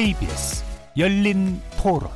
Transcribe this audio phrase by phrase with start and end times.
[0.00, 0.64] KBS
[0.96, 2.08] 열린 토론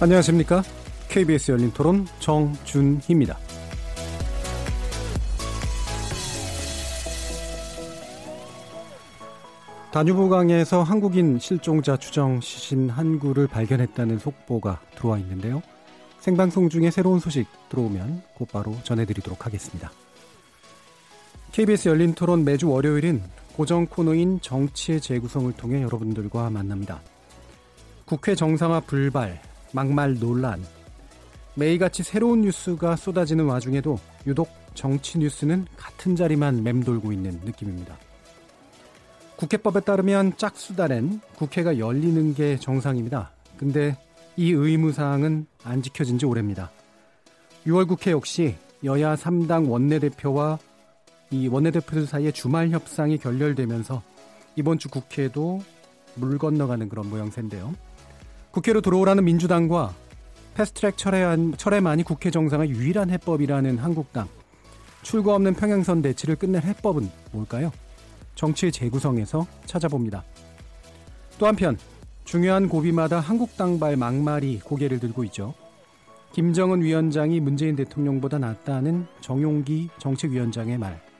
[0.00, 0.64] 안녕하십니까?
[1.08, 3.38] KBS 열린 토론 정준희입니다.
[9.92, 15.62] 다뉴브강에서 한국인 실종자 추정 시신 한 구를 발견했다는 속보가 들어와 있는데요.
[16.18, 19.92] 생방송 중에 새로운 소식 들어오면 곧바로 전해드리도록 하겠습니다.
[21.52, 23.22] KBS 열린 토론 매주 월요일은
[23.54, 27.02] 고정 코너인 정치의 재구성을 통해 여러분들과 만납니다.
[28.06, 29.38] 국회 정상화 불발,
[29.72, 30.64] 막말 논란,
[31.54, 37.98] 매일같이 새로운 뉴스가 쏟아지는 와중에도 유독 정치 뉴스는 같은 자리만 맴돌고 있는 느낌입니다.
[39.36, 43.30] 국회법에 따르면 짝수달엔 국회가 열리는 게 정상입니다.
[43.58, 43.98] 근데
[44.38, 46.70] 이 의무사항은 안 지켜진 지 오래입니다.
[47.66, 50.58] 6월 국회 역시 여야 3당 원내대표와
[51.32, 54.02] 이 원내대표들 사이에 주말 협상이 결렬되면서
[54.54, 55.62] 이번 주 국회도
[56.14, 57.74] 물 건너가는 그런 모양새인데요.
[58.50, 59.94] 국회로 들어오라는 민주당과
[60.54, 64.28] 패스트트랙 철회한, 철회만이 국회 정상의 유일한 해법이라는 한국당.
[65.00, 67.72] 출구 없는 평행선 대치를 끝낼 해법은 뭘까요?
[68.34, 70.22] 정치의 재구성에서 찾아봅니다.
[71.38, 71.78] 또 한편
[72.24, 75.54] 중요한 고비마다 한국당발 막말이 고개를 들고 있죠.
[76.32, 81.11] 김정은 위원장이 문재인 대통령보다 낫다는 정용기 정책위원장의 말.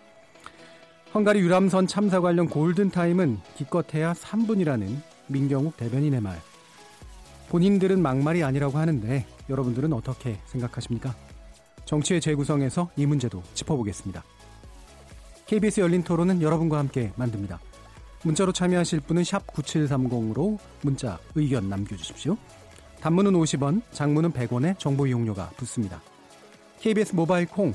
[1.15, 4.97] 헝가리 유람선 참사 관련 골든타임은 기껏해야 3분이라는
[5.27, 6.41] 민경욱 대변인의 말.
[7.51, 11.15] 본인들은 막말이 아니라고 하는데 여러분들은 어떻게 생각하십니까?
[11.85, 14.25] 정치의 재구성에서 이 문제도 짚어보겠습니다.
[15.45, 17.61] KBS 열린 토론은 여러분과 함께 만듭니다.
[18.23, 22.39] 문자로 참여하실 분은 9730으로 문자 의견 남겨주십시오.
[23.03, 26.01] 단문은 50원, 장문은 100원의 정보 이용료가 붙습니다.
[26.81, 27.75] KBS 모바일 콩,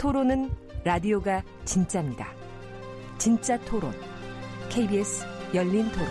[0.00, 0.50] 토론은
[0.82, 2.26] 라디오가 진짜입니다.
[3.18, 3.92] 진짜 토론,
[4.70, 6.08] KBS 열린 토론.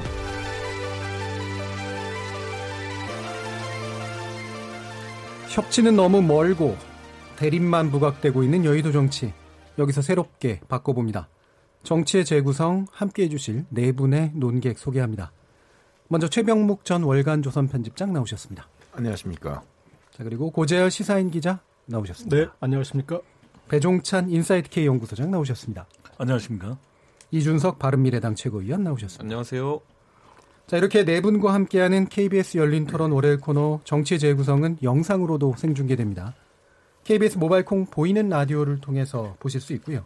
[5.47, 6.77] 협치는 너무 멀고
[7.35, 9.33] 대립만 부각되고 있는 여의도 정치.
[9.79, 11.27] 여기서 새롭게 바꿔봅니다.
[11.81, 15.31] 정치의 재구성 함께 해주실 네 분의 논객 소개합니다.
[16.09, 18.67] 먼저 최병묵 전 월간 조선 편집장 나오셨습니다.
[18.91, 19.63] 안녕하십니까.
[20.11, 22.35] 자 그리고 고재열 시사인 기자 나오셨습니다.
[22.35, 23.21] 네, 안녕하십니까.
[23.69, 25.87] 배종찬 인사이트 K 연구소장 나오셨습니다.
[26.17, 26.77] 안녕하십니까.
[27.31, 29.23] 이준석 바른미래당 최고위원 나오셨습니다.
[29.23, 29.79] 안녕하세요.
[30.65, 36.33] 자 이렇게 네 분과 함께하는 KBS 열린 토론 월요일 코너 정치의 재구성은 영상으로도 생중계됩니다.
[37.03, 40.03] KBS 모바일 콩 보이는 라디오를 통해서 보실 수 있고요.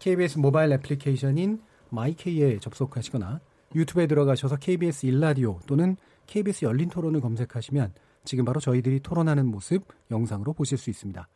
[0.00, 3.40] KBS 모바일 애플리케이션인 마이케이에 접속하시거나
[3.74, 5.96] 유튜브에 들어가셔서 KBS 일라디오 또는
[6.26, 7.92] KBS 열린 토론을 검색하시면
[8.24, 11.28] 지금 바로 저희들이 토론하는 모습 영상으로 보실 수 있습니다.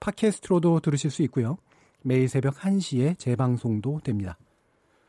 [0.00, 1.58] 팟캐스트로도 들으실 수 있고요.
[2.02, 4.36] 매일 새벽 1시에 재방송도 됩니다.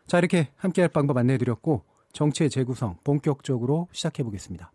[0.08, 4.72] 자, 이렇게 함께할 방법 안내해드렸고 정치의 재구성 본격적으로 시작해 보겠습니다.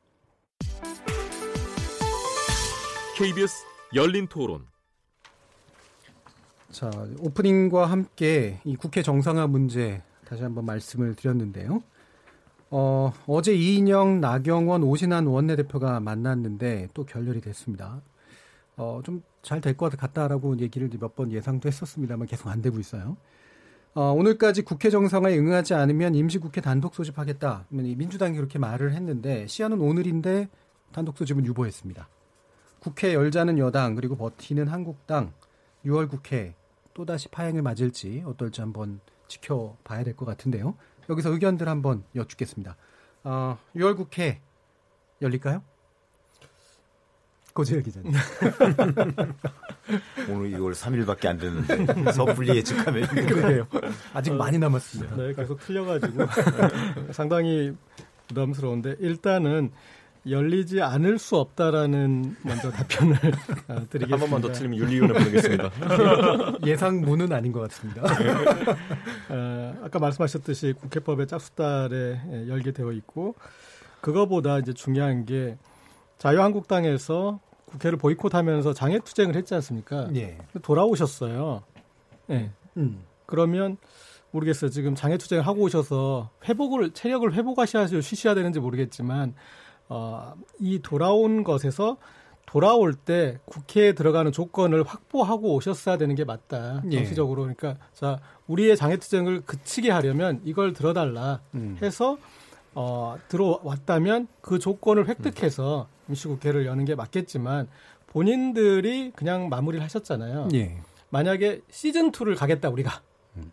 [3.17, 4.67] KBS 열린 토론.
[6.71, 11.83] 자, 오프닝과 함께 이 국회 정상화 문제 다시 한번 말씀을 드렸는데요.
[12.71, 18.01] 어, 어제 이인영, 나경원, 오신환 원내대표가 만났는데 또 결렬이 됐습니다.
[18.77, 23.17] 어, 좀 잘 될 것 같다라고 얘기를 몇 번 예상도 했었습니다만 계속 안 되고 있어요.
[23.95, 27.67] 어, 오늘까지 국회 정상화에 응하지 않으면 임시국회 단독 소집하겠다.
[27.71, 30.49] 민주당이 그렇게 말을 했는데 시한은 오늘인데
[30.93, 32.09] 단독 소집은 유보했습니다.
[32.81, 35.33] 국회 열자는 여당 그리고 버티는 한국당
[35.85, 36.55] 6월 국회
[36.95, 40.77] 또다시 파행을 맞을지 어떨지 한번 지켜봐야 될 것 같은데요.
[41.09, 42.77] 여기서 의견들 한번 여쭙겠습니다.
[43.25, 44.41] 어, 6월 국회
[45.21, 45.63] 열릴까요?
[47.61, 48.13] 고재열 기자님.
[50.31, 53.67] 오늘 2월 3일밖에 안 됐는데 섣불리 예측하면 그래요.
[54.15, 55.15] 아직 많이 남았습니다.
[55.17, 56.25] 네, 계속 틀려가지고
[57.13, 57.75] 상당히
[58.29, 59.73] 부담스러운데 일단은
[60.27, 63.17] 열리지 않을 수 없다라는 먼저 답변을
[63.69, 64.11] 어, 드리겠습니다.
[64.11, 65.71] 한 번만 더 틀리면 윤리위원회 보내겠습니다.
[66.65, 68.03] 예상문은 아닌 것 같습니다.
[69.29, 73.35] 어, 아까 말씀하셨듯이 국회법의 짝수달에 예, 열게 되어 있고
[74.01, 75.59] 그거보다 이제 중요한 게
[76.21, 77.41] 자유한국당에서
[77.71, 80.09] 국회를 보이콧하면서 장애 투쟁을 했지 않습니까?
[80.15, 80.39] 예.
[80.63, 81.63] 돌아오셨어요.
[82.27, 82.51] 네.
[82.77, 83.03] 음.
[83.27, 83.77] 그러면
[84.33, 84.71] 모르겠어요.
[84.71, 89.35] 지금 장애 투쟁을 하고 오셔서 회복을 체력을 회복하셔야 쉬셔야 되는지 모르겠지만
[89.89, 91.97] 어, 이 돌아온 것에서
[92.47, 96.83] 돌아올 때 국회에 들어가는 조건을 확보하고 오셨어야 되는 게 맞다.
[96.91, 96.97] 예.
[96.97, 97.43] 정치적으로.
[97.43, 101.77] 그러니까 자, 우리의 장애 투쟁을 그치게 하려면 이걸 들어달라 음.
[101.81, 102.19] 해서
[102.75, 107.69] 어, 들어왔다면 그 조건을 획득해서 임시국회를 여는 게 맞겠지만
[108.09, 110.49] 본인들이 그냥 마무리를 하셨잖아요.
[110.55, 110.77] 예.
[111.11, 113.03] 만약에 시즌 2를 가겠다 우리가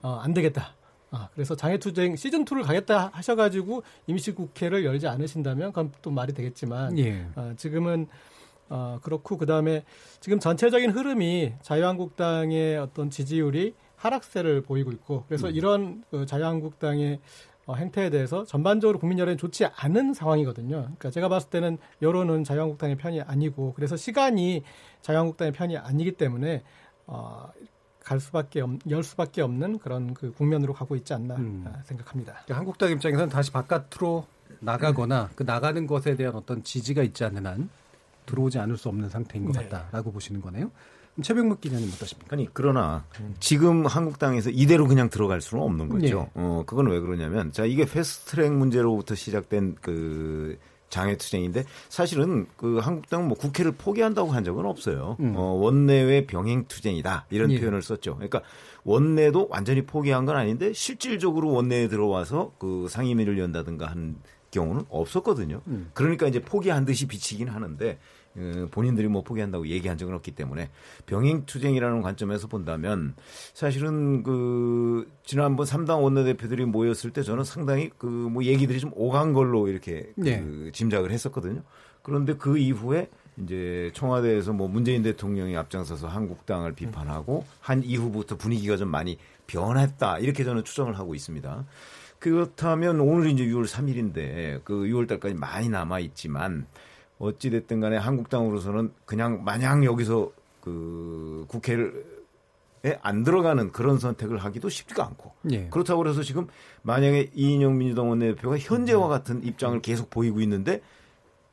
[0.02, 0.76] 어, 안 되겠다.
[1.10, 7.26] 아, 그래서 장애투쟁 시즌 2를 가겠다 하셔가지고 임시국회를 열지 않으신다면 그건 또 말이 되겠지만 예.
[7.36, 8.08] 어, 지금은
[8.70, 9.86] 어, 그렇고 그 다음에
[10.20, 17.20] 지금 전체적인 흐름이 자유한국당의 어떤 지지율이 하락세를 보이고 있고 그래서 이런 그 자유한국당의
[17.68, 20.78] 어, 행태에 대해서 전반적으로 국민 여론이 좋지 않은 상황이거든요.
[20.84, 24.64] 그러니까 제가 봤을 때는 여론은 자유한국당의 편이 아니고 그래서 시간이
[25.02, 26.64] 자유한국당의 편이 아니기 때문에
[27.08, 27.52] 어,
[28.00, 31.66] 갈 수밖에 없, 열 수밖에 없는 그런 그 국면으로 가고 있지 않나 음.
[31.68, 32.34] 아, 생각합니다.
[32.46, 34.26] 그러니까 한국당 입장에서는 다시 바깥으로
[34.62, 37.70] 나가거나 그 나가는 것에 대한 어떤 지지가 있지 않는 한
[38.26, 39.68] 들어오지 않을 수 없는 상태인 것 네.
[39.68, 40.72] 같다라고 보시는 거네요.
[41.22, 42.36] 최병묵 기자님 어떠십니까?
[42.36, 43.06] 아니 그러나
[43.40, 46.30] 지금 한국당에서 이대로 그냥 들어갈 수는 없는 거죠.
[46.30, 46.30] 예.
[46.36, 50.58] 어 그건 왜 그러냐면 자 이게 패스트트랙 문제로부터 시작된 그
[50.90, 55.18] 장애 투쟁인데 사실은 그 한국당은 뭐 국회를 포기한다고 한 적은 없어요.
[55.20, 55.34] 음.
[55.36, 57.60] 어 원내외 병행 투쟁이다 이런 예.
[57.60, 58.16] 표현을 썼죠.
[58.16, 58.42] 그러니까
[58.84, 64.16] 원내도 완전히 포기한 건 아닌데 실질적으로 원내에 들어와서 그 상임위를 연다든가 한
[64.52, 65.62] 경우는 없었거든요.
[65.68, 65.90] 음.
[65.94, 67.98] 그러니까 이제 포기한 듯이 비치긴 하는데 어,
[68.72, 70.70] 본인들이 뭐 포기한다고 얘기한 적은 없기 때문에
[71.06, 73.16] 병행 투쟁이라는 관점에서 본다면
[73.54, 79.68] 사실은 그 지난번 3당 원내대표들이 모였을 때 저는 상당히 그 뭐 얘기들이 좀 오간 걸로
[79.68, 80.72] 이렇게 그 네.
[80.72, 81.64] 짐작을 했었거든요.
[82.02, 83.10] 그런데 그 이후에
[83.44, 89.18] 이제 청와대에서 뭐 문재인 대통령이 앞장서서 한국당을 비판하고 한 이후부터 분위기가 좀 많이
[89.48, 91.66] 변했다 이렇게 저는 추정을 하고 있습니다.
[92.20, 96.66] 그렇다면 오늘 이제 6월 3일인데 그 6월 달까지 많이 남아 있지만
[97.20, 100.32] 어찌 됐든 간에 한국당으로서는 그냥 마냥 여기서
[100.62, 102.18] 그 국회를
[103.02, 105.68] 안 들어가는 그런 선택을 하기도 쉽지가 않고 예.
[105.70, 106.48] 그렇다고 해서 지금
[106.84, 110.82] 만약에 이인영 민주당 원내대표가 현재와 같은 입장을 계속 보이고 있는데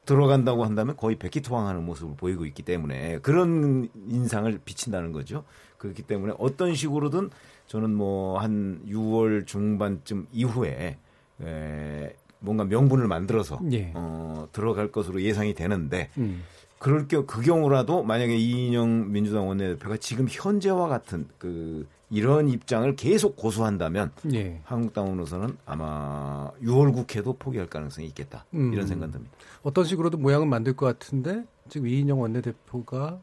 [0.04, 5.44] 들어간다고 한다면 거의 백기투항하는 모습을 보이고 있기 때문에 그런 인상을 비친다는 거죠.
[5.78, 7.30] 그렇기 때문에 어떤 식으로든
[7.66, 10.98] 저는 뭐 한 6월 중반쯤 이후에
[11.42, 13.92] 에 뭔가 명분을 만들어서 예.
[13.94, 16.42] 어, 들어갈 것으로 예상이 되는데 음.
[16.78, 23.36] 그럴 겨, 그 경우라도 만약에 이인영 민주당 원내대표가 지금 현재와 같은 그 이런 입장을 계속
[23.36, 24.60] 고수한다면 예.
[24.64, 28.72] 한국당으로서는 아마 6월 국회도 포기할 가능성이 있겠다 음.
[28.72, 29.32] 이런 생각 듭니다.
[29.62, 33.18] 어떤 식으로든 모양은 만들 것 같은데 지금 이인영 원내대표가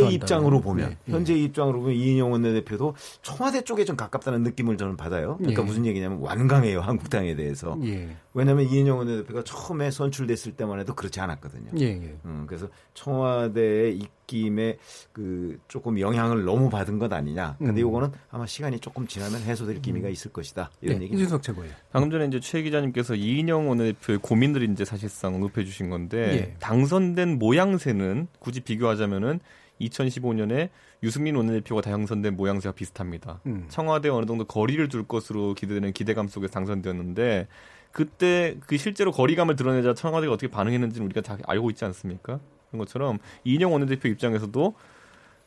[0.00, 0.14] 현재.
[0.14, 1.12] 입장으로 보면 네.
[1.12, 5.36] 현재 입장으로 보면 이인영 원내대표도 청와대 쪽에 좀 가깝다는 느낌을 저는 받아요.
[5.38, 5.66] 그러니까 예.
[5.66, 7.78] 무슨 얘기냐면 완강해요 한국당에 대해서.
[7.84, 8.16] 예.
[8.34, 11.70] 왜냐하면 이인영 원내대표가 처음에 선출됐을 때만 해도 그렇지 않았거든요.
[11.78, 11.84] 예.
[11.84, 12.16] 예.
[12.24, 14.78] 음, 그래서 청와대의 입김에
[15.12, 17.56] 그 조금 영향을 너무 받은 것 아니냐.
[17.58, 17.88] 근데 음.
[17.88, 20.70] 이거는 아마 시간이 조금 지나면 해소될 기미가 있을 것이다.
[20.80, 21.04] 이런 예.
[21.04, 21.14] 얘기.
[21.14, 21.72] 이준석 최고예요.
[21.92, 26.56] 방금 전에 이제 최 기자님께서 이인영 원내대표의 고민들을 이제 사실상 언급해 주신 건데 예.
[26.60, 29.40] 당선된 모양새는 굳이 비교하자면은
[29.80, 30.70] 2015년에
[31.02, 33.40] 유승민 원내대표가 당선된 모양새가 비슷합니다.
[33.46, 33.66] 음.
[33.68, 37.48] 청와대 어느 정도 거리를 둘 것으로 기대되는 기대감 속에서 당선되었는데
[37.90, 42.40] 그때 그 실제로 거리감을 드러내자 청와대가 어떻게 반응했는지는 우리가 다 알고 있지 않습니까?
[42.74, 44.74] 그런 것처럼 이인영 원내대표 입장에서도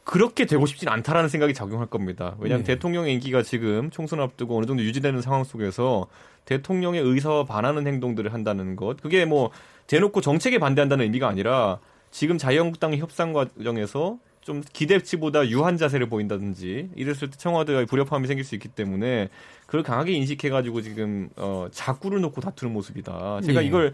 [0.03, 2.36] 그렇게 되고 싶진 않다라는 생각이 작용할 겁니다.
[2.39, 2.74] 왜냐하면 네.
[2.74, 6.07] 대통령의 인기가 지금 총선 앞두고 어느 정도 유지되는 상황 속에서
[6.46, 9.51] 대통령의 의사와 반하는 행동들을 한다는 것, 그게 뭐
[9.88, 11.79] 대놓고 정책에 반대한다는 의미가 아니라
[12.10, 18.55] 지금 자유한국당의 협상 과정에서 좀 기대치보다 유한 자세를 보인다든지 이랬을 때 청와대와 불협화음이 생길 수
[18.55, 19.27] 있기 때문에
[19.65, 23.41] 그걸 강하게 인식해가지고 지금 어 자꾸를 놓고 다투는 모습이다.
[23.41, 23.67] 제가 예.
[23.67, 23.93] 이걸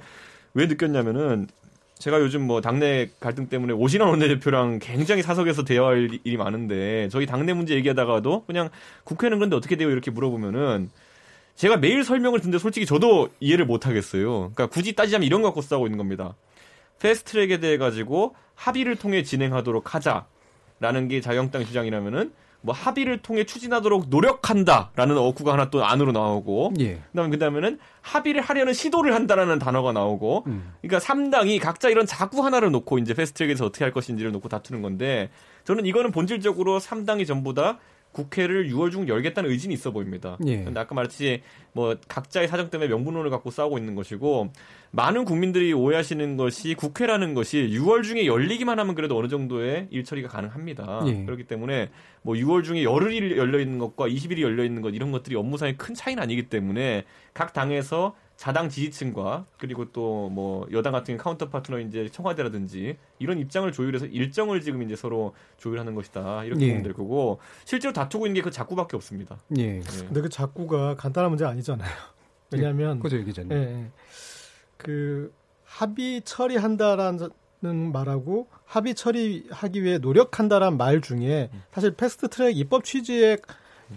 [0.53, 1.47] 왜 느꼈냐면은
[2.03, 7.53] 제가 요즘 뭐 당내 갈등 때문에 오신환 원내대표랑 굉장히 사석에서 대화할 일이 많은데 저희 당내
[7.53, 8.69] 문제 얘기하다가도 그냥
[9.05, 10.89] 국회는 그런데 어떻게 돼요 이렇게 물어보면은
[11.55, 14.51] 제가 매일 설명을 듣는데 솔직히 저도 이해를 못 하겠어요.
[14.53, 16.35] 그러니까 굳이 따지자면 이런 거 갖고 싸우고 있는 겁니다.
[16.99, 22.33] 패스트트랙에 대해 가지고 합의를 통해 진행하도록 하자라는 게 자유한국당 주장이라면은
[22.63, 27.01] 뭐 합의를 통해 추진하도록 노력한다라는 어구가 하나 또 안으로 나오고 예.
[27.11, 30.73] 그다음에 그다음에는 합의를 하려는 시도를 한다라는 단어가 나오고 음.
[30.81, 35.29] 그러니까 3당이 각자 이런 자구 하나를 놓고 이제 패스트트랙에서 어떻게 할 것인지를 놓고 다투는 건데
[35.65, 37.79] 저는 이거는 본질적으로 3당이 전부 다
[38.13, 40.37] 국회를 6월 중 열겠다는 의지는 있어 보입니다.
[40.45, 40.63] 예.
[40.63, 41.41] 근데 아까 말했듯이
[41.73, 44.53] 뭐 각자의 사정 때문에 명분론을 갖고 싸우고 있는 것이고
[44.95, 50.29] 많은 국민들이 오해하시는 것이 국회라는 것이 6월 중에 열리기만 하면 그래도 어느 정도의 일 처리가
[50.29, 51.01] 가능합니다.
[51.07, 51.25] 예.
[51.25, 51.89] 그렇기 때문에
[52.21, 55.95] 뭐 6월 중에 열흘이 열려 있는 것과 20일이 열려 있는 것 이런 것들이 업무상의 큰
[55.95, 61.79] 차이는 아니기 때문에 각 당에서 자당 지지층과 그리고 또 뭐 여당 같은 경우 counter partner
[61.79, 66.69] 이제 청와대라든지 이런 입장을 조율해서 일정을 지금 이제 서로 조율하는 것이다 이렇게 예.
[66.69, 69.39] 보면 될 거고 실제로 다투고 있는 게 그 자구밖에 없습니다.
[69.57, 69.77] 예.
[69.77, 69.81] 예.
[70.05, 71.89] 근데 그 자구가 간단한 문제 아니잖아요.
[72.51, 73.51] 왜냐하면 고재열 기자님.
[73.53, 73.85] 예, 예.
[74.83, 75.33] 그
[75.65, 77.31] 합의 처리한다라는
[77.91, 83.37] 말하고 합의 처리하기 위해 노력한다라는 말 중에 사실 패스트 트랙 입법 취지에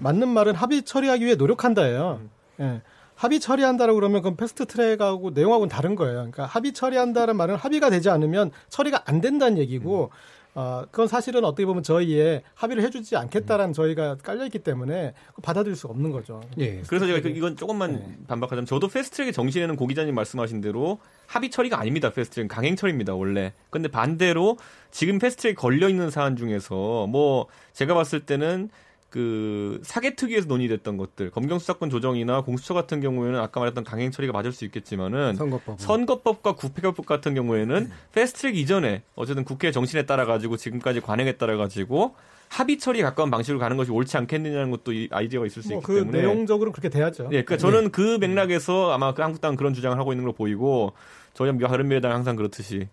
[0.00, 2.20] 맞는 말은 합의 처리하기 위해 노력한다예요.
[2.60, 2.82] 예.
[3.14, 6.16] 합의 처리한다라고 그러면 그건 패스트 트랙하고 내용하고는 다른 거예요.
[6.16, 10.10] 그러니까 합의 처리한다는 말은 합의가 되지 않으면 처리가 안 된다는 얘기고
[10.58, 16.10] 어, 그건 사실은 어떻게 보면 저희의 합의를 해주지 않겠다라는 저희가 깔려있기 때문에 받아들일 수 없는
[16.10, 16.40] 거죠.
[16.56, 16.80] 예.
[16.88, 18.16] 그래서 제가 그- 이건 조금만 네.
[18.26, 22.10] 반박하자면 저도 패스트트랙의 정신에는 고 기자님 말씀하신 대로 합의 처리가 아닙니다.
[22.10, 23.14] 패스트트랙 강행 처리입니다.
[23.14, 23.52] 원래.
[23.68, 24.56] 근데 반대로
[24.90, 28.70] 지금 패스트트랙 걸려 있는 사안 중에서 뭐 제가 봤을 때는
[29.16, 34.30] 그 사개 특위에서 논의됐던 것들 검경 수사권 조정이나 공수처 같은 경우에는 아까 말했던 강행 처리가
[34.34, 35.80] 맞을 수 있겠지만은 선거법.
[35.80, 42.14] 선거법과 국회법 같은 경우에는 패스트트랙 이전에 어쨌든 국회 정신에 따라 가지고 지금까지 관행에 따라 가지고
[42.50, 45.86] 합의 처리에 가까운 방식으로 가는 것이 옳지 않겠느냐는 것도 이 아이디어가 있을 수 뭐 있기
[45.86, 47.24] 그 때문에 내용적으로는 그렇게 돼야죠.
[47.32, 50.92] 예, 그러니까 저는 그 맥락에서 아마 그 한국당 그런 주장을 하고 있는 걸로 보이고
[51.32, 52.88] 저희 바른미래당 항상 그렇듯이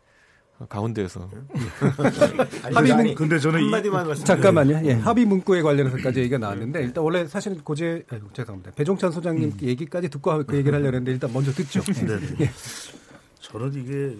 [0.70, 1.30] 가운데에서
[2.74, 4.82] 합의 문- 근데 저는 이- 한마디만 잠깐만요.
[4.86, 8.72] 예, 합의 문구에 관련해서까지 얘기가 나왔는데 일단 원래 사실 고재 아이고, 죄송합니다.
[8.72, 11.82] 배종찬 소장님 얘기까지 듣고 그 얘기를 하려고 했는데 일단 먼저 듣죠.
[11.90, 11.94] 예.
[12.06, 12.52] 네, 네.
[13.42, 14.16] 저는 이게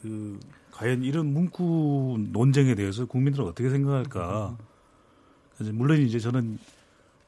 [0.00, 0.38] 그
[0.72, 4.56] 과연 이런 문구 논쟁에 대해서 국민들은 어떻게 생각할까?
[5.72, 6.58] 물론 이제 저는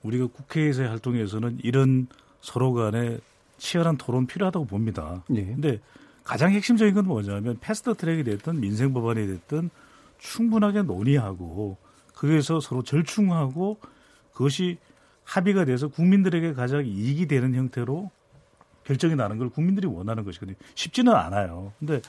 [0.02, 2.06] 우리가 국회에서의 활동에서는 이런
[2.40, 3.18] 서로 간에
[3.58, 5.22] 치열한 토론 필요하다고 봅니다.
[5.34, 5.44] 예.
[5.44, 5.80] 근데
[6.26, 9.70] 가장 핵심적인 건 뭐냐면 패스트 트랙이 됐든 민생 법안이 됐든
[10.18, 11.78] 충분하게 논의하고
[12.14, 13.78] 거기에서 서로 절충하고
[14.32, 14.78] 그것이
[15.22, 18.10] 합의가 돼서 국민들에게 가장 이익이 되는 형태로
[18.82, 20.56] 결정이 나는 걸 국민들이 원하는 것이거든요.
[20.74, 21.72] 쉽지는 않아요.
[21.78, 22.00] 근데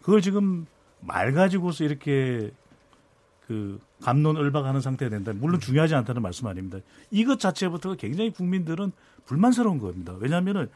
[0.00, 0.66] 그걸 지금
[1.00, 2.52] 말 가지고서 이렇게
[3.48, 5.32] 그 감론을박하는 상태가 된다.
[5.34, 6.78] 물론 중요하지 않다는 말씀 아닙니다.
[7.10, 8.92] 이것 자체부터가 굉장히 국민들은
[9.24, 10.14] 불만스러운 겁니다.
[10.18, 10.68] 왜냐하면은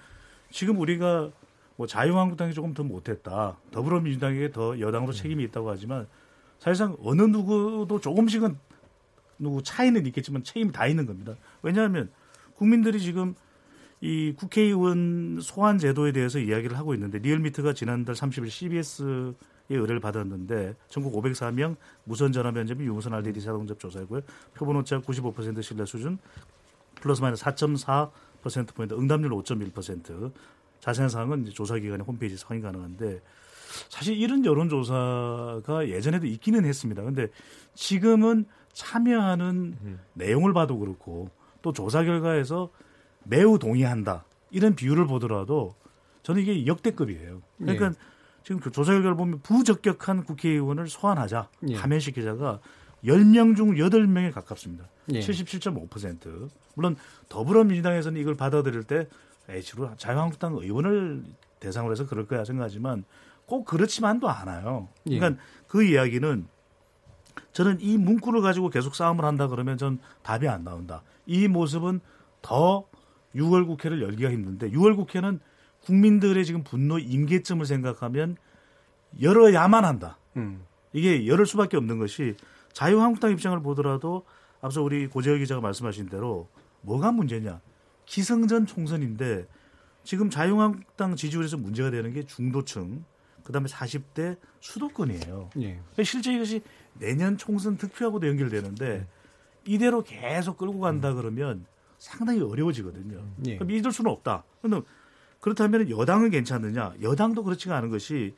[0.50, 1.30] 지금 우리가
[1.76, 3.56] 뭐 자유한국당이 조금 더 못했다.
[3.70, 6.06] 더불어민주당에게 더 여당으로 책임이 있다고 하지만
[6.58, 8.56] 사실상 어느 누구도 조금씩은
[9.38, 11.34] 누구 차이는 있겠지만 책임이 다 있는 겁니다.
[11.62, 12.10] 왜냐하면
[12.54, 13.34] 국민들이 지금
[14.02, 19.34] 이 국회의원 소환 제도에 대해서 이야기를 하고 있는데 리얼미터가 지난달 30일 CBS의
[19.70, 24.22] 의뢰를 받았는데 전국 504명 무선 전화 면접이 유무선 RDD 자동접 조사이고요.
[24.54, 26.18] 표본 오차 95% 신뢰 수준
[26.96, 30.32] 플러스 마이너스 4.4% 포인트 응답률 5.1%
[30.80, 33.20] 자세한 사항은 이제 조사 기관의 홈페이지에서 확인 가능한데
[33.88, 37.02] 사실 이런 여론조사가 예전에도 있기는 했습니다.
[37.02, 37.28] 근데
[37.74, 41.30] 지금은 참여하는 내용을 봐도 그렇고
[41.62, 42.70] 또 조사 결과에서
[43.24, 45.74] 매우 동의한다 이런 비율을 보더라도
[46.22, 47.42] 저는 이게 역대급이에요.
[47.58, 47.92] 그러니까
[48.42, 51.74] 지금 그 조사 결과를 보면 부적격한 국회의원을 소환하자 예.
[51.74, 52.60] 하면시키자가
[53.04, 54.88] 10명 중 8명에 가깝습니다.
[55.12, 55.20] 예.
[55.20, 56.48] 77.5%.
[56.74, 56.96] 물론
[57.28, 59.08] 더불어민주당에서는 이걸 받아들일 때
[59.60, 61.24] 주로 자유한국당 의원을
[61.58, 63.04] 대상으로 해서 그럴 거야 생각하지만
[63.46, 64.88] 꼭 그렇지만도 않아요.
[65.08, 65.18] 예.
[65.18, 66.46] 그러니까 그 이야기는
[67.52, 71.02] 저는 이 문구를 가지고 계속 싸움을 한다 그러면 전 답이 안 나온다.
[71.26, 72.00] 이 모습은
[72.42, 72.86] 더
[73.34, 75.40] 6월 국회를 열기가 힘든데 6월 국회는
[75.84, 78.36] 국민들의 지금 분노 임계점을 생각하면
[79.20, 80.18] 열어야만 한다.
[80.36, 80.64] 음.
[80.92, 82.36] 이게 열을 수밖에 없는 것이
[82.72, 84.24] 자유한국당 입장을 보더라도
[84.60, 86.48] 앞서 우리 고재열 기자가 말씀하신 대로
[86.82, 87.60] 뭐가 문제냐.
[88.10, 89.46] 기승전 총선인데
[90.02, 93.04] 지금 자유한국당 지지율에서 문제가 되는 게 중도층,
[93.44, 95.50] 그다음에 40대 수도권이에요.
[95.60, 95.78] 예.
[96.02, 96.60] 실제 이것이
[96.94, 99.06] 내년 총선 득표하고도 연결되는데
[99.64, 101.64] 이대로 계속 끌고 간다 그러면
[101.98, 103.24] 상당히 어려워지거든요.
[103.46, 103.54] 예.
[103.54, 104.42] 그럼 믿을 수는 없다.
[104.60, 104.84] 그런데
[105.38, 106.94] 그렇다면 여당은 괜찮느냐?
[107.00, 108.34] 여당도 그렇지가 않은 것이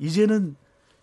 [0.00, 0.56] 이제는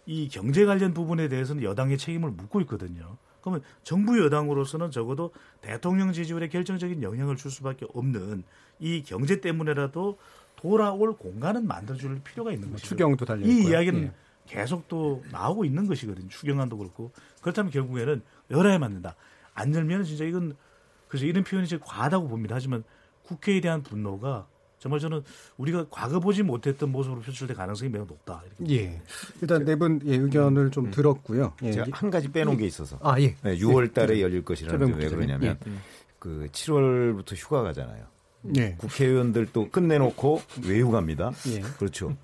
[0.06, 3.18] 이 경제 관련 부분에 대해서는 여당의 책임을 묻고 있거든요.
[3.42, 5.32] 그러면 정부 여당으로서는 적어도
[5.62, 8.44] 대통령 지지율에 결정적인 영향을 줄 수밖에 없는
[8.80, 10.18] 이 경제 때문에라도
[10.56, 12.90] 돌아올 공간은 만들어줄 필요가 있는 것이죠.
[12.90, 13.70] 추경도 달려 이 있고요.
[13.70, 14.12] 이야기는 예.
[14.46, 16.28] 계속 또 나오고 있는 것이거든요.
[16.28, 17.12] 추경안도 그렇고.
[17.42, 19.16] 그렇다면 결국에는 열어야만 된다.
[19.54, 20.56] 안 열면 진짜 이건
[21.08, 22.56] 그래서 이런 표현이 제일 과하다고 봅니다.
[22.56, 22.84] 하지만
[23.24, 24.48] 국회에 대한 분노가
[24.80, 25.22] 정말 저는
[25.58, 28.42] 우리가 과거 보지 못했던 모습으로 표출될 가능성이 매우 높다.
[28.60, 29.02] 이렇게 예.
[29.42, 31.54] 일단 네분 예, 의견을 좀 들었고요.
[31.64, 31.72] 예.
[31.72, 33.36] 제가 한 가지 빼놓은 게 있어서 아, 예.
[33.44, 35.10] 네, 6월 달에 열릴 것이라는 게 왜.
[35.10, 35.58] 그러냐면
[36.18, 38.06] 그 7월부터 휴가 가잖아요.
[38.58, 38.76] 예.
[38.78, 41.32] 국회의원들도 끝내놓고 외유 갑니다.
[41.48, 41.60] 예.
[41.60, 42.16] 그렇죠.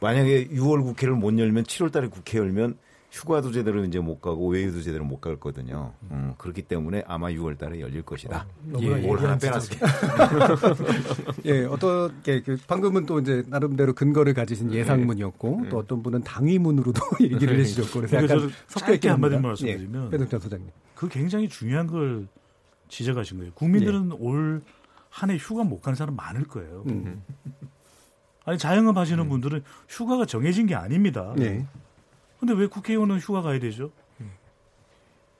[0.00, 2.76] 만약에 6월 국회를 못 열면 7월 달에 국회 열면
[3.14, 5.92] 휴가도 제대로 이제 못 가고 외유도 제대로 못 갔거든요.
[6.10, 8.44] 음, 그렇기 때문에 아마 6월 달에 열릴 것이다.
[8.64, 9.86] 너무나 뭘 하나 빼놨습니다.
[11.46, 17.56] 예, 어떻게 그 방금은 또 이제 나름대로 근거를 가지신 예상문이었고 또 어떤 분은 당위문으로도 얘기를
[17.60, 19.48] 해주셨고 그래서 그러니까 약간 섞여 한마디 합니다.
[19.48, 20.70] 말씀드리면 예, 배동찬 소장님.
[20.96, 22.26] 그 굉장히 중요한 걸
[22.88, 23.52] 지적하신 거예요.
[23.54, 24.60] 국민들은 올한
[25.30, 26.82] 해 휴가 못 가는 사람 많을 거예요.
[26.88, 27.22] 음.
[28.44, 31.32] 아니 자영업 하시는 분들은 휴가가 정해진 게 아닙니다.
[31.38, 31.64] 예.
[32.44, 33.90] 근데 왜 국회의원은 휴가 가야 되죠?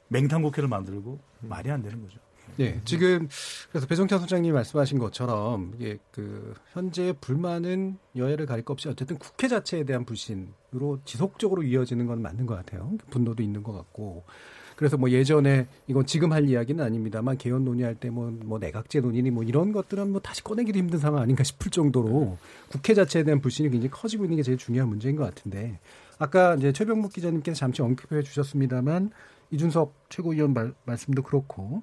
[0.08, 1.48] 맹탕 국회를 만들고 음.
[1.48, 2.18] 말이 안 되는 거죠.
[2.60, 3.28] 예, 지금
[3.70, 9.48] 그래서 배종찬 소장님이 말씀하신 것처럼 이게 그 현재 불만은 여야를 가릴 것 없이 어쨌든 국회
[9.48, 12.92] 자체에 대한 불신으로 지속적으로 이어지는 건 맞는 것 같아요.
[13.10, 14.24] 분노도 있는 것 같고.
[14.76, 19.44] 그래서 뭐 예전에 이건 지금 할 이야기는 아닙니다만 개헌 논의할 때뭐 뭐 내각제 논의니 뭐
[19.44, 23.90] 이런 것들은 뭐 다시 꺼내기도 힘든 상황 아닌가 싶을 정도로 국회 자체에 대한 불신이 굉장히
[23.90, 25.78] 커지고 있는 게 제일 중요한 문제인 것 같은데
[26.18, 29.10] 아까 이제 최병묵 기자님께서 잠시 언급해 주셨습니다만
[29.50, 31.82] 이준석 최고위원 말, 말씀도 그렇고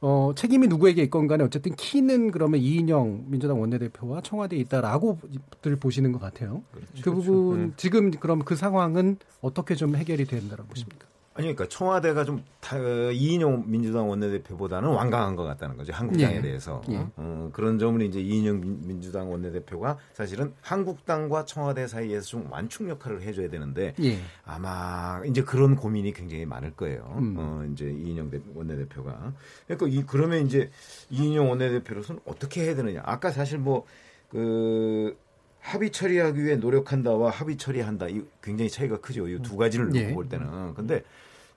[0.00, 6.20] 어, 책임이 누구에게 있건 간에 어쨌든 키는 그러면 이인영 민주당 원내대표와 청와대에 있다라고들 보시는 것
[6.20, 6.62] 같아요.
[7.02, 11.06] 그 부분 지금 그럼 그 상황은 어떻게 좀 해결이 된다고 보십니까?
[11.38, 16.40] 아니 그러니까 청와대가 좀 다, 이인영 민주당 원내대표보다는 완강한 것 같다는 거죠 한국당에 예.
[16.42, 17.06] 대해서 예.
[17.14, 23.22] 어, 그런 점은 이제 이인영 민- 민주당 원내대표가 사실은 한국당과 청와대 사이에서 좀 완충 역할을
[23.22, 24.18] 해줘야 되는데 예.
[24.44, 27.14] 아마 이제 그런 고민이 굉장히 많을 거예요.
[27.18, 27.34] 음.
[27.38, 29.32] 어, 이제 이인영 대- 원내대표가.
[29.68, 30.70] 그러니까 이, 그러면 이제
[31.10, 33.00] 이인영 원내대표로서는 어떻게 해야 되느냐.
[33.04, 33.86] 아까 사실 뭐,
[34.28, 35.16] 그,
[35.60, 38.08] 합의 처리하기 위해 노력한다와 합의 처리한다.
[38.08, 39.28] 이 굉장히 차이가 크죠.
[39.28, 40.14] 이 두 가지를 놓고 예.
[40.14, 40.74] 볼 때는.
[40.74, 41.02] 근데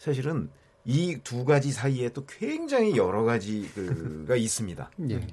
[0.06, 0.50] 사실은
[0.84, 4.90] 이 두 가지 사이에 또 굉장히 여러 가지 그가 있습니다.
[5.12, 5.28] 예.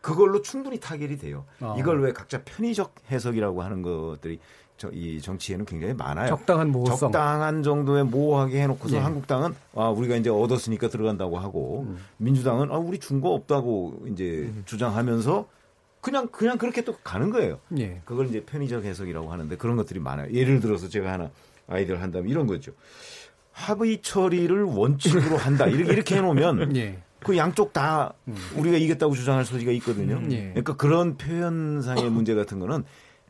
[0.00, 1.44] 그걸로 충분히 타결이 돼요.
[1.58, 1.74] 아.
[1.76, 4.38] 이걸 왜 각자 편의적 해석이라고 하는 것들이
[4.76, 6.28] 저, 이 정치에는 굉장히 많아요.
[6.28, 6.96] 적당한 모호성.
[7.10, 9.00] 적당한 정도의 모호하게 해놓고서 예.
[9.00, 11.98] 한국당은 아 우리가 이제 얻었으니까 들어간다고 하고 음.
[12.18, 15.48] 민주당은 아 우리 준 거 없다고 이제 주장하면서
[16.00, 17.58] 그냥 그냥 그렇게 또 가는 거예요.
[17.78, 18.02] 예.
[18.04, 20.32] 그걸 이제 편의적 해석이라고 하는데 그런 것들이 많아요.
[20.32, 21.30] 예를 들어서 제가 하나
[21.66, 22.70] 아이디어를 한다면 이런 거죠.
[23.56, 25.66] 합의 처리를 원칙으로 한다.
[25.66, 26.98] 이렇게 이렇게 해놓으면 예.
[27.20, 28.12] 그 양쪽 다
[28.54, 30.16] 우리가 이겼다고 주장할 소지가 있거든요.
[30.16, 30.30] 음.
[30.30, 30.40] 예.
[30.50, 32.84] 그러니까 그런 표현상의 문제 같은 거는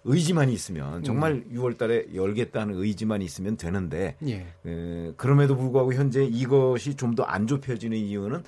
[0.09, 4.47] 의지만 있으면 정말 6월 달에 열겠다는 의지만 있으면 되는데 예.
[4.67, 8.43] 에, 그럼에도 불구하고 현재 이것이 좀 더 안 좁혀지는 이유는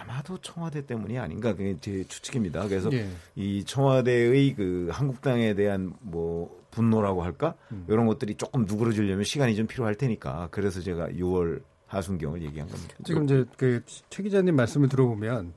[0.00, 2.68] 아마도 청와대 때문이 아닌가 그게 제 추측입니다.
[2.68, 3.08] 그래서 예.
[3.36, 7.84] 이 청와대의 그 한국당에 대한 뭐 분노라고 할까 음.
[7.88, 12.94] 이런 것들이 조금 누그러지려면 시간이 좀 필요할 테니까 그래서 제가 6월 하순경을 얘기한 겁니다.
[13.04, 15.52] 지금 이제 그 최 기자님 말씀을 들어보면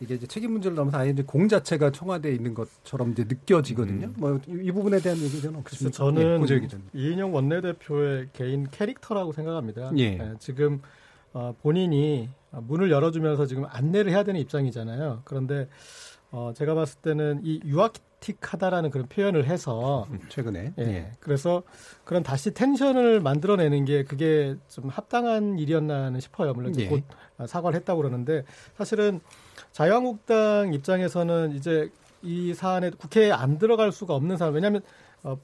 [0.00, 4.12] 이게 이제 책임 문제를 넘어서 아예 이제 공 자체가 청와대에 있는 것처럼 이제 느껴지거든요.
[4.16, 5.96] 뭐이 부분에 대한 얘기는 글쎄 없습니까?
[5.96, 6.86] 저는 예, 기자님.
[6.94, 9.90] 이인영 원내대표의 개인 캐릭터라고 생각합니다.
[9.98, 10.02] 예.
[10.18, 10.80] 예, 지금
[11.34, 15.20] 어, 본인이 문을 열어주면서 지금 안내를 해야 되는 입장이잖아요.
[15.24, 15.68] 그런데
[16.30, 17.80] 어, 제가 봤을 때는 이 유
[18.20, 20.82] 아틱하다라는 그런 표현을 해서 최근에 예.
[20.82, 21.12] 예.
[21.20, 21.62] 그래서
[22.04, 26.52] 그런 다시 텐션을 만들어내는 게 그게 좀 합당한 일이었나 싶어요.
[26.52, 26.88] 물론 이제 예.
[26.88, 27.02] 곧
[27.46, 28.44] 사과를 했다고 그러는데
[28.76, 29.20] 사실은
[29.72, 31.90] 자유한국당 입장에서는 이제
[32.22, 34.52] 이 사안에 국회에 안 들어갈 수가 없는 사안.
[34.52, 34.82] 왜냐하면
[35.22, 35.38] 어,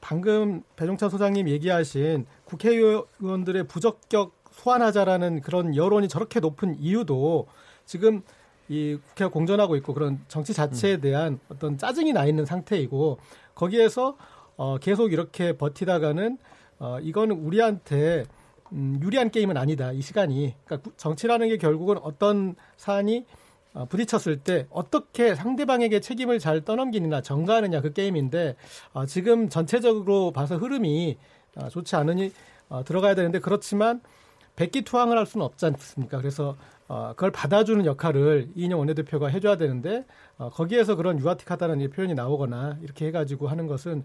[0.00, 7.48] 방금 배종찬 소장님 얘기하신 국회의원들의 부적격 소환하자라는 그런 여론이 저렇게 높은 이유도
[7.86, 8.22] 지금
[8.68, 13.18] 이 국회가 공전하고 있고 그런 정치 자체에 대한 어떤 짜증이 나 있는 상태이고
[13.54, 14.16] 거기에서
[14.56, 16.38] 어, 계속 이렇게 버티다가는
[16.78, 18.24] 어, 이거는 우리한테
[18.72, 19.92] 음, 유리한 게임은 아니다.
[19.92, 20.54] 이 시간이.
[20.64, 23.26] 그러니까 구- 정치라는 게 결국은 어떤 사안이
[23.74, 28.56] 어, 부딪혔을 때 어떻게 상대방에게 책임을 잘 떠넘기느냐 전가하느냐 그 게임인데
[28.92, 31.16] 어, 지금 전체적으로 봐서 흐름이
[31.56, 32.32] 어, 좋지 않으니
[32.68, 34.00] 어, 들어가야 되는데 그렇지만
[34.56, 36.18] 백기투항을 할 수는 없지 않습니까?
[36.18, 36.56] 그래서
[36.92, 40.04] 어, 그걸 받아주는 역할을 이인영 원내대표가 해줘야 되는데
[40.36, 44.04] 어, 거기에서 그런 유아틱하다는 이 표현이 나오거나 이렇게 해가지고 하는 것은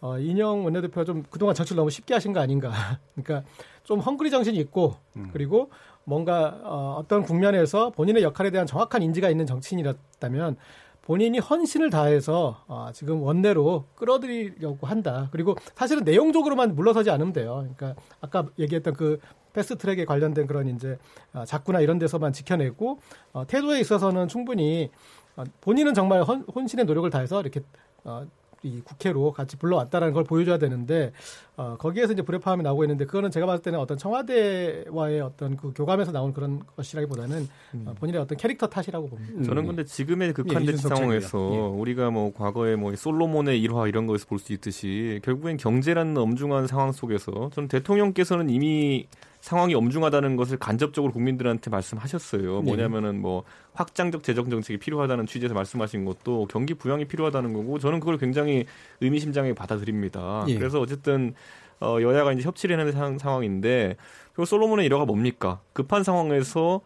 [0.00, 2.72] 어, 이인영 원내대표가 좀 그동안 정치를 너무 쉽게 하신 거 아닌가.
[3.14, 3.48] 그러니까
[3.84, 4.96] 좀 헝그리 정신이 있고
[5.32, 5.70] 그리고
[6.02, 10.56] 뭔가 어, 어떤 국면에서 본인의 역할에 대한 정확한 인지가 있는 정치인이었다면
[11.04, 15.28] 본인이 헌신을 다해서 어, 지금 원내로 끌어들이려고 한다.
[15.30, 17.66] 그리고 사실은 내용적으로만 물러서지 않으면 돼요.
[17.76, 19.20] 그러니까 아까 얘기했던 그
[19.52, 20.98] 패스트 트랙에 관련된 그런 이제
[21.34, 23.00] 어, 자꾸나 이런 데서만 지켜내고
[23.34, 24.90] 어, 태도에 있어서는 충분히
[25.36, 27.60] 어, 본인은 정말 헌, 혼신의 노력을 다해서 이렇게
[28.04, 28.26] 어,
[28.64, 31.12] 이 국회로 같이 불러왔다라는 걸 보여줘야 되는데
[31.56, 36.10] 어, 거기에서 이제 불협화음이 나오고 있는데 그거는 제가 봤을 때는 어떤 청와대와의 어떤 그 교감에서
[36.12, 37.84] 나온 그런 것이라기보다는 음.
[37.86, 39.44] 어, 본인의 어떤 캐릭터 탓이라고 봅니다.
[39.44, 41.60] 저는 근데 지금의 극한된 이준석 상황에서 책임이야.
[41.60, 41.66] 예.
[41.68, 46.92] 우리가 뭐 과거에 뭐 솔로몬의 일화 이런 거에서 볼 수 있듯이 결국엔 경제라는 엄중한 상황
[46.92, 49.06] 속에서 저는 대통령께서는 이미
[49.44, 52.60] 상황이 엄중하다는 것을 간접적으로 국민들한테 말씀하셨어요.
[52.60, 52.64] 네.
[52.64, 58.16] 뭐냐면은 뭐 확장적 재정 정책이 필요하다는 취지에서 말씀하신 것도 경기 부양이 필요하다는 거고 저는 그걸
[58.16, 58.64] 굉장히
[59.02, 60.46] 의미심장하게 받아들입니다.
[60.48, 60.56] 예.
[60.56, 61.34] 그래서 어쨌든
[61.78, 63.96] 어, 여야가 이제 협치를 하는 상, 상황인데
[64.32, 65.60] 그리고 솔로몬의 일화가 뭡니까?
[65.74, 66.80] 급한 상황에서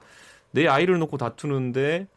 [0.51, 2.09] 내 아이를 놓고 다투는데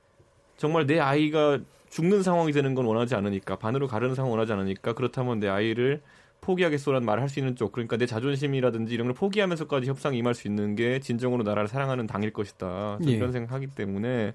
[0.58, 1.60] 정말 내 아이가
[1.92, 6.02] 죽는 상황이 되는 건 원하지 않으니까 반으로 가르는 상황 원하지 않으니까 그렇다면 내 아이를
[6.42, 10.48] 포기하겠소라는 말을 할 수 있는 쪽 그러니까 내 자존심이라든지 이런 걸 포기하면서까지 협상에 임할 수
[10.48, 13.12] 있는 게 진정으로 나라를 사랑하는 당일 것이다 예.
[13.12, 14.34] 이런 생각하기 때문에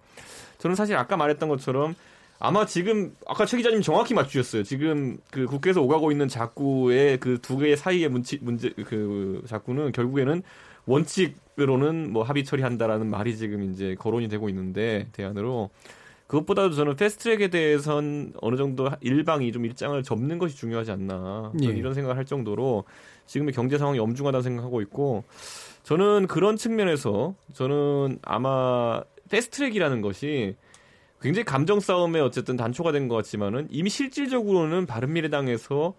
[0.59, 1.95] 저는 사실 아까 말했던 것처럼
[2.39, 4.63] 아마 지금 아까 최 기자님 정확히 맞추셨어요.
[4.63, 10.43] 지금 그 국회에서 오가고 있는 자꾸의 그 두 개의 사이의 문치, 문제 그 자꾸는 결국에는
[10.85, 15.71] 원칙으로는 뭐 합의 처리한다라는 말이 지금 이제 거론이 되고 있는데 대안으로
[16.27, 21.67] 그것보다도 저는 패스트트랙에 대해선 어느 정도 일방이 좀 일장을 접는 것이 중요하지 않나 예.
[21.67, 22.85] 이런 생각을 할 정도로
[23.27, 25.25] 지금의 경제 상황이 엄중하다고 생각하고 있고
[25.85, 30.57] 저는 그런 측면에서 저는 아마 패스트트랙이라는 것이
[31.21, 35.95] 굉장히 감정 싸움에 어쨌든 단초가 된 것 같지만은 이미 실질적으로는 바른미래당에서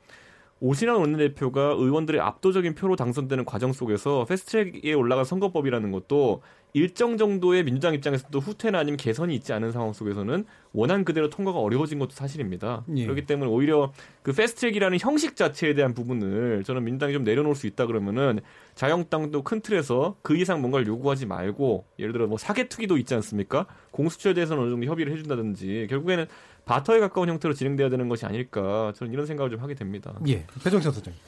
[0.59, 6.41] 오신환 원내대표가 의원들의 압도적인 표로 당선되는 과정 속에서 패스트트랙에 올라간 선거법이라는 것도
[6.77, 11.97] 일정 정도의 민주당 입장에서도 후퇴나 아니면 개선이 있지 않은 상황 속에서는 원안 그대로 통과가 어려워진
[11.97, 12.83] 것도 사실입니다.
[12.95, 13.03] 예.
[13.03, 17.87] 그렇기 때문에 오히려 그 패스트트랙이라는 형식 자체에 대한 부분을 저는 민주당이 좀 내려놓을 수 있다
[17.87, 18.41] 그러면은
[18.75, 23.65] 자한당도 큰 틀에서 그 이상 뭔가를 요구하지 말고 예를 들어 뭐 사개특위도 있지 않습니까?
[23.89, 26.27] 공수처에 대해서는 어느 정도 협의를 해준다든지 결국에는
[26.65, 30.13] 바터에 가까운 형태로 진행돼야 되는 것이 아닐까 저는 이런 생각을 좀 하게 됩니다.
[30.27, 31.19] 예, 배종찬 소장님.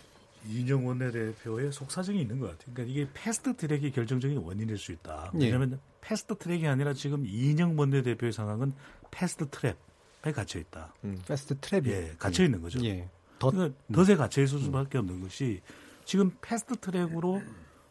[0.47, 2.73] 이인영 원내대표의 속사정이 있는 것 같아요.
[2.73, 5.31] 그러니까 이게 패스트 트랙이 결정적인 원인일 수 있다.
[5.35, 5.45] 예.
[5.45, 8.73] 왜냐하면 패스트 트랙이 아니라 지금 이인영 원내대표의 상황은
[9.11, 10.93] fast trap에 갇혀 있다.
[11.27, 12.83] fast trap이 예, 갇혀 있는 거죠.
[12.85, 13.09] 예.
[13.39, 15.61] 더 그러니까 덫에 갇혀 있을 수밖에 없는 것이
[16.05, 17.41] 지금 패스트 트랙으로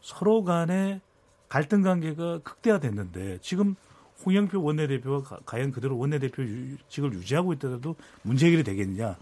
[0.01, 1.01] 서로 간의
[1.49, 3.75] 갈등 관계가 극대화됐는데 지금
[4.25, 9.17] 홍영표 원내대표가 가- 과연 그대로 원내대표직을 유지하고 있더라도 문제 해결이 되겠느냐?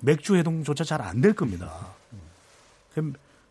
[0.00, 1.94] 맥주 회동조차 잘 안 될 겁니다.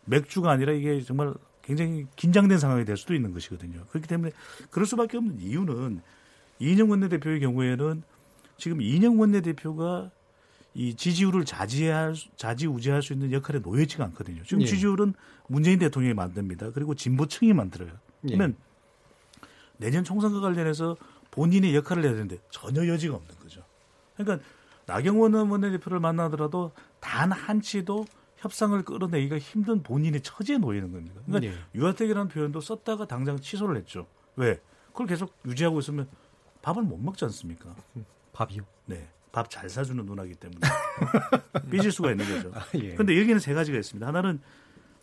[0.04, 3.84] 맥주가 아니라 이게 정말 굉장히 긴장된 상황이 될 수도 있는 것이거든요.
[3.90, 4.32] 그렇기 때문에
[4.70, 6.00] 그럴 수밖에 없는 이유는
[6.60, 8.02] 이인영 원내대표의 경우에는
[8.56, 10.10] 지금 이인영 원내대표가
[10.74, 14.42] 이 지지율을 자지할 수- 자지우지할 수 있는 역할에 놓여지가 않거든요.
[14.44, 14.66] 지금 예.
[14.66, 15.14] 지지율은
[15.48, 16.70] 문재인 대통령이 만듭니다.
[16.72, 17.90] 그리고 진보층이 만들어요.
[18.24, 18.28] 예.
[18.28, 18.56] 그러면
[19.76, 20.96] 내년 총선과 관련해서
[21.30, 23.62] 본인의 역할을 해야 되는데 전혀 여지가 없는 거죠.
[24.16, 24.44] 그러니까
[24.86, 28.06] 나경원 원내대표를 만나더라도 단 한치도
[28.38, 31.20] 협상을 끌어내기가 힘든 본인의 처지에 놓이는 겁니다.
[31.26, 31.58] 그러니까 예.
[31.74, 34.06] 유화택이라는 표현도 썼다가 당장 취소를 했죠.
[34.36, 34.60] 왜?
[34.88, 36.08] 그걸 계속 유지하고 있으면
[36.62, 37.74] 밥을 못 먹지 않습니까?
[38.32, 38.62] 밥이요.
[38.86, 39.08] 네.
[39.32, 40.60] 밥 잘 사주는 누나기 때문에
[41.70, 42.52] 삐질 수가 있는 거죠.
[42.82, 42.94] 예.
[42.94, 44.06] 근데 여기는 세 가지가 있습니다.
[44.06, 44.40] 하나는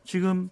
[0.04, 0.50] 지금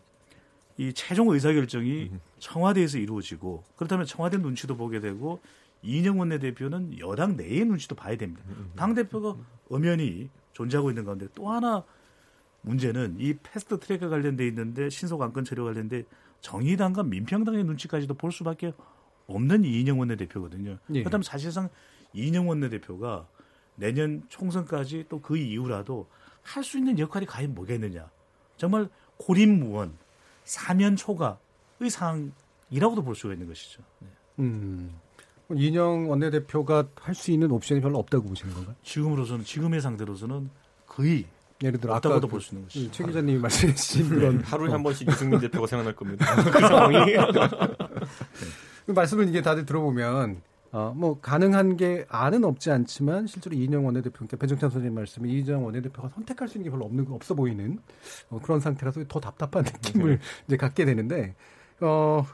[0.78, 5.42] 이 최종 의사결정이 청와대에서 이루어지고 그렇다면 청와대 눈치도 보게 되고
[5.82, 8.44] 이인영 원내대표는 여당 내의 눈치도 봐야 됩니다.
[8.76, 9.36] 당대표가
[9.70, 11.84] 엄연히 존재하고 있는 가운데 또 하나
[12.64, 16.04] 문제는 이 패스트 트랙과 관련돼 있는데 신속 안건 처리 관련돼
[16.42, 18.74] 정의당과 민평당의 눈치까지도 볼 수밖에
[19.28, 20.78] 없는 이인영 원내대표거든요.
[20.94, 21.00] 예.
[21.02, 21.70] 그렇다면 사실상
[22.14, 23.28] 이인영 원내대표가
[23.76, 26.08] 내년 총선까지 또 그 이후라도
[26.42, 28.10] 할 수 있는 역할이 과연 뭐겠느냐.
[28.58, 29.98] 정말 고립무원,
[30.44, 33.82] 사면 초과의 상황이라고도 볼 수가 있는 것이죠.
[34.00, 34.08] 네.
[34.40, 34.94] 음.
[35.54, 38.76] 이인영 원내대표가 할 수 있는 옵션이 별로 없다고 보시는 건가요?
[38.84, 40.50] 지금으로서는 지금의 상태로서는
[40.88, 41.26] 거의
[41.64, 42.92] 예를 들어 아까 없다고도 그, 볼수 있는 것이죠.
[42.92, 46.26] 최 기자님이 말씀해 주신 그런 하루에 한 번씩 유승민 대표가 생각날 겁니다.
[46.36, 47.14] 그 상황이.
[48.86, 50.42] 그 말씀을 이게 다들 들어보면
[50.74, 55.64] 어, 뭐 가능한 게 안은 없지 않지만 실제로 이인영 원내대표, 그러니까 배정찬 선생님 말씀에 이인영
[55.64, 57.80] 원내대표가 선택할 수 있는 게 별로 없는 거 없어 보이는
[58.30, 61.36] 어, 그런 상태라서 더 답답한 느낌을 이제 갖게 되는데
[61.80, 62.26] 어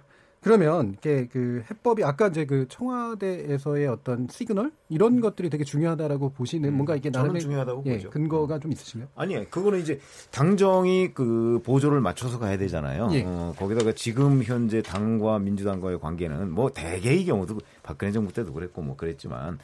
[0.42, 6.74] 그러면 이게 그 해법이 아까 이제 그 청와대에서의 어떤 시그널 이런 것들이 되게 중요하다라고 보시는
[6.74, 8.10] 뭔가 이게 나름의 중요하다고 예, 보죠.
[8.10, 9.10] 근거가 좀 있으신가요?
[9.16, 9.46] 아니요.
[9.50, 10.00] 그거는 이제
[10.32, 13.10] 당정이 그 보조를 맞춰서 가야 되잖아요.
[13.12, 13.24] 예.
[13.26, 18.96] 어, 거기다가 지금 현재 당과 민주당과의 관계는 뭐 대개의 경우도 박근혜 정부 때도 그랬고 뭐
[18.96, 19.60] 그랬지만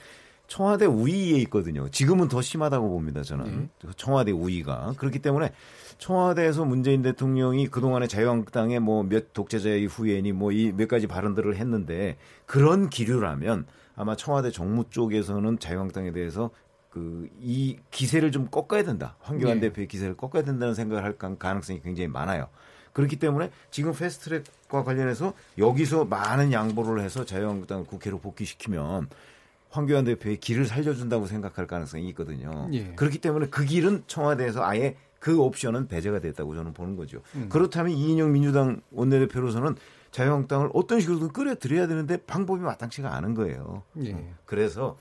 [0.47, 1.89] 청와대 우위에 있거든요.
[1.89, 3.23] 지금은 더 심하다고 봅니다.
[3.23, 5.51] 저는 청와대 우위가 그렇기 때문에
[5.97, 12.17] 청와대에서 문재인 대통령이 그동안에 자유한국당의 뭐 몇 독재자의 후예니 뭐 이 몇 가지 발언들을 했는데
[12.45, 16.49] 그런 기류라면 아마 청와대 정무 쪽에서는 자유한국당에 대해서
[16.89, 19.15] 그 이 기세를 좀 꺾어야 된다.
[19.21, 19.67] 황교안 네.
[19.69, 22.47] 대표의 기세를 꺾어야 된다는 생각을 할 가- 가능성이 굉장히 많아요.
[22.93, 29.09] 그렇기 때문에 지금 패스트트랙과 관련해서 여기서 많은 양보를 해서 자유한국당을 국회로 복귀시키면
[29.75, 32.69] 황교안 대표의 길을 살려준다고 생각할 가능성이 있거든요.
[32.73, 32.93] 예.
[32.95, 37.21] 그렇기 때문에 그 길은 청와대에서 아예 그 옵션은 배제가 됐다고 저는 보는 거죠.
[37.35, 37.49] 음.
[37.49, 39.75] 그렇다면 이인영 민주당 원내대표로서는
[40.11, 43.83] 자유한국당을 어떤 식으로든 끌어들여야 되는데 방법이 마땅치가 않은 거예요.
[44.03, 44.15] 예.
[44.45, 44.95] 그래서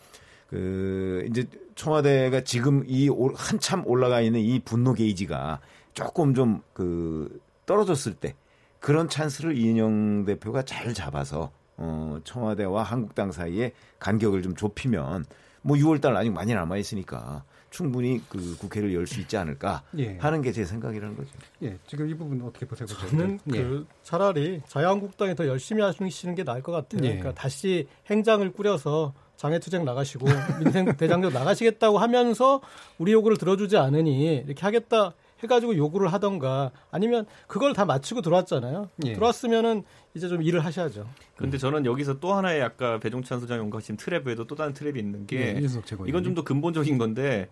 [0.48, 5.60] 그 이제 청와대가 지금 이 올- 한참 올라가 있는 이 분노 게이지가
[5.92, 8.34] 조금 좀 그 떨어졌을 때
[8.80, 15.24] 그런 찬스를 이인영 대표가 잘 잡아서 어 청와대와 한국당 사이에 간격을 좀 좁히면
[15.62, 20.16] 뭐 6월달 아직 많이 남아 있으니까 충분히 그 국회를 열 수 있지 않을까 예.
[20.18, 21.30] 하는 게 제 생각이라는 거죠.
[21.62, 21.76] 예.
[21.88, 22.86] 지금 이 부분 어떻게 보세요?
[22.86, 23.62] 저는 예.
[23.62, 27.00] 그 차라리 자유한국당이 더 열심히 하시는 게 나을 것 같아요.
[27.04, 27.16] 예.
[27.18, 30.26] 그러니까 다시 행장을 꾸려서 장애투쟁 나가시고
[30.62, 32.60] 민생 대장정 나가시겠다고 하면서
[32.98, 35.12] 우리 요구를 들어주지 않으니 이렇게 하겠다
[35.44, 38.90] 해가지고 요구를 하던가 아니면 그걸 다 마치고 들어왔잖아요.
[39.06, 39.12] 예.
[39.14, 41.08] 들어왔으면은 이제 좀 일을 하셔야죠.
[41.36, 45.26] 근데 저는 여기서 또 하나의 아까 배종찬 소장이 언급하신 트랩 외에도 또 다른 트랩이 있는
[45.26, 45.62] 게 예.
[46.06, 47.48] 이건 좀 더 근본적인 건데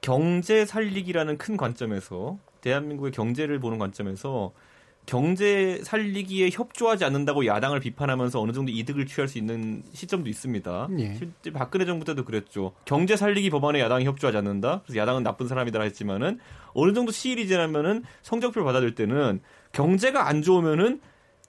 [0.00, 4.52] 경제 살리기라는 큰 관점에서 대한민국의 경제를 보는 관점에서
[5.06, 10.88] 경제 살리기에 협조하지 않는다고 야당을 비판하면서 어느 정도 이득을 취할 수 있는 시점도 있습니다.
[10.98, 11.14] 예.
[11.14, 12.72] 실제 박근혜 정부 때도 그랬죠.
[12.84, 14.82] 경제 살리기 법안에 야당이 협조하지 않는다.
[14.84, 16.40] 그래서 야당은 나쁜 사람이다 했지만은
[16.74, 19.40] 어느 정도 시일이 지나면은 성적표를 받아들 때는
[19.72, 21.00] 경제가 안 좋으면은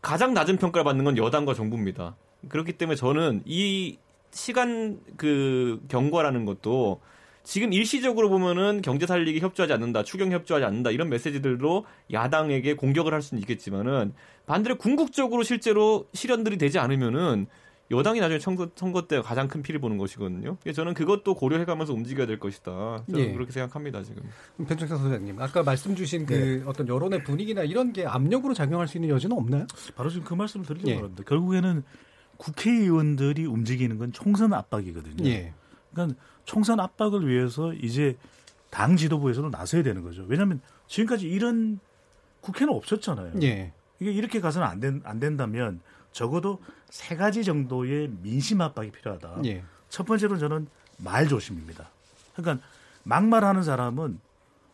[0.04, 2.16] 가장 낮은 평가를 받는 건 여당과 정부입니다.
[2.50, 3.98] 그렇기 때문에 저는 이
[4.32, 7.02] 시간 그 경과라는 것도
[7.48, 13.22] 지금 일시적으로 보면은 경제 살리기 협조하지 않는다, 추경 협조하지 않는다 이런 메시지들로 야당에게 공격을 할
[13.22, 14.14] 수는 있겠지만은
[14.46, 17.48] 반대로 궁극적으로 실제로 실현들이 되지 않으면은
[17.90, 20.58] 여당이 나중에 선거, 선거 때 가장 큰 피를 보는 것이거든요.
[20.76, 23.06] 저는 그것도 고려해가면서 움직여야 될 것이다.
[23.10, 23.32] 저는 예.
[23.32, 24.24] 그렇게 생각합니다 지금.
[24.68, 29.08] 변정사 소장님, 아까 말씀 주신 그 어떤 여론의 분위기나 이런 게 압력으로 작용할 수 있는
[29.08, 29.68] 여지는 없나요?
[29.96, 30.96] 바로 지금 그 말씀을 드리려고 예.
[30.98, 31.24] 합니다.
[31.26, 31.84] 결국에는
[32.36, 35.26] 국회의원들이 움직이는 건 총선 압박이거든요.
[35.30, 35.54] 예.
[35.94, 38.18] 그러니까 총선 압박을 위해서 이제
[38.70, 40.26] 당 지도부에서는 나서야 되는 거죠.
[40.28, 41.80] 왜냐하면 지금까지 이런
[42.42, 43.34] 국회는 없었잖아요.
[43.44, 43.74] 예.
[44.00, 45.82] 이게 이렇게 가서는 안, 된, 안 된다면
[46.14, 49.42] 적어도 세 가지 정도의 민심 압박이 필요하다.
[49.46, 49.64] 예.
[49.90, 51.90] 첫 번째로는 저는 말 조심입니다.
[52.36, 52.66] 그러니까
[53.04, 54.20] 막말하는 사람은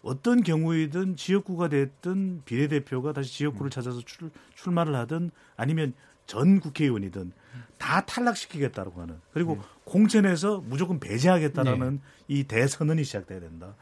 [0.03, 5.93] 어떤 경우이든 지역구가 됐든 비례대표가 다시 지역구를 찾아서 출, 출마를 하든 아니면
[6.27, 7.31] 전 국회의원이든
[7.83, 13.75] 다 탈락시키겠다라고 하는 그리고 공천에서 무조건 배제하겠다라는 이 대선언이 시작돼야 된다.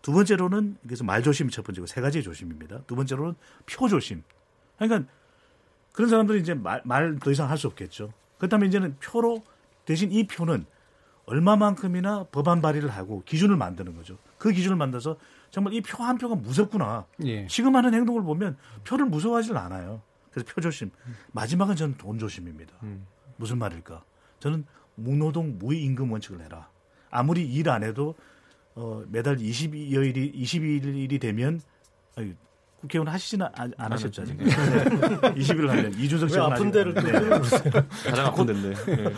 [0.00, 2.80] 두 번째로는 그래서 말 조심이 첫 번째고 세 가지의 조심입니다.
[2.86, 3.34] 두 번째로는
[3.66, 4.22] 표 조심.
[4.78, 5.06] 그러니까
[5.92, 8.10] 그런 사람들이 이제 말 더 이상 할 수 없겠죠.
[8.38, 9.42] 그렇다면 이제는 표로
[9.84, 10.64] 대신 이 표는
[11.26, 14.16] 얼마만큼이나 법안 발의를 하고 기준을 만드는 거죠.
[14.38, 15.18] 그 기준을 만들어서
[15.50, 17.04] 정말 이 표 한 표가 무섭구나.
[17.26, 17.46] 예.
[17.48, 20.00] 지금 하는 행동을 보면 표를 무서워하지는 않아요.
[20.30, 20.90] 그래서 표 조심.
[21.32, 22.72] 마지막은 저는 돈 조심입니다.
[23.42, 24.04] 무슨 말일까?
[24.38, 26.68] 저는 무노동 무임금 원칙을 내라.
[27.10, 28.14] 아무리 일 안 해도
[28.76, 31.60] 어, 매달 22일이 22일이 되면
[32.16, 32.34] 아니,
[32.80, 34.38] 국회의원 하시지는 안, 안 하셨죠 아직.
[34.38, 37.12] 20일 하면 이준석 왜 씨는 아픈 데를 또 네.
[38.04, 38.74] 가장 아픈 데인데.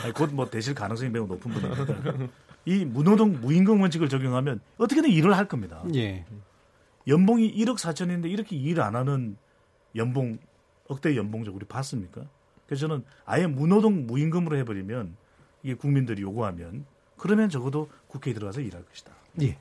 [0.07, 0.13] 예.
[0.13, 2.29] 곧뭐 되실 가능성이 매우 높은 분이니까
[2.65, 5.85] 이 무노동 무임금 원칙을 적용하면 어떻게든 일을 할 겁니다.
[5.95, 6.25] 예.
[7.07, 9.37] 연봉이 1억 4천인데 이렇게 일 안 하는
[9.97, 10.39] 연봉
[10.89, 12.23] 억대 연봉적 우리 봤습니까?
[12.67, 15.17] 그래서 저는 아예 무노동 무임금으로 해버리면
[15.63, 16.85] 이게 국민들이 요구하면
[17.17, 19.13] 그러면 적어도 국회에 들어가서 일할 것이다.
[19.43, 19.57] 예.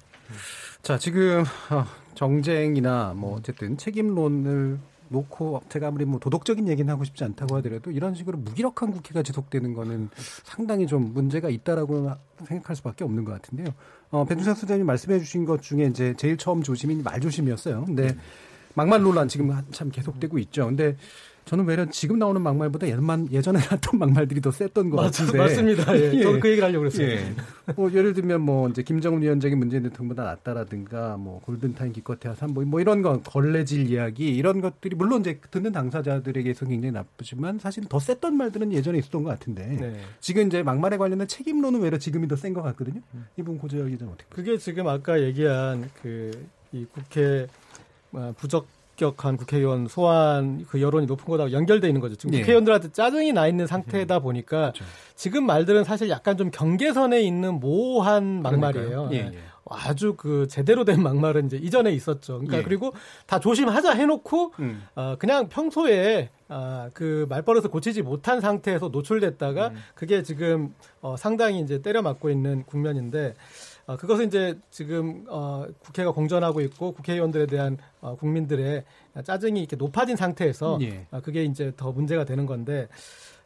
[0.81, 1.85] 자, 지금 어,
[2.15, 8.15] 정쟁이나 뭐 어쨌든 책임론을 놓고 제가 아무리 뭐 도덕적인 얘기는 하고 싶지 않다고 하더라도 이런
[8.15, 10.09] 식으로 무기력한 국회가 지속되는 거는
[10.43, 12.11] 상당히 좀 문제가 있다라고
[12.45, 13.67] 생각할 수밖에 없는 것 같은데요.
[14.09, 17.85] 어, 배준상 소장님 말씀해 주신 것 중에 이제 제일 처음 조심이 말 조심이었어요.
[17.85, 18.15] 근데
[18.73, 20.65] 막말 논란 지금 한참 계속되고 있죠.
[20.65, 20.97] 근데
[21.45, 25.37] 저는 외려 지금 나오는 막말보다 예전, 예전에 나왔던 막말들이 더 셌던 것 맞, 같은데.
[25.37, 25.97] 맞습니다.
[25.97, 26.13] 예.
[26.13, 26.23] 예.
[26.23, 27.07] 저도 그 얘기를 하려고 그랬어요.
[27.07, 27.33] 예.
[27.75, 32.79] 뭐 예를 들면 뭐 이제 김정은 위원장이 문재인 대통령보다 낫다라든가 뭐 골든타임 기껏해야 삼보 뭐
[32.81, 38.35] 이런 거 걸레질 이야기 이런 것들이 물론 이제 듣는 당사자들에게서 굉장히 나쁘지만 사실 더 셌던
[38.35, 39.99] 말들은 예전에 있었던 것 같은데 네.
[40.19, 43.01] 지금 이제 막말에 관련된 책임론은 외려 지금이 더 센 것 같거든요.
[43.37, 44.35] 이분 고재혁 기자 어떻게 보세요?
[44.45, 46.31] 그게 지금 아까 얘기한 그
[46.73, 47.45] 이 국회
[48.13, 52.15] 아, 부적 격한 국회의원 소환 그 여론이 높은 거하고 연결돼 있는 거죠.
[52.15, 52.39] 지금 예.
[52.39, 54.85] 국회의원들한테 짜증이 나 있는 상태다 보니까 그렇죠.
[55.15, 59.09] 지금 말들은 사실 약간 좀 경계선에 있는 모호한 막말이에요.
[59.13, 59.39] 예, 예.
[59.69, 62.33] 아주 그 제대로 된 막말은 이제 이전에 있었죠.
[62.33, 62.63] 그러니까 예.
[62.63, 62.93] 그리고
[63.25, 64.83] 다 조심하자 해놓고 음.
[64.95, 69.75] 어, 그냥 평소에 아, 그 말버릇을 고치지 못한 상태에서 노출됐다가 음.
[69.95, 73.33] 그게 지금 어, 상당히 이제 때려 맞고 있는 국면인데
[73.85, 78.83] 어, 그것은 이제 지금 어, 국회가 공전하고 있고 국회의원들에 대한 어, 국민들의
[79.23, 81.05] 짜증이 이렇게 높아진 상태에서 예.
[81.11, 82.87] 어, 그게 이제 더 문제가 되는 건데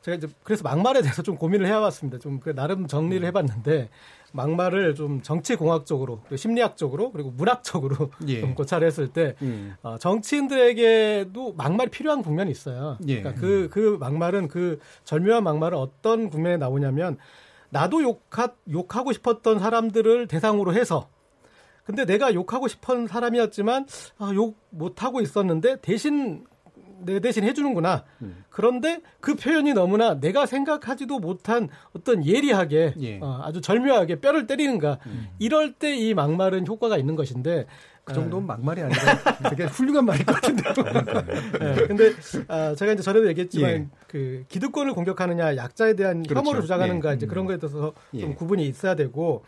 [0.02, 2.20] 제가 이제 그래서 막말에 대해서 좀 고민을 해왔습니다.
[2.20, 3.90] 좀 그 나름 정리를 해봤는데
[4.32, 8.42] 막말을 좀 정치공학적으로 그리고 심리학적으로 그리고 문학적으로 예.
[8.42, 9.76] 좀 고찰을 했을 때 음.
[9.82, 12.98] 어, 정치인들에게도 막말이 필요한 국면이 있어요.
[13.08, 13.22] 예.
[13.22, 17.18] 그러니까 그, 그 막말은 그 절묘한 막말은 어떤 국면에 나오냐면
[17.70, 21.10] 나도 욕하, 욕하고 싶었던 사람들을 대상으로 해서.
[21.84, 23.86] 근데 내가 욕하고 싶은 사람이었지만
[24.18, 26.46] 아, 욕 못하고 있었는데 대신
[27.00, 28.04] 내 대신 해주는구나.
[28.50, 33.20] 그런데 그 표현이 너무나 내가 생각하지도 못한 어떤 예리하게 예.
[33.22, 35.00] 어, 아주 절묘하게 뼈를 때리는가.
[35.40, 37.66] 이럴 때 이 막말은 효과가 있는 것인데
[38.04, 39.02] 그 정도는 막말이 아니라
[39.50, 40.74] 되게 훌륭한 말일 것 같은데요.
[41.82, 42.14] 예, 근데
[42.48, 43.88] 아, 제가 이제 전에도 얘기했지만 예.
[44.08, 46.40] 그 기득권을 공격하느냐 약자에 대한 그렇죠.
[46.40, 47.16] 혐오를 주장하는가 예.
[47.16, 48.34] 이제 그런 거에 대해서 좀 예.
[48.34, 49.44] 구분이 있어야 되고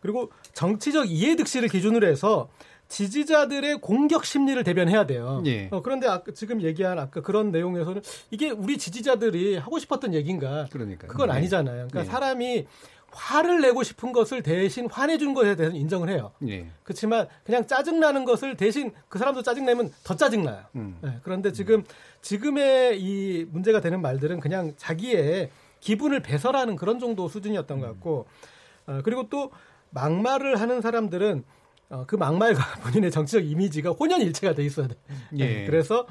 [0.00, 2.48] 그리고 정치적 이해득실을 기준으로 해서
[2.92, 5.42] 지지자들의 공격 심리를 대변해야 돼요.
[5.46, 5.68] 예.
[5.70, 10.66] 어, 그런데 아까 지금 얘기한 아까 그런 내용에서는 이게 우리 지지자들이 하고 싶었던 얘기인가?
[10.70, 11.10] 그러니까요.
[11.10, 11.32] 그건 예.
[11.32, 11.88] 아니잖아요.
[11.88, 12.04] 그러니까 예.
[12.04, 12.66] 사람이
[13.10, 16.32] 화를 내고 싶은 것을 대신 화내준 것에 대해서 인정을 해요.
[16.46, 16.66] 예.
[16.82, 20.64] 그렇지만 그냥 짜증나는 것을 대신 그 사람도 짜증내면 더 짜증나요.
[20.76, 20.98] 음.
[21.00, 21.84] 네, 그런데 지금
[22.20, 25.50] 지금의 이 문제가 되는 말들은 그냥 자기의
[25.80, 28.26] 기분을 배설하는 그런 정도 수준이었던 것 같고
[28.86, 29.50] 어, 그리고 또
[29.90, 31.44] 막말을 하는 사람들은
[31.92, 34.94] 어, 그 막말과 본인의 정치적 이미지가 혼연일체가 돼 있어야 돼.
[35.36, 35.44] 예.
[35.46, 36.06] 네, 그래서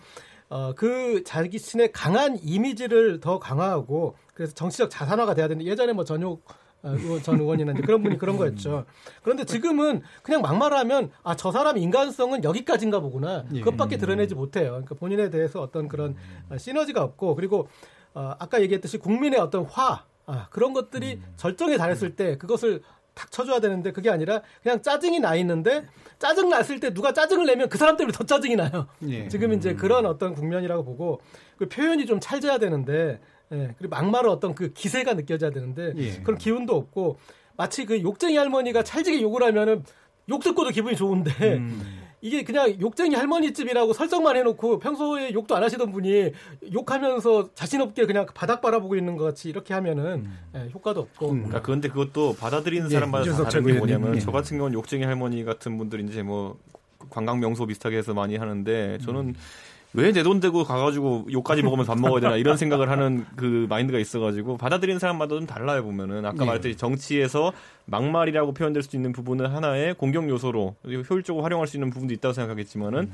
[0.48, 6.04] 어, 그 자기 신의 강한 이미지를 더 강화하고 그래서 정치적 자산화가 돼야 되는데 예전에 뭐
[6.06, 6.44] 전욕
[6.84, 8.86] 어, 의원- 전 의원이나 이제 그런 분이 그런 거였죠.
[9.24, 13.46] 그런데 지금은 그냥 막말하면 아 저 사람 인간성은 여기까지인가 보구나.
[13.54, 13.62] 예.
[13.62, 14.72] 그것밖에 드러내지 못해요.
[14.72, 16.16] 그러니까 본인에 대해서 어떤 그런
[16.50, 17.68] 어, 시너지가 없고 그리고
[18.14, 22.82] 어, 아까 얘기했듯이 국민의 어떤 화 아, 그런 것들이 절정에 달했을 때 그것을
[23.14, 25.86] 탁 쳐줘야 되는데 그게 아니라 그냥 짜증이 나 있는데
[26.20, 28.88] 짜증 났을 때 누가 짜증을 내면 그 사람 때문에 더 짜증이 나요.
[29.08, 29.28] 예.
[29.28, 31.22] 지금 이제 그런 어떤 국면이라고 보고
[31.58, 33.20] 그 표현이 좀 찰져야 되는데
[33.52, 36.22] 예, 그리고 막말은 어떤 그 기세가 느껴져야 되는데 예.
[36.22, 37.18] 그런 기운도 없고
[37.58, 39.84] 마치 그 욕쟁이 할머니가 찰지게 욕을 하면은
[40.30, 42.01] 욕 듣고도 기분이 좋은데 음.
[42.22, 46.32] 이게 그냥 욕쟁이 할머니 집이라고 설정만 해놓고 평소에 욕도 안 하시던 분이
[46.72, 51.38] 욕하면서 자신 없게 그냥 바닥 바라보고 있는 것 같이 이렇게 하면은 예, 효과도 없고 음.
[51.40, 53.74] 그러니까 그런데 그것도 받아들이는 예, 사람마다 다 이준석 다른 게.
[53.74, 54.20] 뭐냐면 예.
[54.20, 56.60] 저 같은 경우는 욕쟁이 할머니 같은 분들이 이제 뭐
[57.10, 59.34] 관광 명소 비슷하게 해서 많이 하는데 저는
[59.94, 64.00] 왜 내 돈 대고 가가지고 욕까지 먹으면서 밥 먹어야 되나 이런 생각을 하는 그 마인드가
[64.00, 66.48] 있어가지고 받아들이는 사람마다 좀 달라요 보면은 아까 예.
[66.48, 67.52] 말했듯이 정치에서
[67.86, 70.76] 막말이라고 표현될 수 있는 부분은 하나의 공격 요소로
[71.10, 73.12] 효율적으로 활용할 수 있는 부분도 있다고 생각하겠지만은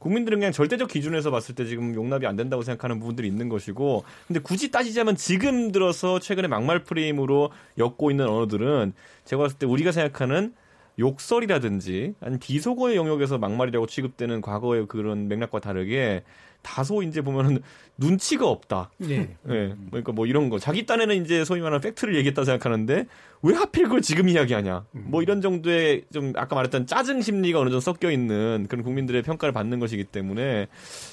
[0.00, 4.40] 국민들은 그냥 절대적 기준에서 봤을 때 지금 용납이 안 된다고 생각하는 부분들이 있는 것이고 근데
[4.40, 8.92] 굳이 따지자면 지금 들어서 최근에 막말 프레임으로 엮고 있는 언어들은
[9.24, 10.52] 제가 봤을 때 우리가 생각하는
[10.98, 16.24] 욕설이라든지 아니면 비속어의 영역에서 막말이라고 취급되는 과거의 그런 맥락과 다르게
[16.62, 17.60] 다소 이제 보면은
[17.96, 18.90] 눈치가 없다.
[19.08, 19.36] 예.
[19.48, 19.74] 예.
[19.90, 20.58] 그러니까 뭐 이런 거.
[20.58, 23.06] 자기 딴에는 이제 소위 말하는 팩트를 얘기했다 생각하는데
[23.42, 24.84] 왜 하필 그걸 지금 이야기하냐.
[24.92, 29.52] 뭐 이런 정도의 좀 아까 말했던 짜증 심리가 어느 정도 섞여 있는 그런 국민들의 평가를
[29.52, 30.68] 받는 것이기 때문에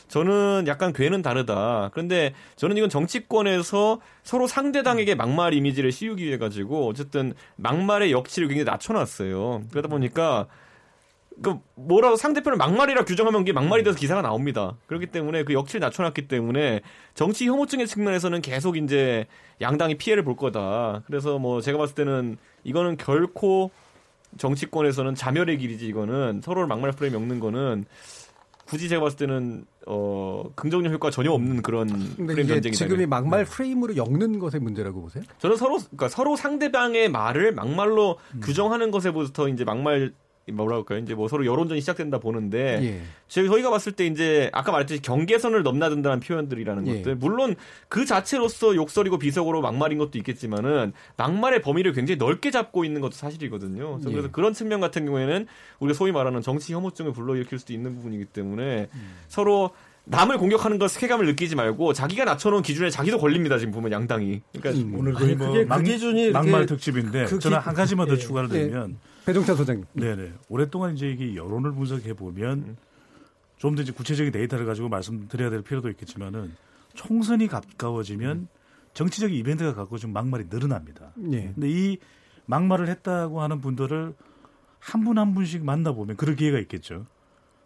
[0.07, 1.89] 저는 약간 괴는 다르다.
[1.93, 8.65] 그런데 저는 이건 정치권에서 서로 상대당에게 막말 이미지를 씌우기 위해 가지고 어쨌든 막말의 역치를 굉장히
[8.65, 9.63] 낮춰놨어요.
[9.71, 10.47] 그러다 보니까
[11.41, 14.75] 그 뭐라고 상대편을 막말이라 규정하면 이게 막말이 돼서 기사가 나옵니다.
[14.87, 16.81] 그렇기 때문에 그 역치를 낮춰놨기 때문에
[17.13, 19.25] 정치 혐오증의 측면에서는 계속 이제
[19.61, 21.03] 양당이 피해를 볼 거다.
[21.07, 23.71] 그래서 뭐 제가 봤을 때는 이거는 결코
[24.37, 27.85] 정치권에서는 자멸의 길이지 이거는 서로를 막말 프레임 엮는 거는
[28.65, 32.71] 굳이 제가 봤을 때는 어 긍정적 효과 가 전혀 없는 그런 프레임 이게 전쟁이다.
[32.71, 35.23] 지금이 막말 프레임으로 엮는 것의 문제라고 보세요?
[35.37, 40.13] 저는 서로 그러니까 서로 상대방의 말을 막말로 규정하는 것에부터 이제 막말
[40.51, 40.99] 뭐라 할까요?
[40.99, 43.01] 이제 뭐 서로 여론전이 시작된다 보는데 예.
[43.27, 46.95] 저희 저희가 봤을 때 이제 아까 말했듯이 경계선을 넘나든다는 표현들이라는 예.
[46.97, 47.55] 것들 물론
[47.89, 53.93] 그 자체로서 욕설이고 비속어로 막말인 것도 있겠지만은 막말의 범위를 굉장히 넓게 잡고 있는 것도 사실이거든요.
[53.93, 54.13] 그래서, 예.
[54.13, 55.47] 그래서 그런 측면 같은 경우에는
[55.79, 59.15] 우리가 소위 말하는 정치 혐오증을 불러일으킬 수도 있는 부분이기 때문에 음.
[59.27, 59.71] 서로
[60.07, 64.41] 남을 공격하는 것 스케감을 느끼지 말고 자기가 낮춰놓은 기준에 자기도 걸립니다 지금 보면 양당이.
[64.53, 64.93] 그러니까 음.
[64.95, 68.17] 오늘 거의 뭐그 막, 기준이 막말 특집인데 그 저는 기- 한 가지만 더 예.
[68.19, 68.59] 추가를 예.
[68.59, 69.85] 드리면 배종찬 소장님.
[69.93, 72.77] 네네 오랫동안 이제 이게 여론을 분석해 보면
[73.57, 76.55] 좀 더 이제 구체적인 데이터를 가지고 말씀드려야 될 필요도 있겠지만은
[76.93, 78.47] 총선이 가까워지면
[78.93, 81.11] 정치적인 이벤트가 갖고 좀 막말이 늘어납니다.
[81.31, 81.51] 예.
[81.53, 81.97] 근데 이
[82.45, 84.13] 막말을 했다고 하는 분들을
[84.79, 87.05] 한분한 분씩 만나보면 그럴 기회가 있겠죠.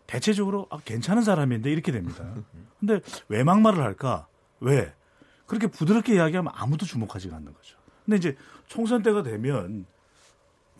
[0.07, 2.33] 대체적으로 아, 괜찮은 사람인데 이렇게 됩니다.
[2.79, 4.27] 근데 왜 막말을 할까?
[4.59, 4.93] 왜?
[5.45, 7.77] 그렇게 부드럽게 이야기하면 아무도 주목하지가 않는 거죠.
[8.05, 8.35] 근데 이제
[8.67, 9.85] 총선 때가 되면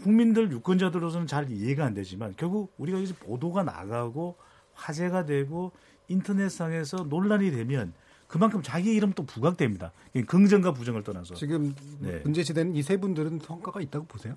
[0.04, 4.36] 국민들 유권자들로서는 잘 이해가 안 되지만 결국 우리가 이제 보도가 나가고
[4.74, 5.72] 화제가 되고
[6.08, 7.94] 인터넷상에서 논란이 되면
[8.28, 9.92] 그만큼 자기 이름 또 부각됩니다.
[10.28, 11.36] 긍정과 부정을 떠나서.
[11.36, 12.22] 지금 네.
[12.24, 14.36] 문제 시대는 이 세 분들은 성과가 있다고 보세요?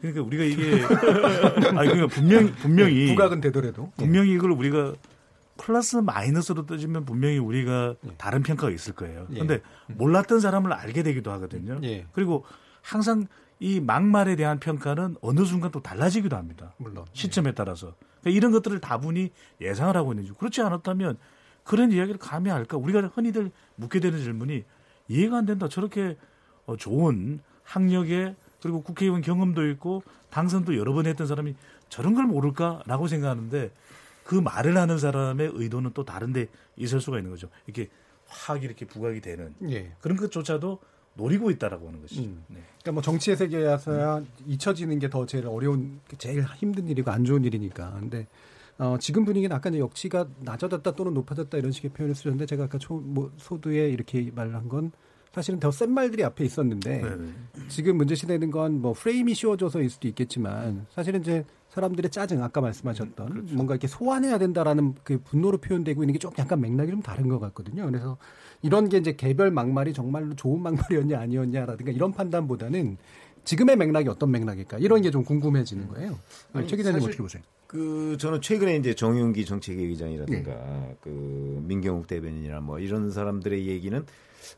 [0.00, 0.82] 그러니까 우리가 이게
[1.78, 4.94] 아니 그러니까 분명 분명히 부각은 되더라도 분명히 이걸 우리가
[5.56, 8.10] 플러스 마이너스로 따지면 분명히 우리가 예.
[8.16, 9.26] 다른 평가가 있을 거예요.
[9.30, 9.34] 예.
[9.34, 11.80] 그런데 몰랐던 사람을 알게 되기도 하거든요.
[11.82, 12.06] 예.
[12.12, 12.44] 그리고
[12.82, 13.26] 항상
[13.60, 16.74] 이 막말에 대한 평가는 어느 순간 또 달라지기도 합니다.
[16.76, 17.94] 물론 시점에 따라서.
[18.20, 21.18] 그러니까 이런 것들을 다분히 예상을 하고 있는지 그렇지 않았다면
[21.64, 22.76] 그런 이야기를 감히 할까?
[22.76, 24.64] 우리가 흔히들 묻게 되는 질문이
[25.08, 25.68] 이해가 안 된다.
[25.68, 26.16] 저렇게
[26.66, 31.54] 어, 좋은 학력에 그리고 국회의원 경험도 있고 당선도 여러 번 했던 사람이
[31.88, 33.72] 저런 걸 모를까라고 생각하는데
[34.24, 37.48] 그 말을 하는 사람의 의도는 또 다른데 있을 수가 있는 거죠.
[37.66, 37.88] 이렇게
[38.26, 39.92] 확 이렇게 부각이 되는 예.
[40.00, 40.80] 그런 것조차도
[41.18, 42.22] 노리고 있다라고 하는 것이죠.
[42.22, 42.42] 음.
[42.48, 42.56] 네.
[42.80, 47.96] 그러니까 뭐 정치의 세계에서야 잊혀지는 게 더 제일 어려운, 제일 힘든 일이고 안 좋은 일이니까.
[48.00, 48.26] 근데
[48.78, 52.78] 어, 지금 분위기는 아까 이제 역치가 낮아졌다 또는 높아졌다 이런 식의 표현을 쓰셨는데 제가 아까
[52.78, 54.92] 초, 뭐, 소두에 이렇게 말을 한 건
[55.34, 57.28] 사실은 더 센 말들이 앞에 있었는데 네, 네.
[57.68, 63.48] 지금 문제 시되는 건 뭐 프레임이 씌워져서일 수도 있겠지만 사실은 이제 사람들의 짜증 아까 말씀하셨던
[63.52, 67.38] 뭔가 이렇게 소환해야 된다라는 그 분노로 표현되고 있는 게 좀 약간 맥락이 좀 다른 것
[67.38, 67.86] 같거든요.
[67.86, 68.16] 그래서
[68.62, 72.96] 이런 게 이제 개별 막말이 정말로 좋은 막말이었냐 아니었냐라든가 이런 판단보다는
[73.44, 76.18] 지금의 맥락이 어떤 맥락일까 이런 게 좀 궁금해지는 거예요.
[76.52, 77.42] 아니, 최 기자님 어떻게 보세요?
[77.66, 84.04] 그 저는 최근에 이제 정윤기 정책위 의장이라든가 그 민경욱 대변인이나 뭐 이런 사람들의 얘기는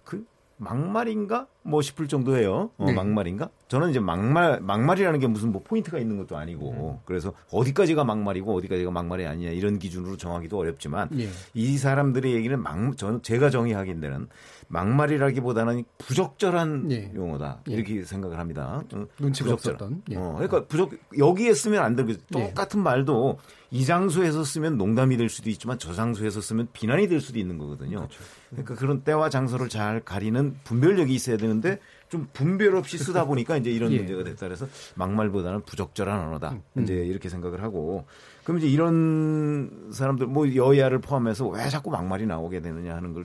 [0.04, 0.24] 그
[0.61, 2.70] 막말인가 뭐 싶을 정도예요.
[2.76, 2.92] 어, 네.
[2.92, 3.48] 막말인가?
[3.68, 8.90] 저는 이제 막말 막말이라는 게 무슨 뭐 포인트가 있는 것도 아니고 그래서 어디까지가 막말이고 어디까지가
[8.90, 11.28] 막말이 아니냐 이런 기준으로 정하기도 어렵지만 예.
[11.54, 14.28] 이 사람들의 얘기는 막 저는 제가 정의하기에는
[14.68, 17.11] 막말이라기보다는 부적절한 예.
[17.14, 17.72] 용어다 예.
[17.72, 18.82] 이렇게 생각을 합니다.
[18.94, 19.76] 어, 눈치가 부적절한.
[19.76, 20.02] 없었던.
[20.11, 20.16] 예.
[20.16, 23.38] 어, 그러니까 부적 여기에 쓰면 안 되고 똑같은 말도
[23.70, 28.08] 이 장소에서 쓰면 농담이 될 수도 있지만 저 장소에서 쓰면 비난이 될 수도 있는 거거든요.
[28.50, 33.70] 그러니까 그런 때와 장소를 잘 가리는 분별력이 있어야 되는데 좀 분별 없이 쓰다 보니까 이제
[33.70, 33.98] 이런 예.
[33.98, 34.66] 문제가 됐다 그래서
[34.96, 36.56] 막말보다는 부적절한 언어다.
[36.76, 36.82] 음.
[36.82, 38.06] 이제 이렇게 생각을 하고
[38.42, 43.24] 그럼 이제 이런 사람들 뭐 여야를 포함해서 왜 자꾸 막말이 나오게 되느냐 하는 걸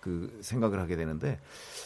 [0.00, 1.38] 그 생각을 하게 되는데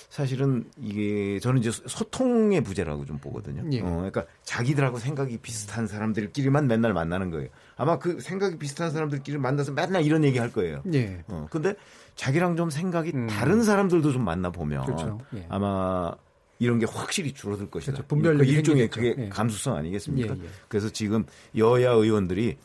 [0.08, 3.64] 사실은 이게 저는 이제 소통의 부재라고 좀 보거든요.
[3.72, 3.80] 예.
[3.80, 7.48] 어, 그러니까 자기들하고 생각이 비슷한 사람들끼리만 맨날 만나는 거예요.
[7.76, 10.82] 아마 그 생각이 비슷한 사람들끼리 만나서 맨날 이런 얘기 할 거예요.
[10.92, 11.24] 예.
[11.28, 11.74] 어, 근데
[12.14, 13.26] 자기랑 좀 생각이 음.
[13.26, 15.18] 다른 사람들도 좀 만나 보면 그렇죠.
[15.34, 15.46] 예.
[15.48, 16.14] 아마
[16.58, 17.92] 이런 게 확실히 줄어들 것이다.
[17.92, 18.08] 그렇죠.
[18.08, 19.14] 분별력이 그 일종의 생기겠죠.
[19.14, 19.28] 그게 예.
[19.28, 20.34] 감수성 아니겠습니까?
[20.36, 20.48] 예, 예.
[20.68, 21.24] 그래서 지금
[21.56, 22.56] 여야 의원들이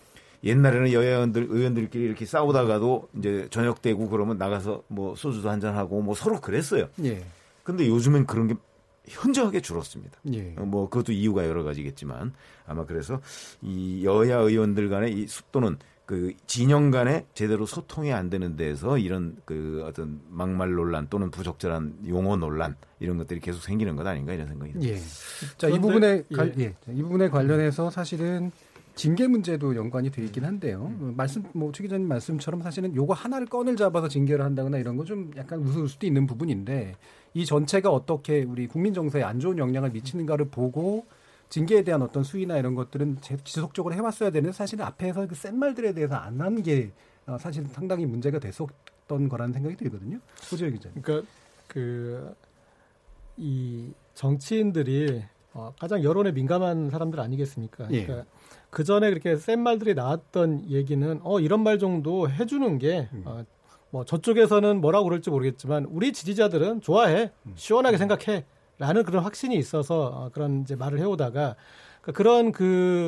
[0.44, 6.02] 옛날에는 여야 의원들, 의원들끼리 이렇게 싸우다가도 이제 저녁 때고 그러면 나가서 뭐 소주도 한잔 하고
[6.02, 6.88] 뭐 서로 그랬어요.
[7.04, 7.26] 예.
[7.64, 8.56] 근데 요즘엔 그런 게
[9.10, 10.20] 현저하게 줄었습니다.
[10.34, 10.54] 예.
[10.58, 12.34] 어, 뭐 그것도 이유가 여러 가지겠지만
[12.66, 13.20] 아마 그래서
[13.62, 18.98] 이 여야 의원들 간의 이 수- 또는 그 진영 간에 제대로 소통이 안 되는 데에서
[18.98, 24.34] 이런 그 어떤 막말 논란 또는 부적절한 용어 논란 이런 것들이 계속 생기는 것 아닌가
[24.34, 24.92] 이런 생각이 듭니다.
[24.96, 25.00] 예.
[25.58, 26.36] 자, 이 부분에 예.
[26.36, 26.74] 관, 예.
[26.84, 28.52] 자, 이 부분에 관련해서 사실은
[28.96, 30.92] 징계 문제도 연관이 돼 있긴 한데요.
[31.00, 35.30] 어, 말씀 뭐최 기자님 말씀처럼 사실은 요거 하나를 건을 잡아서 징계를 한다거나 이런 거 좀
[35.38, 36.96] 약간 우스울 수도 있는 부분인데
[37.34, 41.06] 이 전체가 어떻게 우리 국민 정서에 안 좋은 영향을 미치는가를 보고
[41.50, 45.94] 징계에 대한 어떤 수위나 이런 것들은 제- 지속적으로 해왔어야 되는데 사실은 앞에서 그 센 말들에
[45.94, 46.92] 대해서 안 한게
[47.26, 50.20] 어, 사실 상당히 문제가 됐었던 거라는 생각이 들거든요.
[50.52, 51.02] 호재 기자님.
[51.02, 51.28] 그러니까
[51.68, 52.34] 그
[53.38, 55.24] 이 정치인들이
[55.54, 57.88] 어, 가장 여론에 민감한 사람들 아니겠습니까?
[57.92, 58.06] 예.
[58.06, 58.30] 그러니까
[58.70, 63.22] 그 전에 그렇게 센 말들이 나왔던 얘기는 어 이런 말 정도 해주는 게 음.
[63.26, 63.46] 어,
[63.92, 67.54] 뭐 저쪽에서는 뭐라고 그럴지 모르겠지만 우리 지지자들은 좋아해 음.
[67.56, 68.46] 시원하게 생각해
[68.78, 71.56] 라는 그런 확신이 있어서 어, 그런 이제 말을 해오다가
[72.02, 73.02] 그런 그그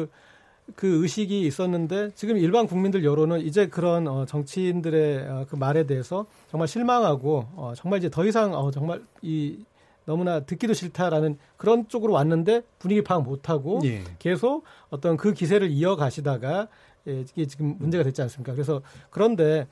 [0.83, 6.67] 의식이 있었는데 지금 일반 국민들 여론은 이제 그런 어, 정치인들의 어, 그 말에 대해서 정말
[6.67, 9.63] 실망하고 어, 정말 이제 더 이상 어, 정말 이
[10.05, 14.03] 너무나 듣기도 싫다라는 그런 쪽으로 왔는데 분위기 파악 못하고 예.
[14.19, 16.67] 계속 어떤 그 기세를 이어가시다가
[17.07, 18.53] 예, 이게 지금 문제가 됐지 않습니까?
[18.53, 19.67] 그래서 그런데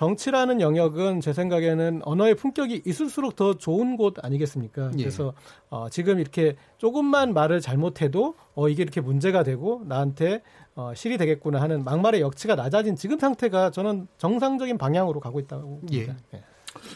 [0.00, 4.92] 정치라는 영역은 제 생각에는 언어의 품격이 있을수록 더 좋은 곳 아니겠습니까?
[4.94, 5.02] 예.
[5.02, 5.34] 그래서
[5.68, 10.40] 어, 지금 이렇게 조금만 말을 잘못해도 어, 이게 이렇게 문제가 되고 나한테
[10.74, 16.06] 어, 실이 되겠구나 하는 막말의 역치가 낮아진 지금 상태가 저는 정상적인 방향으로 가고 있다고 예.
[16.06, 16.24] 봅니다.
[16.32, 16.44] 예.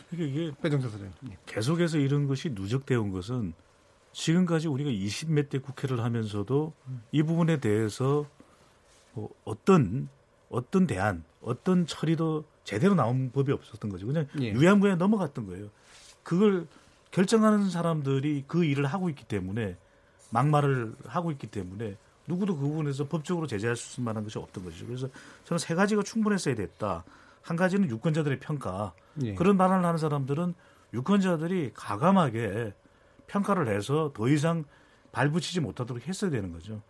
[0.08, 1.12] 그러니까 이게 소장님.
[1.30, 1.36] 예.
[1.44, 3.52] 계속해서 이런 것이 누적되어 온 것은
[4.12, 6.72] 지금까지 우리가 20몇 대 국회를 하면서도
[7.12, 8.24] 이 부분에 대해서
[9.12, 10.08] 뭐 어떤
[10.54, 14.06] 어떤 대안, 어떤 처리도 제대로 나온 법이 없었던 거죠.
[14.06, 14.52] 그냥 예.
[14.52, 15.68] 유야무야 넘어갔던 거예요.
[16.22, 16.66] 그걸
[17.10, 19.76] 결정하는 사람들이 그 일을 하고 있기 때문에
[20.30, 21.96] 막말을 하고 있기 때문에
[22.26, 24.86] 누구도 그 부분에서 법적으로 제재할 수 있을 만한 것이 없던 것이죠.
[24.86, 25.08] 그래서
[25.44, 27.04] 저는 세 가지가 충분했어야 됐다.
[27.42, 28.94] 한 가지는 유권자들의 평가.
[29.22, 29.34] 예.
[29.34, 30.54] 그런 말을 하는 사람들은
[30.94, 32.72] 유권자들이 가감하게
[33.26, 34.64] 평가를 해서 더 이상
[35.12, 36.80] 발붙이지 못하도록 했어야 되는 거죠.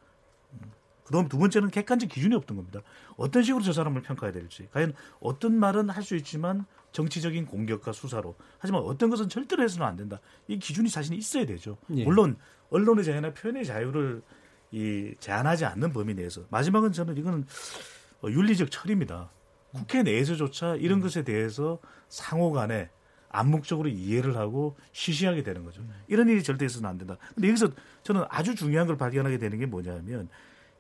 [1.05, 1.07] 음.
[1.07, 2.81] 그다음 두 번째는 객관적 기준이 없던 겁니다.
[3.17, 4.69] 어떤 식으로 저 사람을 평가해야 될지.
[4.73, 8.37] 과연 어떤 말은 할 수 있지만 정치적인 공격과 수사로.
[8.59, 10.21] 하지만 어떤 것은 절대로 해서는 안 된다.
[10.47, 11.77] 이 기준이 자신이 있어야 되죠.
[11.97, 12.05] 예.
[12.05, 12.37] 물론
[12.71, 14.23] 언론의 자유나 표현의 자유를
[14.71, 17.47] 이 제한하지 않는 범위 내에서 마지막은 저는 이거는
[18.23, 19.31] 어, 윤리적 철입니다.
[19.73, 21.79] 국회 내에서조차 이런 것에 대해서
[22.09, 22.91] 상호간에
[23.31, 25.83] 암묵적으로 이해를 하고 시시하게 되는 거죠.
[26.07, 27.17] 이런 일이 절대 있어서는 안 된다.
[27.35, 27.71] 근데 여기서
[28.05, 30.29] 저는 아주 중요한 걸 발견하게 되는 게 뭐냐면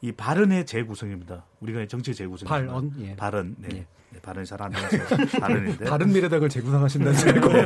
[0.05, 1.47] 이 발언의 재구성입니다.
[1.61, 2.47] 우리가 정치의 재구성.
[2.47, 3.17] 발언, 예.
[3.17, 3.55] 발언.
[3.59, 3.69] 네.
[3.73, 3.87] 예.
[4.11, 4.99] 네, 발언이 잘 안 나와서
[5.41, 5.87] 발언인데.
[5.87, 7.49] 바른 미래당을 재구성하신다는 네, 소리고.
[7.49, 7.65] 네.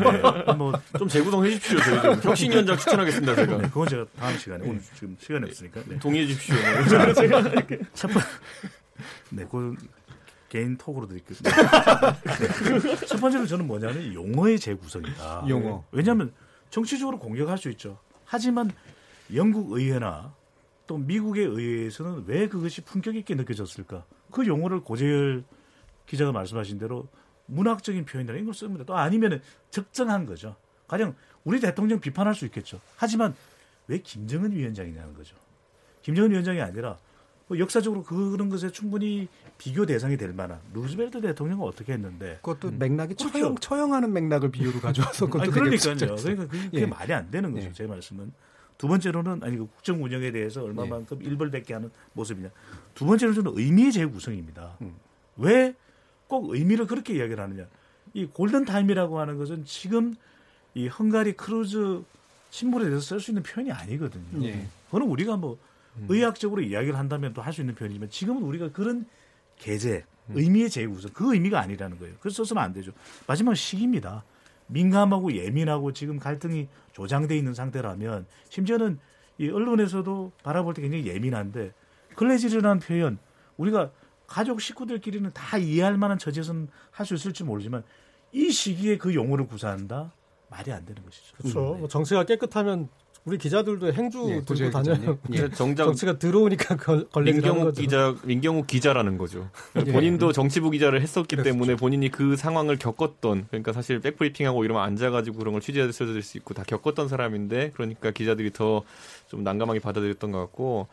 [0.55, 1.81] 뭐좀 재구성해 주십시오.
[1.81, 3.35] 저희 좀 혁신 위원장 추천하겠습니다.
[3.35, 5.81] 제가 네, 그건 제가 다음 시간에 오늘 지금 시간이 없으니까.
[5.89, 5.99] 네.
[5.99, 6.55] 동의해 주십시오.
[7.95, 8.23] 첫 번,
[9.31, 9.75] 네, 그
[10.49, 11.37] 개인 톡으로 드릴게요.
[11.43, 12.97] 네.
[13.09, 15.47] 첫 번째로 저는 뭐냐면 용어의 재구성이다.
[15.49, 15.83] 용어.
[15.91, 16.33] 왜냐하면
[16.71, 17.99] 정치적으로 공격할 수 있죠.
[18.25, 18.71] 하지만
[19.35, 20.33] 영국 의회나
[20.89, 24.05] 또 미국의 의회에서는 왜 그것이 품격 있게 느껴졌을까?
[24.33, 25.45] 그 용어를 고재열
[26.07, 27.07] 기자가 말씀하신 대로
[27.47, 28.85] 문학적인 표현이라는 걸 씁니다.
[28.85, 30.57] 또 아니면 적정한 거죠.
[30.89, 31.15] 가령
[31.45, 32.81] 우리 대통령 비판할 수 있겠죠.
[32.97, 33.35] 하지만
[33.87, 35.37] 왜 김정은 위원장이냐는 거죠.
[36.03, 36.97] 김정은 위원장이 아니라
[37.49, 39.29] 뭐 역사적으로 그런 것에 충분히
[39.59, 43.31] 비교 대상이 될 만한 루즈벨트 대통령은 어떻게 했는데 그것도 맥락이 그렇죠.
[43.31, 46.17] 처형, 처형하는 맥락을 비유로 가져와서 그것도 아니, 그러니까요.
[46.17, 46.87] 그러니까 그게 예.
[46.87, 47.67] 말이 안 되는 거죠.
[47.67, 47.73] 예.
[47.73, 48.33] 제 말씀은.
[48.79, 52.49] 두 번째로는 아니 그 국정 운영에 대해서 얼마만큼 일벌백계 하는 모습이냐.
[52.95, 54.77] 두 번째로는 저는 의미의 재구성입니다.
[54.83, 54.95] 음.
[55.37, 57.67] 왜 꼭 의미를 그렇게 이야기를 하느냐.
[58.15, 60.15] 이 골든 타임이라고 하는 것은 지금
[60.75, 62.03] 이 헝가리 크루즈
[62.51, 64.45] 침몰에 대해서 쓸 수 있는 표현이 아니거든요.
[64.47, 64.67] 예.
[64.87, 65.59] 그거는 우리가 뭐
[66.09, 69.05] 의학적으로 이야기를 한다면 또 할 수 있는 표현이지만 지금은 우리가 그런
[69.59, 72.15] 계제, 의미의 재구성, 그 의미가 아니라는 거예요.
[72.21, 72.93] 그래서 써서는 안 되죠.
[73.27, 74.23] 마지막 시기입니다.
[74.69, 78.99] 민감하고 예민하고 지금 갈등이 조장돼 있는 상태라면 심지어는
[79.39, 81.73] 이 언론에서도 바라볼 때 굉장히 예민한데
[82.17, 83.19] 클래지르라는 표현
[83.57, 83.91] 우리가
[84.27, 87.83] 가족 식구들끼리는 다 이해할 만한 처지에서는 할수 있을지 모르지만
[88.33, 90.13] 이 시기에 그 용어를 구사한다
[90.51, 91.37] 말이 안 되는 것이죠.
[91.37, 91.61] 그렇죠.
[91.75, 92.89] 뭐 정치가 깨끗하면
[93.29, 95.19] 우리 기자들도 행주 예, 들고 다녀요.
[95.35, 95.49] 예.
[95.53, 97.83] 정작 정치가 들어오니까 걸, 걸리는 민경욱 거죠.
[97.83, 99.51] 기자, 민경욱 기자라는 거죠.
[99.77, 99.93] 예.
[99.93, 101.53] 본인도 정치부 기자를 했었기 그랬었죠.
[101.53, 106.55] 때문에 본인이 그 상황을 겪었던, 그러니까 사실 백브리핑하고 이러면 앉아가지고 그런 걸 취재했을 수 있고
[106.55, 108.85] 다 겪었던 사람인데, 그러니까 기자들이 더
[109.29, 110.89] 좀 난감하게 받아들였던 것 같고,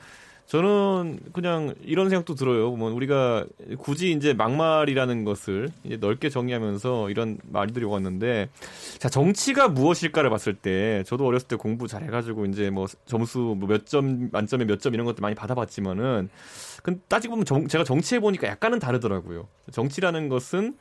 [0.47, 2.71] 저는 그냥 이런 생각도 들어요.
[2.71, 3.45] 뭐 우리가
[3.79, 8.49] 굳이 이제 막말이라는 것을 이제 넓게 정의하면서 이런 말들이 왔는데
[8.99, 14.65] 자 정치가 무엇일까를 봤을 때 저도 어렸을 때 공부 잘해가지고 이제 뭐 점수 뭐몇점 만점에
[14.65, 16.29] 몇 점 이런 것들 많이 받아봤지만은
[16.83, 19.47] 근 따지고 보면 정- 제가 정치해 보니까 약간은 다르더라고요.
[19.71, 20.75] 정치라는 것은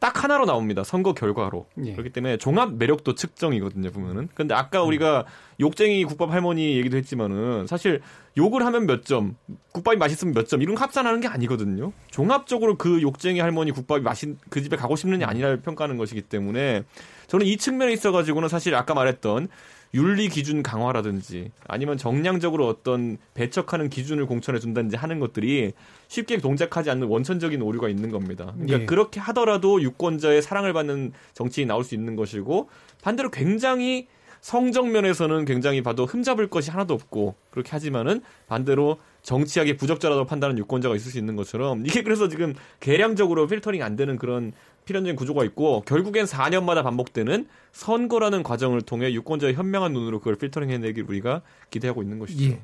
[0.00, 0.82] 딱 하나로 나옵니다.
[0.82, 1.66] 선거 결과로.
[1.84, 1.92] 예.
[1.92, 4.30] 그렇기 때문에 종합 매력도 측정이거든요, 보면은.
[4.34, 5.26] 근데 아까 우리가
[5.60, 8.00] 욕쟁이 국밥 할머니 얘기도 했지만은 사실
[8.36, 9.36] 욕을 하면 몇 점,
[9.72, 11.92] 국밥이 맛있으면 몇 점, 이런 거 합산하는 게 아니거든요.
[12.10, 16.84] 종합적으로 그 욕쟁이 할머니 국밥이 맛있, 그 집에 가고 싶느냐 아니냐를 평가하는 것이기 때문에
[17.26, 19.48] 저는 이 측면에 있어가지고는 사실 아까 말했던
[19.92, 25.72] 윤리 기준 강화라든지 아니면 정량적으로 어떤 배척하는 기준을 공천해 준다든지 하는 것들이
[26.06, 28.52] 쉽게 동작하지 않는 원천적인 오류가 있는 겁니다.
[28.54, 28.86] 그러니까 예.
[28.86, 32.68] 그렇게 하더라도 유권자의 사랑을 받는 정치인이 나올 수 있는 것이고
[33.02, 34.06] 반대로 굉장히
[34.40, 41.12] 성정면에서는 굉장히 봐도 흠잡을 것이 하나도 없고 그렇게 하지만은 반대로 정치하게 부적절하다고 판단하는 유권자가 있을
[41.12, 44.52] 수 있는 것처럼 이게 그래서 지금 계량적으로 필터링 안 되는 그런
[44.86, 51.04] 필연적인 구조가 있고 결국엔 4년마다 반복되는 선거라는 과정을 통해 유권자의 현명한 눈으로 그걸 필터링 해내길
[51.08, 52.44] 우리가 기대하고 있는 것이죠.
[52.44, 52.60] 예.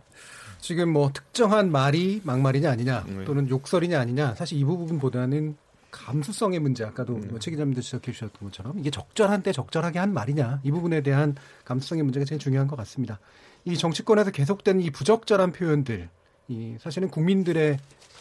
[0.59, 3.25] 지금 뭐 특정한 말이 막말이냐 아니냐 네.
[3.25, 5.57] 또는 욕설이냐 아니냐 사실 이 부분보다는
[5.97, 7.29] 감수성의 문제 아까도 음.
[7.31, 11.35] 뭐최 기자님도 지적해 주셨던 것처럼 이게 적절한 때 적절하게 한 말이냐 이 부분에 대한
[11.65, 13.19] 감수성의 문제가 제일 중요한 것 같습니다.
[13.65, 16.09] 이 정치권에서 계속되는 이 부적절한 표현들
[16.49, 17.79] 이 사실은 국민들의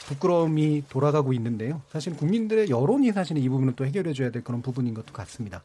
[0.08, 1.82] 부끄러움이 돌아가고 있는데요.
[1.90, 5.64] 사실 국민들의 여론이 사실은 이 부분은 또 해결해 줘야 될 그런 부분인 것도 같습니다.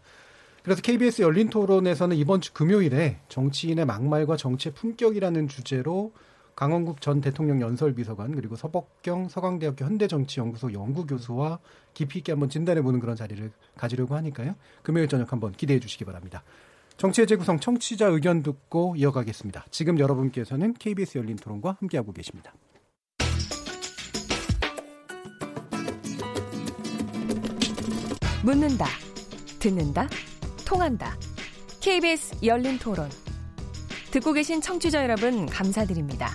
[0.62, 6.12] 그래서 KBS 열린 토론에서는 이번 주 금요일에 정치인의 막말과 정치의 품격이라는 주제로
[6.60, 11.58] 강원국 전 대통령 연설비서관 그리고 서복경 서강대학교 현대정치연구소 연구교수와
[11.94, 14.54] 깊이 있게 한번 진단해보는 그런 자리를 가지려고 하니까요.
[14.82, 16.42] 금요일 저녁 한번 기대해 주시기 바랍니다.
[16.98, 19.64] 정치의 재구성 청취자 의견 듣고 이어가겠습니다.
[19.70, 22.52] 지금 여러분께서는 KBS 열린 토론과 함께하고 계십니다.
[28.44, 28.84] 묻는다,
[29.60, 30.08] 듣는다,
[30.66, 31.16] 통한다.
[31.80, 33.08] KBS 열린 토론.
[34.10, 36.34] 듣고 계신 청취자 여러분 감사드립니다.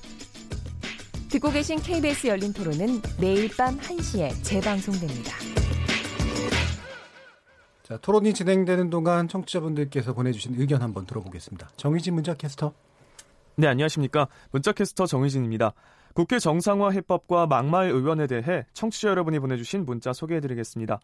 [1.31, 5.31] 듣고 계신 KBS 열린 토론은 매일 밤 1시에 재방송됩니다.
[7.83, 11.69] 자, 토론이 진행되는 동안 청취자분들께서 보내주신 의견 한번 들어보겠습니다.
[11.77, 12.73] 정희진 문자 캐스터.
[13.55, 14.27] 네, 안녕하십니까.
[14.51, 15.73] 문자캐스터 정희진입니다.
[16.13, 20.99] 국회 정상화 해법과 막말 의원에 대해 청취자 여러분이 보내주신 문자 소개해드리겠습니다.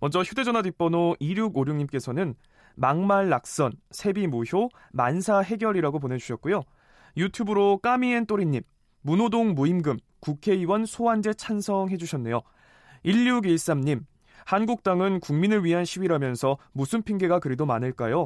[0.00, 2.36] 먼저 휴대전화 뒷번호 2656님께서는
[2.76, 6.62] 막말 낙선, 세비 무효, 만사 해결이라고 보내주셨고요.
[7.16, 8.62] 유튜브로 까미앤 또리님,
[9.06, 12.40] 문호동 무임금, 국회의원 소환제 찬성해 주셨네요.
[13.04, 14.02] 1613님,
[14.46, 18.24] 한국당은 국민을 위한 시위라면서 무슨 핑계가 그리도 많을까요?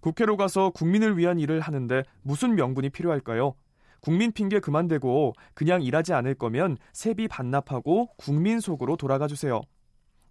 [0.00, 3.54] 국회로 가서 국민을 위한 일을 하는데 무슨 명분이 필요할까요?
[4.00, 9.60] 국민 핑계 그만 대고 그냥 일하지 않을 거면 세비 반납하고 국민 속으로 돌아가 주세요.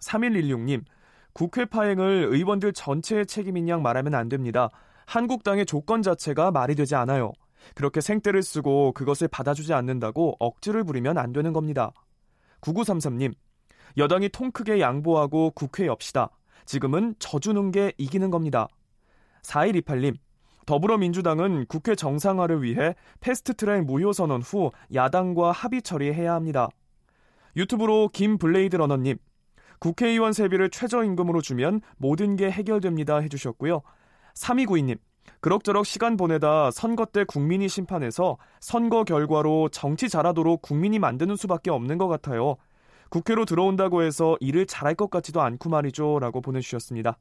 [0.04, 0.84] 3116님,
[1.32, 4.70] 국회 파행을 의원들 전체의 책임인 양 말하면 안 됩니다.
[5.06, 7.32] 한국당의 조건 자체가 말이 되지 않아요.
[7.74, 11.92] 그렇게 생떼를 쓰고 그것을 받아주지 않는다고 억지를 부리면 안 되는 겁니다.
[12.62, 13.34] 9933님,
[13.98, 16.30] 여당이 통 크게 양보하고 국회 엽시다.
[16.66, 18.68] 지금은 져주는 게 이기는 겁니다.
[19.44, 20.16] 4128님,
[20.66, 26.70] 더불어민주당은 국회 정상화를 위해 패스트트랙 무효 선언 후 야당과 합의 처리해야 합니다.
[27.56, 29.18] 유튜브로 김블레이드 러너님,
[29.80, 33.82] 국회의원 세비를 최저임금으로 주면 모든 게 해결됩니다 해주셨고요.
[34.34, 34.98] 3292님,
[35.42, 41.98] 그럭저럭 시간 보내다 선거 때 국민이 심판해서 선거 결과로 정치 잘하도록 국민이 만드는 수밖에 없는
[41.98, 42.56] 것 같아요.
[43.10, 46.20] 국회로 들어온다고 해서 일을 잘할 것 같지도 않고 말이죠.
[46.20, 47.18] 라고 보내주셨습니다.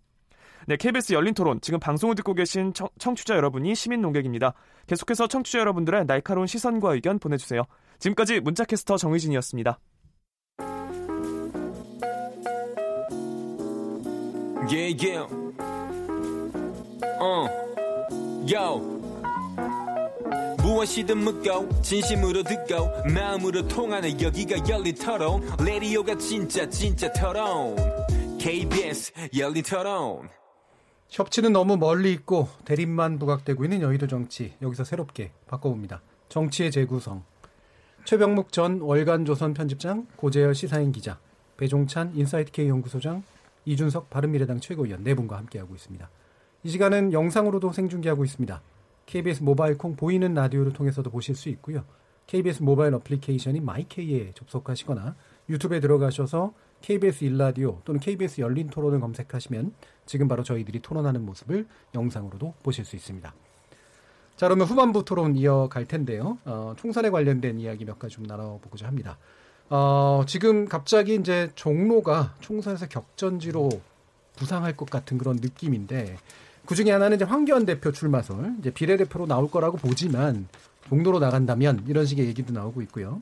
[0.66, 1.60] 네, KBS 열린 토론.
[1.60, 4.54] 지금 방송을 듣고 계신 청, 청취자 여러분이 시민 농객입니다.
[4.86, 7.62] 계속해서 청취자 여러분들의 날카로운 시선과 의견 보내주세요.
[7.98, 9.78] 지금까지 문자캐스터 정의진이었습니다.
[14.66, 15.26] Yeah, yeah.
[17.20, 17.63] Uh,
[18.46, 18.94] yo.
[20.62, 27.76] 무엇이든 묻고 진심으로 듣고 마음으로 통하는 여기가 열린 토론 레디오가 진짜 진짜 토론
[28.38, 30.28] KBS 열린 토론
[31.10, 36.00] 협치는 너무 멀리 있고 대립만 부각되고 있는 여의도 정치 여기서 새롭게 바꿔봅니다.
[36.30, 37.24] 정치의 재구성
[38.06, 41.18] 최병묵 전 월간조선 편집장 고재열 시사인 기자
[41.58, 43.22] 배종찬 인사이트K 연구소장
[43.66, 46.08] 이준석 바른미래당 최고위원 네 분과 함께하고 있습니다.
[46.64, 48.62] 이 시간은 영상으로도 생중계하고 있습니다.
[49.04, 51.84] KBS 모바일 콩 보이는 라디오를 통해서도 보실 수 있고요.
[52.26, 55.14] KBS 모바일 어플리케이션인 마이케이에 접속하시거나
[55.50, 59.74] 유튜브에 들어가셔서 KBS 일라디오 또는 KBS 열린 토론을 검색하시면
[60.06, 63.34] 지금 바로 저희들이 토론하는 모습을 영상으로도 보실 수 있습니다.
[64.36, 66.38] 자, 그러면 후반부 토론 이어갈 텐데요.
[66.46, 69.18] 어, 총선에 관련된 이야기 몇 가지 좀 나눠보고자 합니다.
[69.68, 73.68] 어, 지금 갑자기 이제 종로가 총선에서 격전지로
[74.36, 76.16] 부상할 것 같은 그런 느낌인데
[76.66, 80.48] 그 중에 하나는 이제 황교안 대표 출마설, 이제 비례대표로 나올 거라고 보지만
[80.88, 83.20] 종로로 나간다면 이런 식의 얘기도 나오고 있고요.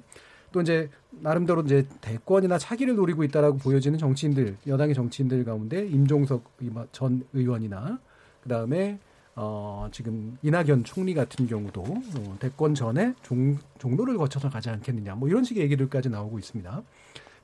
[0.53, 6.45] 또 이제 나름대로 이제 대권이나 차기를 노리고 있다라고 보여지는 정치인들, 여당의 정치인들 가운데 임종석
[6.93, 7.99] 전 의원이나
[8.43, 8.99] 그 다음에
[9.35, 15.29] 어, 지금 이낙연 총리 같은 경우도 어, 대권 전에 종, 종로를 거쳐서 가지 않겠느냐, 뭐
[15.29, 16.83] 이런 식의 얘기들까지 나오고 있습니다.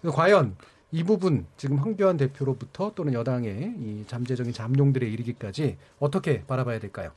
[0.01, 0.55] 그래서 과연
[0.91, 7.11] 이 부분 지금 황교안 대표로부터 또는 여당의 이 잠재적인 잠룡들에 이르기까지 어떻게 바라봐야 될까요?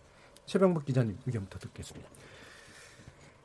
[0.46, 2.10] 최병복 기자님 의견부터 듣겠습니다.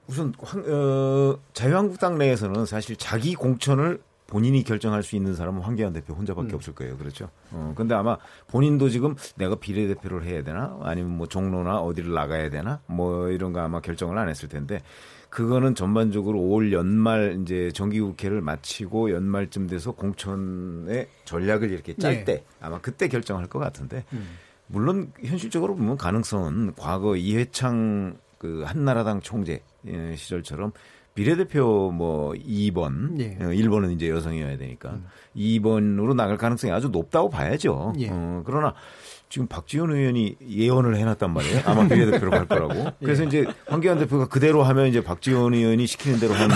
[0.09, 6.15] 우선 황, 어, 자유한국당 내에서는 사실 자기 공천을 본인이 결정할 수 있는 사람은 황교안 대표
[6.15, 6.55] 혼자밖에 음.
[6.57, 6.97] 없을 거예요.
[6.97, 7.31] 그렇죠.
[7.53, 8.19] 어, 근데 아마
[8.49, 13.61] 본인도 지금 내가 비례대표를 해야 되나 아니면 뭐 종로나 어디를 나가야 되나 뭐 이런 거
[13.61, 14.81] 아마 결정을 안 했을 텐데
[15.31, 22.45] 그거는 전반적으로 올 연말 이제 정기국회를 마치고 연말쯤 돼서 공천의 전략을 이렇게 짤때 네.
[22.61, 24.39] 아마 그때 결정할 것 같은데 음.
[24.67, 30.73] 물론 현실적으로 보면 가능성은 과거 이회창 그 한나라당 총재 예, 시절처럼
[31.15, 33.39] 비례대표 뭐 2번, 예.
[33.39, 35.07] 1번은 어, 이제 여성이어야 되니까 음.
[35.35, 37.95] 2번으로 나갈 가능성이 아주 높다고 봐야죠.
[37.99, 38.09] 예.
[38.11, 38.75] 어, 그러나
[39.29, 41.63] 지금 박지원 의원이 예언을 해놨단 말이에요.
[41.67, 42.75] 아마 비례대표로 갈 거라고.
[42.75, 42.93] 예.
[43.05, 43.27] 그래서 예.
[43.27, 46.55] 이제 황교안 대표가 그대로 하면 이제 박지원 의원이 시키는 대로 하는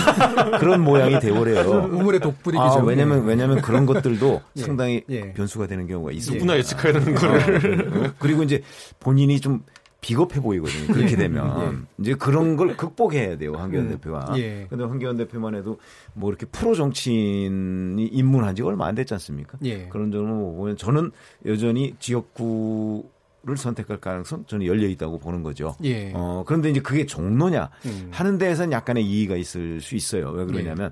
[0.59, 1.89] 그런 모양이 되버려요.
[1.91, 2.63] 우물의 독불이기죠.
[2.63, 4.61] 아, 왜냐면 왜냐면 그런 것들도 예.
[4.61, 5.03] 상당히
[5.35, 6.35] 변수가 되는 경우가 있어요.
[6.35, 8.05] 누구나 예측해야 되는 거를.
[8.07, 8.61] 어, 그리고 이제
[8.99, 9.63] 본인이 좀
[10.01, 10.93] 비겁해 보이거든요.
[10.93, 13.53] 그렇게 되면 이제 그런 걸 극복해야 돼요.
[13.53, 13.89] 황교안 음.
[13.91, 14.33] 대표가.
[14.37, 14.65] 예.
[14.67, 15.79] 근데 황교안 대표만 해도
[16.13, 19.59] 뭐 이렇게 프로 정치인이 입문한 지가 얼마 안 됐지 않습니까?
[19.63, 19.87] 예.
[19.87, 21.11] 그런 점을 보면 저는
[21.45, 23.05] 여전히 지역구
[23.43, 25.75] 를 선택할 가능성 저는 열려 있다고 보는 거죠.
[25.83, 26.11] 예.
[26.13, 28.07] 어, 그런데 이제 그게 종로냐 음.
[28.11, 30.29] 하는 데에서는 약간의 이의가 있을 수 있어요.
[30.29, 30.91] 왜 그러냐면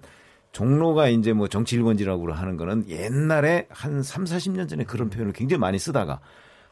[0.52, 5.60] 종로가 이제 뭐 정치 일번지라고 하는 거는 옛날에 한 3, 40년 전에 그런 표현을 굉장히
[5.60, 6.22] 많이 쓰다가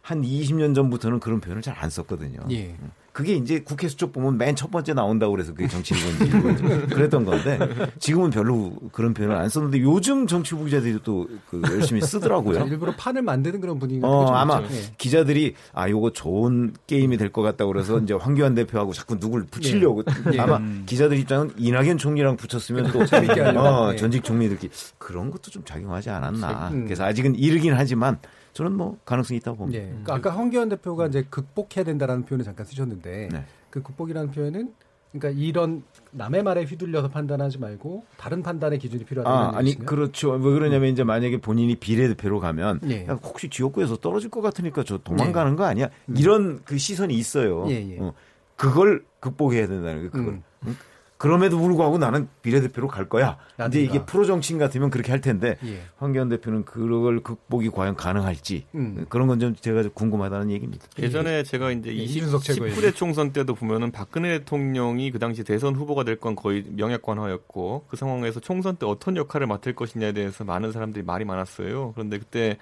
[0.08, 2.40] 한 20년 전부터는 그런 표현을 잘 안 썼거든요.
[2.52, 2.76] 예.
[3.12, 7.58] 그게 이제 국회 수첩 보면 맨 첫 번째 나온다고 그래서 그게 정치 일번지 그랬던 건데
[8.00, 12.66] 지금은 별로 그런 표현을 안 썼는데 요즘 정치 부기자들이 또 그 열심히 쓰더라고요.
[12.68, 14.62] 일부러 판을 만드는 그런 분위기가 어, 좀 아마.
[14.64, 14.68] 예.
[14.98, 20.04] 기자들이 아 요거 좋은 게임이 될 것 같다고 그래서 이제 황교안 대표하고 자꾸 누굴 붙이려고
[20.34, 20.40] 예.
[20.40, 23.68] 아마 기자들 입장은 이낙연 총리랑 붙였으면 또 재밌게 하려고.
[23.68, 23.96] 어, 예.
[23.98, 26.70] 전직 총리들끼리 그런 것도 좀 작용하지 않았나.
[26.72, 26.86] 음.
[26.86, 28.18] 그래서 아직은 이르긴 하지만
[28.58, 29.84] 저는 뭐 가능성이 있다고 봅니다.
[29.84, 29.88] 예.
[29.88, 33.46] 그러니까 아까 황교안 대표가 이제 극복해야 된다라는 표현을 잠깐 쓰셨는데 네.
[33.70, 34.74] 그 극복이라는 표현은
[35.12, 39.86] 그러니까 이런 남의 말에 휘둘려서 판단하지 말고 다른 판단의 기준이 필요하다는 아, 아니 얘기신가요?
[39.86, 40.32] 그렇죠.
[40.32, 43.06] 왜 그러냐면 이제 만약에 본인이 비례대표로 가면 예.
[43.08, 45.90] 야, 혹시 지역구에서 떨어질 것 같으니까 저 도망가는 거 아니야?
[46.16, 47.66] 이런 그 시선이 있어요.
[47.66, 47.70] 음.
[47.70, 48.00] 예, 예.
[48.00, 48.14] 어,
[48.56, 50.18] 그걸 극복해야 된다는 거.
[50.18, 50.42] 그걸.
[50.66, 50.78] 음.
[51.18, 51.20] 응?
[51.20, 53.38] 그럼에도 불구하고 나는 비례대표로 갈 거야.
[53.56, 54.06] 근데 이게.
[54.06, 55.82] 프로 정치인 같으면 그렇게 할 텐데 예.
[55.98, 59.06] 황교안 대표는 그걸 극복이 과연 가능할지 음.
[59.10, 60.86] 그런 건 좀 제가 좀 궁금하다는 얘기입니다.
[61.00, 62.78] 예전에 제가 이제 예, 20, 이준석 최고위원.
[62.80, 67.96] 19대 총선 때도 보면은 박근혜 대통령이 그 당시 대선 후보가 될 건 거의 명약관화였고 그
[67.98, 71.94] 상황에서 총선 때 어떤 역할을 맡을 것이냐에 대해서 많은 사람들이 말이 많았어요.
[71.94, 72.58] 그런데 그때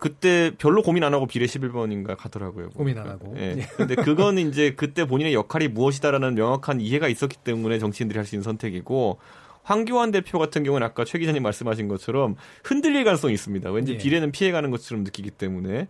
[0.00, 2.70] 그때 별로 고민 안 하고 비례 11번인가 가더라고요.
[2.70, 3.34] 고민 안 하고.
[3.36, 3.56] 예.
[3.58, 3.66] 예.
[3.76, 8.42] 근데 그건 이제 그때 본인의 역할이 무엇이다라는 명확한 이해가 있었기 때문에 정치인들이 할 수 있는
[8.42, 9.18] 선택이고
[9.62, 13.70] 황교안 대표 같은 경우는 아까 최 기자님 말씀하신 것처럼 흔들릴 가능성이 있습니다.
[13.70, 13.98] 왠지 예.
[13.98, 15.88] 비례는 피해가는 것처럼 느끼기 때문에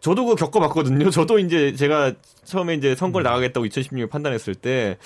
[0.00, 1.10] 저도 그거 겪어봤거든요.
[1.10, 2.14] 저도 이제 제가
[2.44, 4.96] 처음에 이제 선거를 나가겠다고 2016년 판단했을 때,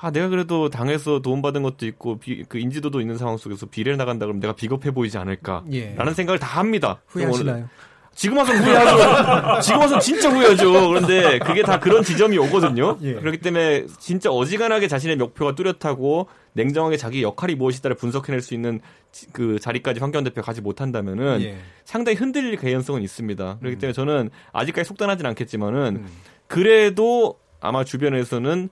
[0.00, 4.26] 아, 내가 그래도 당에서 도움받은 것도 있고, 비, 그 인지도도 있는 상황 속에서 비례를 나간다
[4.26, 5.64] 그러면 내가 비겁해 보이지 않을까.
[5.72, 5.94] 예.
[5.96, 7.00] 라는 생각을 다 합니다.
[7.08, 7.68] 후회하시나요?
[8.14, 9.60] 지금 와서 후회하죠.
[9.62, 10.88] 지금 와서 진짜 후회하죠.
[10.88, 12.96] 그런데 그게 다 그런 지점이 오거든요.
[13.02, 13.14] 예.
[13.14, 18.80] 그렇기 때문에 진짜 어지간하게 자신의 목표가 뚜렷하고 냉정하게 자기 역할이 무엇이다를 분석해낼 수 있는
[19.12, 21.58] 지- 그 자리까지 황교안 대표가 가지 못한다면은 예.
[21.84, 23.58] 상당히 흔들릴 개연성은 있습니다.
[23.60, 26.06] 그렇기 때문에 저는 아직까지 속단하진 않겠지만은 음.
[26.48, 28.68] 그래도 아마 주변에서는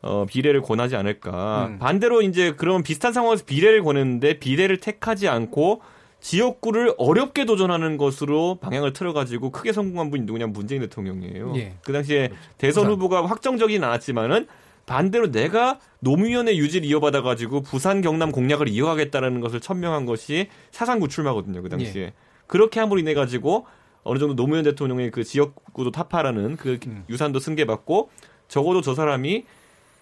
[0.00, 1.66] 어, 비례를 권하지 않을까.
[1.66, 1.78] 음.
[1.78, 5.80] 반대로 이제 그런 비슷한 상황에서 비례를 권했는데 비례를 택하지 않고
[6.20, 11.52] 지역구를 어렵게 도전하는 것으로 방향을 틀어가지고 크게 성공한 분이 누구냐면 문재인 대통령이에요.
[11.56, 11.74] 예.
[11.84, 12.92] 그 당시에 대선 부산.
[12.92, 14.46] 후보가 확정적이진 않았지만은
[14.86, 21.62] 반대로 내가 노무현의 유지를 이어받아가지고 부산 경남 공략을 이어가겠다라는 것을 천명한 것이 사상 구출마거든요.
[21.62, 22.12] 그 당시에 예.
[22.46, 23.66] 그렇게 함으로 인해 가지고
[24.02, 27.04] 어느 정도 노무현 대통령의 그 지역구도 타파라는 그 음.
[27.10, 28.10] 유산도 승계받고
[28.48, 29.44] 적어도 저 사람이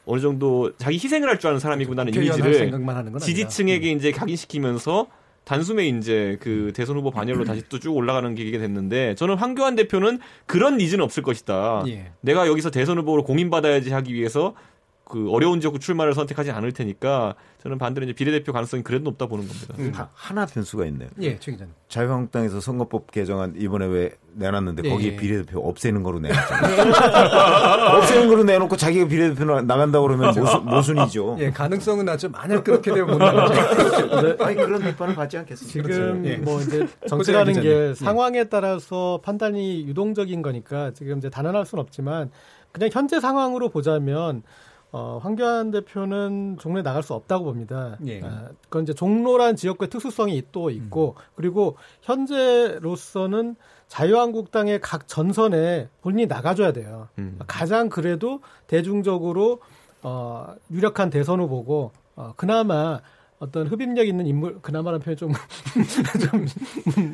[0.07, 2.53] 어느 정도 자기 희생을 할 줄 아는 사람이구나는 할 이미지를.
[3.27, 5.07] 지지층에게 이제 각인시키면서
[5.45, 7.45] 단숨에 이제 그 대선 후보 반열로 음.
[7.45, 11.85] 다시 또 쭉 올라가는 계기가 됐는데 저는 황교안 대표는 그런 니즈는 없을 것이다.
[11.87, 12.11] 예.
[12.21, 14.55] 내가 여기서 대선 후보로 공인받아야지 하기 위해서
[15.09, 19.47] 그 어려운 지역구 출마를 선택하지 않을 테니까 저는 반대로 이제 비례대표 가능성이 그래도 높다 보는
[19.47, 19.75] 겁니다.
[19.79, 19.93] 음.
[19.95, 21.09] 하- 하나 변수가 있네요.
[21.23, 21.73] 예, 최 기자님.
[21.89, 25.17] 자유한국당에서 선거법 개정안 이번에 왜 내놨는데 예, 거기에 예.
[25.17, 27.97] 비례대표 없애는 거로 내놨잖아요.
[27.99, 31.37] 없애는 거로 내놓고 자기가 비례대표 나간다고 그러면 모순, 모순이죠.
[31.39, 32.29] 예, 가능성은 나죠.
[32.31, 34.37] 만약 그렇게 되면 못 나가죠.
[34.45, 35.89] 아니 그런 비판을 받지 않겠습니까?
[35.93, 36.37] 지금 예.
[36.39, 37.95] 뭐 이제 정치라는 게 기자님.
[37.95, 42.31] 상황에 따라서 판단이 유동적인 거니까 지금 이제 단언할 수는 없지만
[42.73, 44.43] 그냥 현재 상황으로 보자면
[44.93, 47.99] 어, 황교안 대표는 종로에 나갈 수 없다고 봅니다.
[48.07, 48.23] 예.
[48.23, 53.57] 아, 그건 이제 종로란 지역구의 특수성이 또 있고 그리고 현재로서는
[53.89, 57.09] 자유한국당의 각 전선에 본인이 나가줘야 돼요.
[57.19, 57.39] 음.
[57.47, 59.61] 가장 그래도 대중적으로
[60.03, 63.01] 어, 유력한 대선 후보고 어, 그나마
[63.39, 65.33] 어떤 흡입력 있는 인물 그나마라는 표현 좀,
[66.31, 66.47] 좀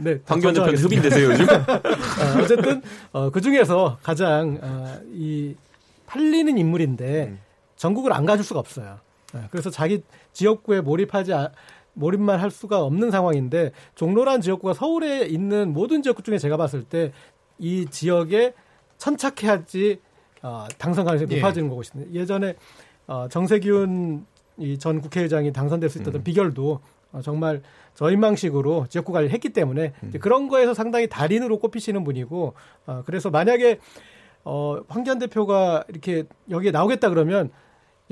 [0.05, 0.87] 네, 황교안 대표는 정정하겠습니다.
[0.87, 1.47] 흡인되세요 요즘?
[1.59, 5.55] 어, 어쨌든 어, 그 중에서 가장 어, 이
[6.07, 7.39] 팔리는 인물인데 음.
[7.83, 8.99] 전국을 안 가줄 수가 없어요.
[9.35, 10.03] 예, 그래서 자기
[10.33, 11.51] 지역구에 몰입하지 아-
[11.95, 17.13] 몰입만 할 수가 없는 상황인데 종로란 지역구가 서울에 있는 모든 지역구 중에 제가 봤을 때
[17.59, 18.55] 이 지역에
[18.99, 20.01] 천착해야지
[20.43, 21.37] 어, 당선 가능성이 예.
[21.37, 22.13] 높아지는 것이거든요.
[22.13, 22.55] 예전에
[23.07, 24.27] 어, 정세균
[24.59, 26.81] 이전 국회의장이 당선될 수 있었던 비결도
[27.13, 27.63] 어, 정말
[27.95, 32.55] 저희망식으로 지역구 관리를 했기 때문에 이제 그런 거에서 상당히 달인으로 꼽히시는 분이고
[32.87, 33.79] 어, 그래서 만약에
[34.45, 37.51] 어, 황교안 대표가 이렇게 여기에 나오겠다 그러면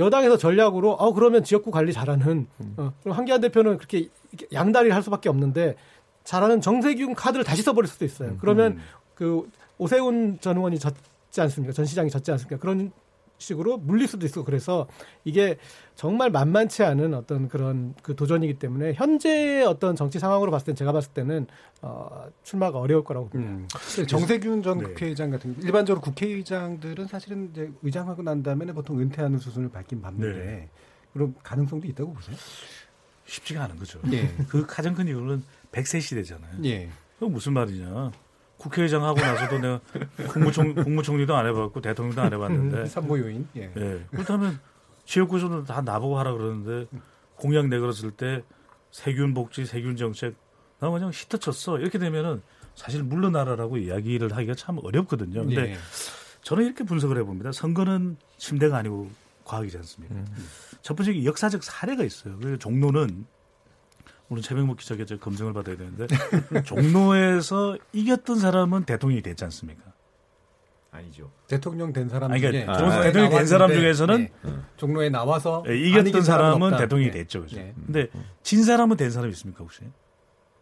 [0.00, 2.46] 여당에서 전략으로 어 그러면 지역구 관리 잘하는
[2.76, 4.08] 어, 그럼 황교안 대표는 그렇게
[4.52, 5.76] 양다리를 할 수밖에 없는데
[6.24, 8.36] 잘하는 정세균 카드를 다시 써버릴 수도 있어요.
[8.40, 8.78] 그러면
[9.14, 9.48] 그
[9.78, 10.90] 오세훈 전 의원이 저,
[11.30, 11.72] 졌지 않습니까?
[11.72, 12.58] 전 시장이 졌지 않습니까?
[12.58, 12.92] 그런
[13.40, 14.86] 식으로 물릴 수도 있고 그래서
[15.24, 15.58] 이게
[15.96, 20.92] 정말 만만치 않은 어떤 그런 그 도전이기 때문에 현재의 어떤 정치 상황으로 봤을 땐 제가
[20.92, 21.46] 봤을 때는
[21.82, 23.52] 어, 출마가 어려울 거라고 봅니다.
[23.52, 24.06] 음.
[24.06, 24.84] 정세균 전 네.
[24.84, 30.38] 국회의장 같은 경우 일반적으로 국회의장들은 사실은 이제 의장하고 난 다음에는 보통 은퇴하는 수순을 밟긴 밟는데
[30.38, 30.68] 네.
[31.12, 32.36] 그럼 가능성도 있다고 보세요?
[33.26, 34.00] 쉽지가 않은 거죠.
[34.12, 34.28] 예.
[34.48, 36.64] 그 가장 큰 이유는 100세 시대잖아요.
[36.64, 36.90] 예.
[37.18, 38.10] 그 무슨 말이냐.
[38.60, 39.80] 국회의장 하고 나서도 내가
[40.28, 43.48] 국무총, 국무총리도 안 해봤고 대통령도 안 해봤는데 산모 요인.
[43.56, 43.72] 예.
[43.74, 44.04] 예.
[44.10, 44.60] 그렇다면
[45.06, 46.86] 지역구에서는 다 나보고 하라 그러는데
[47.36, 48.42] 공약 내걸었을 때
[48.90, 50.36] 세균 복지, 세균 정책
[50.78, 51.78] 나 그냥 히트 쳤어.
[51.78, 52.42] 이렇게 되면은
[52.74, 55.46] 사실 물러나라라고 이야기를 하기가 참 어렵거든요.
[55.46, 55.76] 근데 예.
[56.42, 57.52] 저는 이렇게 분석을 해봅니다.
[57.52, 59.10] 선거는 침대가 아니고
[59.44, 60.14] 과학이지 않습니까?
[60.82, 62.38] 첫 번째 역사적 사례가 있어요.
[62.38, 63.24] 그 종로는
[64.30, 66.06] 오늘 최병목 기자께 제가 검증을 받아야 되는데
[66.64, 69.82] 종로에서 이겼던 사람은 대통령이 됐지 않습니까?
[70.92, 71.30] 아니죠.
[71.48, 74.50] 대통령 된 사람 아니, 중에 그러니까 종로에 대통령이 된 사람 나왔는데, 중에서는 예.
[74.76, 76.76] 종로에 나와서 예, 안 이겼던 이긴 사람은.
[76.76, 77.10] 대통령이 예.
[77.10, 77.42] 됐죠.
[77.42, 77.58] 그죠?
[77.58, 77.74] 예.
[77.86, 78.08] 근데
[78.44, 79.82] 진 사람은 된 사람이 있습니까 혹시?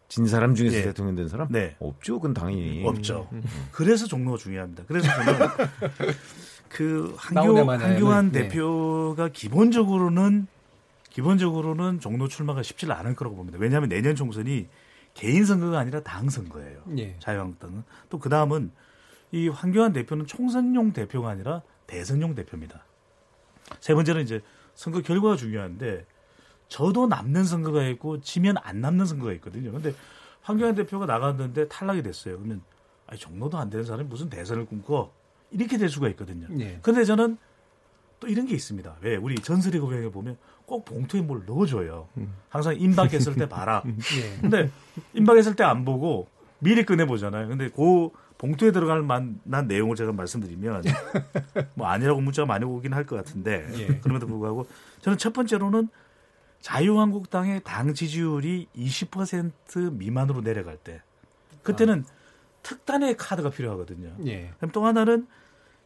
[0.07, 0.81] 진 사람 중에서 예.
[0.83, 1.47] 대통령 된 사람?
[1.51, 1.75] 네.
[1.79, 2.19] 없죠.
[2.19, 2.83] 그건 당연히.
[2.85, 3.29] 없죠.
[3.71, 4.83] 그래서 종로가 중요합니다.
[4.87, 5.47] 그래서 저는
[6.69, 8.47] 그 한교, 한교안 네.
[8.47, 10.47] 대표가 기본적으로는
[11.09, 13.57] 기본적으로는 종로 출마가 쉽지 않을 거라고 봅니다.
[13.59, 14.67] 왜냐하면 내년 총선이
[15.13, 16.83] 개인 선거가 아니라 당 선거예요.
[16.97, 17.15] 예.
[17.19, 18.71] 자유한국당은 또 그 다음은
[19.31, 22.83] 이 황교안 대표는 총선용 대표가 아니라 대선용 대표입니다.
[23.79, 24.41] 세 번째는 이제
[24.75, 26.05] 선거 결과가 중요한데
[26.67, 29.71] 저도 남는 선거가 있고 지면 안 남는 선거가 있거든요.
[29.71, 29.93] 근데
[30.41, 32.37] 황교안 대표가 나갔는데 탈락이 됐어요.
[32.37, 32.61] 그러면
[33.07, 35.11] 아니 종로도 안 되는 사람이 무슨 대선을 꿈꿔
[35.51, 36.47] 이렇게 될 수가 있거든요.
[36.59, 36.79] 예.
[36.81, 37.37] 근데 저는
[38.19, 38.97] 또 이런 게 있습니다.
[39.01, 40.37] 왜 우리 전설의 고향에 보면
[40.69, 42.07] 꼭 봉투에 뭘 넣어줘요.
[42.49, 43.81] 항상 임박했을 때 봐라.
[43.87, 44.39] 예.
[44.39, 44.69] 근데
[45.15, 46.27] 임박했을 때 안 보고
[46.59, 47.47] 미리 꺼내 보잖아요.
[47.47, 50.83] 근데 그 봉투에 들어갈 만한 내용을 제가 말씀드리면
[51.73, 53.87] 뭐 아니라고 문자가 많이 오긴 할 것 같은데 예.
[53.99, 54.67] 그럼에도 불구하고
[55.01, 55.89] 저는 첫 번째로는
[56.61, 61.01] 자유한국당의 당 지지율이 20% 미만으로 내려갈 때
[61.63, 62.05] 그때는
[62.61, 64.13] 특단의 카드가 필요하거든요.
[64.27, 64.51] 예.
[64.57, 65.25] 그럼 또 하나는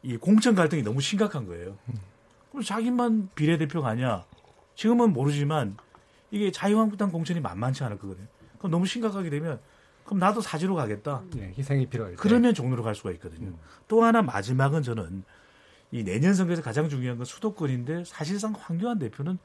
[0.01, 1.77] 이 공천 갈등이 너무 심각한 거예요.
[2.51, 4.25] 그럼 자기만 비례대표가 아니야.
[4.75, 5.77] 지금은 모르지만
[6.31, 8.27] 이게 자유한국당 공천이 만만치 않을 거거든요.
[8.57, 9.59] 그럼 너무 심각하게 되면
[10.05, 11.23] 그럼 나도 사지로 가겠다.
[11.37, 11.53] 예.
[11.57, 12.17] 희생이 필요할 때.
[12.19, 13.53] 그러면 종로로 갈 수가 있거든요.
[13.87, 15.23] 또 하나 마지막은 저는
[15.91, 19.37] 이 내년 선거에서 가장 중요한 건 수도권인데 사실상 황교안 대표는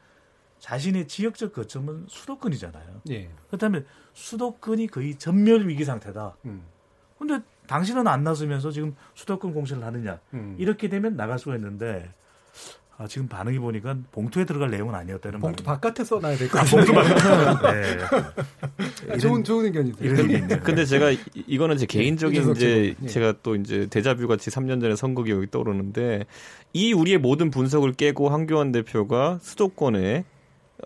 [0.59, 3.03] 자신의 지역적 거점은 수도권이잖아요.
[3.11, 3.31] 예.
[3.49, 6.37] 그렇다면 수도권이 거의 전멸 위기 상태다.
[6.47, 6.62] 음.
[7.18, 10.20] 근데 당신은 안 나서면서 지금 수도권 공천을 하느냐.
[10.35, 10.57] 음.
[10.59, 12.12] 이렇게 되면 나갈 수가 있는데
[13.01, 15.72] 아, 지금 반응이 보니까 봉투에 들어갈 내용은 아니었다는 봉투 말입니다.
[15.72, 16.84] 바깥에 써놔야 될것 아, 같아요.
[16.84, 17.74] 봉투 바깥.
[19.12, 19.18] 네.
[19.18, 20.14] 좋은 좋은 의견이세요.
[20.20, 20.61] 있네요.
[20.64, 23.07] 근데 제가 이- 이거는 제 개인적인 이준석 이제 예.
[23.07, 26.26] 제가 또 이제 데자뷰 같이 3년 전에 선거 기억이 떠오르는데
[26.72, 30.24] 이 우리의 모든 분석을 깨고 황교안 대표가 수도권에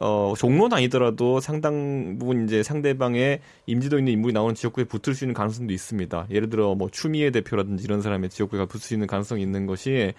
[0.01, 5.33] 어 종로는 아니더라도 상당 부분 이제 상대방의 임지도 있는 인물이 나오는 지역구에 붙을 수 있는
[5.35, 6.27] 가능성도 있습니다.
[6.31, 10.13] 예를 들어 뭐 추미애 대표라든지 이런 사람의 지역구가 붙을 수 있는 가능성이 있는 것이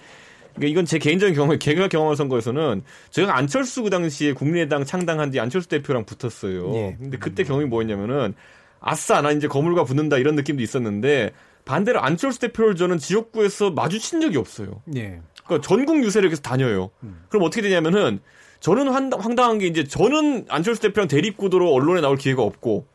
[0.56, 5.40] 그러니까 이건 제 개인적인 경험에 제가 경험한 선거에서는 제가 안철수 그 당시에 국민의당 창당한 뒤
[5.40, 6.74] 안철수 대표랑 붙었어요.
[6.76, 6.98] 예.
[7.00, 8.34] 근데 그때 경험이 뭐였냐면은
[8.80, 11.32] 아싸 나 이제 거물과 붙는다 이런 느낌도 있었는데
[11.66, 14.82] 반대로 안철수 대표를 저는 지역구에서 마주친 적이 없어요.
[14.96, 15.22] 예.
[15.46, 16.92] 그러니까 전국 유세를 계속 다녀요.
[17.30, 18.20] 그럼 어떻게 되냐면은
[18.60, 22.86] 저는 황, 황당한 게 이제 저는 안철수 대표랑 대립 구도로 언론에 나올 기회가 없고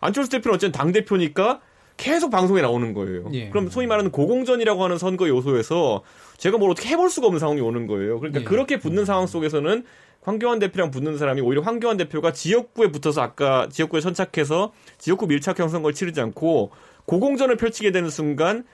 [0.00, 1.60] 안철수 대표는 어쨌든 당 대표니까
[1.96, 3.30] 계속 방송에 나오는 거예요.
[3.32, 3.48] 예.
[3.50, 6.02] 그럼 소위 말하는 고공전이라고 하는 선거 요소에서
[6.38, 8.18] 제가 뭘 어떻게 해볼 수가 없는 상황이 오는 거예요.
[8.18, 8.44] 그러니까 예.
[8.44, 9.84] 그렇게 붙는 상황 속에서는
[10.22, 15.94] 황교안 대표랑 붙는 사람이 오히려 황교안 대표가 지역구에 붙어서 아까 지역구에 선착해서 지역구 밀착형 선거를
[15.94, 16.70] 치르지 않고
[17.04, 18.64] 고공전을 펼치게 되는 순간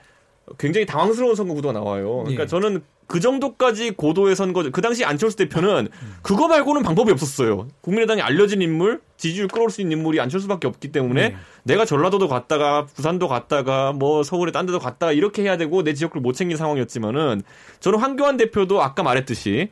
[0.57, 2.19] 굉장히 당황스러운 선거 구도가 나와요.
[2.23, 2.47] 그러니까 예.
[2.47, 5.89] 저는 그 정도까지 고도의 선거, 그 당시 안철수 대표는
[6.21, 7.67] 그거 말고는 방법이 없었어요.
[7.81, 11.35] 국민의당이 알려진 인물, 지지율 끌어올 수 있는 인물이 안철수밖에 없기 때문에 네.
[11.63, 16.21] 내가 전라도도 갔다가 부산도 갔다가 뭐 서울에 딴 데도 갔다가 이렇게 해야 되고 내 지역구를
[16.21, 17.41] 못 챙긴 상황이었지만은
[17.81, 19.69] 저는 황교안 대표도 아까 말했듯이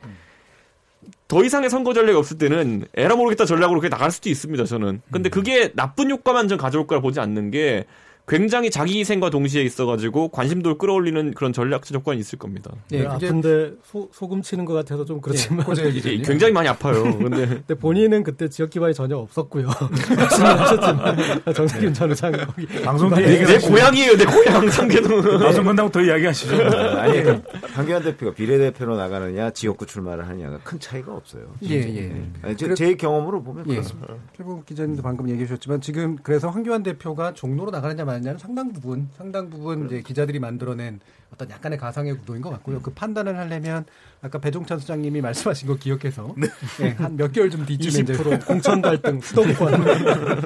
[1.26, 5.00] 더 이상의 선거 전략이 없을 때는 에라 모르겠다 전략으로 그렇게 나갈 수도 있습니다, 저는.
[5.10, 7.86] 근데 그게 나쁜 효과만 전 가져올 거라 보지 않는 게
[8.30, 12.70] 굉장히 자기 희생과 동시에 있어가지고 관심도를 끌어올리는 그런 전략적 조건이 있을 겁니다.
[12.92, 13.00] 예.
[13.00, 16.22] 네, 아픈데 소, 소금 치는 것 같아서 좀 그렇지만 기자님.
[16.30, 17.02] 굉장히 많이 아파요.
[17.18, 19.66] 근데 근데 본인은 그때 지역 기반이 전혀 없었고요.
[20.16, 21.16] 말씀하셨지만
[21.54, 25.22] 정세균 전 의장 거기 방송 내 하시면 고향이에요, 내 고향 상계동.
[25.40, 26.54] 방송 끝나고 더 이야기하시죠.
[26.98, 31.52] 아니, 그 황교안 대표가 비례대표로 나가느냐, 지역구 출마를 하느냐가 큰 차이가 없어요.
[31.68, 32.22] 예, 예.
[32.42, 33.72] 아니, 제, 그래- 제 경험으로 보면 예.
[33.74, 34.14] 그렇습니다.
[34.36, 39.08] 최국 기자님도 방금 얘기해 주셨지만 지금 그래서 황교안 대표가 종로로 나가느냐 마느냐 않냐는 상당 부분,
[39.16, 41.00] 상당 부분 이제 기자들이 만들어낸
[41.32, 42.80] 어떤 약간의 가상의 구도인 것 같고요.
[42.80, 43.84] 그 판단을 하려면
[44.22, 46.34] 아까 배종찬 수장님이 말씀하신 거 기억해서
[46.78, 49.84] 네, 한몇 개월 좀 뒤쯤에 이제 20% 공천 갈등 수도권.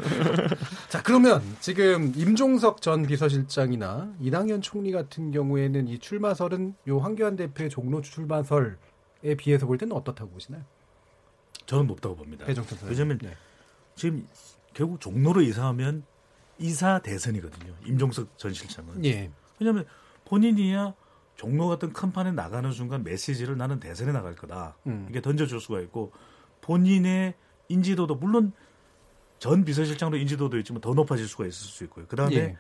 [0.89, 7.71] 자, 그러면 지금 임종석 전 비서실장이나 이낙연 총리 같은 경우에는 이 출마설은 요 황교안 대표의
[7.71, 8.77] 종로 출마설에
[9.37, 10.63] 비해서 볼 때는 어떻다고 보시나요?
[11.67, 12.45] 저는 높다고 봅니다.
[12.45, 12.91] 배종찬 수장.
[12.91, 13.35] 왜냐하면 네.
[13.97, 14.27] 지금
[14.75, 16.05] 결국 종로로 이사하면
[16.59, 17.75] 이사 대선이거든요.
[17.87, 19.05] 임종석 전 실장은.
[19.05, 19.31] 예.
[19.59, 19.85] 왜냐하면
[20.25, 20.95] 본인이야
[21.37, 24.77] 종로 같은 큰 판에 나가는 순간 메시지를 나는 대선에 나갈 거다.
[24.87, 25.07] 음.
[25.11, 26.13] 이게 던져줄 수가 있고
[26.61, 27.35] 본인의
[27.69, 28.53] 인지도도 물론
[29.39, 32.07] 전 비서실장도 인지도도 있지만 더 높아질 수가 있을 수 있고요.
[32.09, 32.57] 그 다음에 예.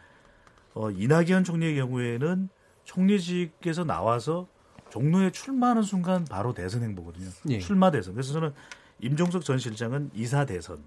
[0.74, 2.48] 어, 이낙연 총리의 경우에는
[2.84, 4.48] 총리직에서 나와서
[4.90, 7.30] 종로에 출마하는 순간 바로 대선 행보거든요.
[7.50, 7.58] 예.
[7.58, 8.14] 출마 대선.
[8.14, 8.52] 그래서 저는
[9.00, 10.84] 임종석 전 실장은 이사 대선.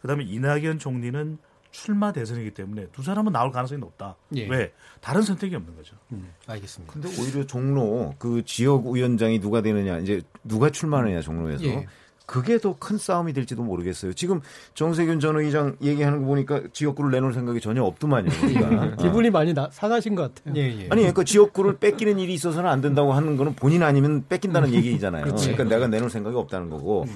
[0.00, 1.38] 그 다음에 이낙연 총리는
[1.70, 4.16] 출마 대선이기 때문에 두 사람은 나올 가능성이 높다.
[4.36, 4.46] 예.
[4.48, 4.72] 왜?
[5.00, 5.96] 다른 선택이 없는 거죠.
[6.12, 6.92] 음, 알겠습니다.
[6.92, 11.86] 근데 오히려 종로 그 지역 위원장이 누가 되느냐 이제 누가 출마하느냐 종로에서 예.
[12.26, 14.12] 그게 더 큰 싸움이 될지도 모르겠어요.
[14.12, 14.40] 지금
[14.74, 18.28] 정세균 전 의장 얘기하는 거 보니까 지역구를 내놓을 생각이 전혀 없더만요.
[18.30, 18.96] 그러니까.
[19.02, 20.54] 기분이 많이 나, 상하신 것 같아요.
[20.56, 20.82] 예, 예.
[20.90, 25.24] 아니 그러니까 지역구를 뺏기는 일이 있어서는 안 된다고 하는 거는 본인 아니면 뺏긴다는 얘기잖아요.
[25.24, 25.52] 그렇지.
[25.54, 27.06] 그러니까 내가 내놓을 생각이 없다는 거고.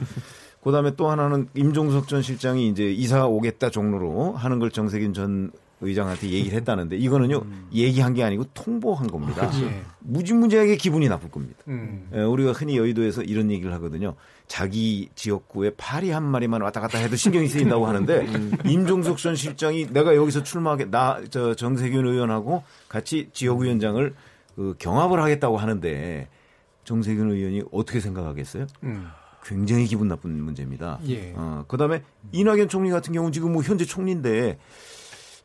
[0.64, 5.50] 그 다음에 또 하나는 임종석 전 실장이 이제 이사 오겠다 종로로 하는 걸 정세균 전
[5.80, 7.42] 의장한테 얘기를 했다는데 이거는요
[7.74, 9.50] 얘기한 게 아니고 통보한 겁니다.
[9.62, 9.82] 예.
[10.00, 11.58] 무지무지하게 기분이 나쁠 겁니다.
[11.68, 12.08] 음.
[12.14, 14.14] 예, 우리가 흔히 여의도에서 이런 얘기를 하거든요.
[14.46, 18.26] 자기 지역구에 파리 한 마리만 왔다 갔다 해도 신경이 쓰인다고 하는데
[18.64, 24.14] 임종석 전 실장이 내가 여기서 출마하게 나 저 정세균 의원하고 같이 지역위원장을
[24.56, 26.28] 그 경합을 하겠다고 하는데
[26.84, 28.66] 정세균 의원이 어떻게 생각하겠어요?
[29.44, 29.56] 음.
[29.56, 30.98] 굉장히 기분 나쁜 문제입니다.
[31.08, 31.32] 예.
[31.36, 34.58] 어, 그다음에 이낙연 총리 같은 경우 지금 뭐 현재 총리인데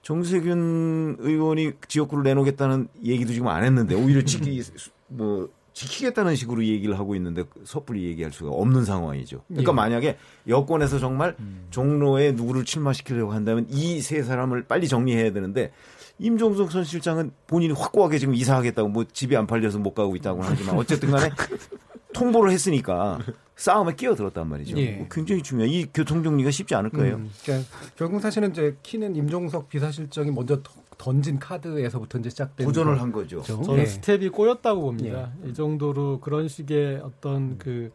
[0.02, 4.62] 정세균 의원이 지역구를 내놓겠다는 얘기도 지금 안 했는데 오히려 지키
[5.08, 9.44] 뭐 지키겠다는 식으로 얘기를 하고 있는데 섣불리 얘기할 수가 없는 상황이죠.
[9.48, 9.76] 그러니까 예.
[9.76, 11.36] 만약에 여권에서 정말
[11.70, 15.72] 종로에 누구를 출마시키려고 한다면 이 세 사람을 빨리 정리해야 되는데
[16.18, 20.76] 임종석 전 실장은 본인이 확고하게 지금 이사하겠다고 뭐 집이 안 팔려서 못 가고 있다고는 하지만
[20.76, 21.30] 어쨌든 간에
[22.14, 23.20] 통보를 했으니까
[23.56, 24.78] 싸움에 끼어들었단 말이죠.
[24.78, 24.92] 예.
[24.94, 25.70] 뭐 굉장히 중요해.
[25.70, 27.16] 이 교통 정리가 쉽지 않을 거예요.
[27.16, 33.00] 음, 그러니까 결국 사실은 이제 키는 임종석 비서실장이 먼저 더- 던진 카드에서부터 이제 시작된 도전을
[33.02, 33.38] 한 거죠.
[33.38, 33.62] 거죠.
[33.64, 33.86] 저는 예.
[33.86, 35.32] 스텝이 꼬였다고 봅니다.
[35.46, 37.92] 이 정도로 그런 식의 어떤 그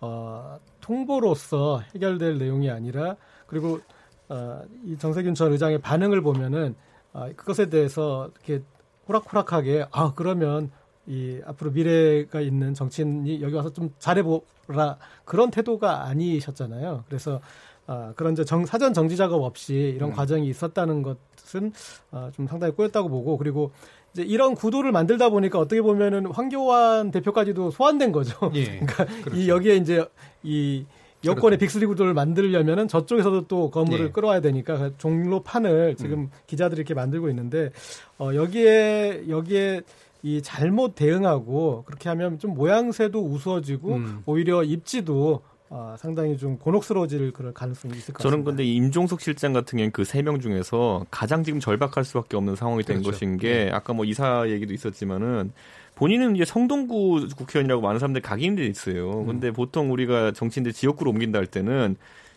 [0.00, 3.80] 어, 통보로서 해결될 내용이 아니라 그리고
[4.28, 6.74] 어, 이 정세균 전 의장의 반응을 보면은
[7.12, 8.62] 아, 그것에 대해서 이렇게
[9.08, 10.70] 호락호락하게 아 그러면
[11.06, 17.04] 이 앞으로 미래가 있는 정치인이 여기 와서 좀 잘해보라 그런 태도가 아니셨잖아요.
[17.08, 17.40] 그래서
[17.86, 21.72] 아, 그런 이제 정, 사전 정지 작업 없이 이런 과정이 있었다는 것은
[22.10, 23.70] 아, 좀 상당히 꼬였다고 보고 그리고
[24.12, 28.50] 이제 이런 구도를 만들다 보니까 어떻게 보면은 황교안 대표까지도 소환된 거죠.
[28.54, 28.80] 예.
[28.80, 30.04] 그러니까 이 여기에 이제
[30.42, 30.84] 이
[31.24, 34.10] 여권의 빅스리 구도를 만들려면은 저쪽에서도 또 건물을 예.
[34.10, 37.70] 끌어와야 되니까 종로 판을 지금 기자들이 이렇게 만들고 있는데
[38.18, 39.82] 어 여기에 여기에
[40.26, 44.22] 이 잘못 대응하고 그렇게 하면 좀 모양새도 우스워지고 음.
[44.26, 48.30] 오히려 입지도 어, 상당히 좀 곤혹스러워질 그럴 가능성이 있을 것 같습니다.
[48.30, 52.36] 저는 근데 이 임종석 실장 같은 경우는 그 세 명 중에서 가장 지금 절박할 수밖에
[52.36, 53.12] 없는 상황이 된 그렇죠.
[53.12, 55.52] 것인 게 아까 뭐 이사 얘기도 있었지만은
[55.94, 59.20] 본인은 이제 성동구 국회의원이라고 많은 사람들이 각인돼 있어요.
[59.20, 59.26] 음.
[59.26, 61.94] 근데 보통 우리가 정치인들 지역구로 옮긴다 할 때는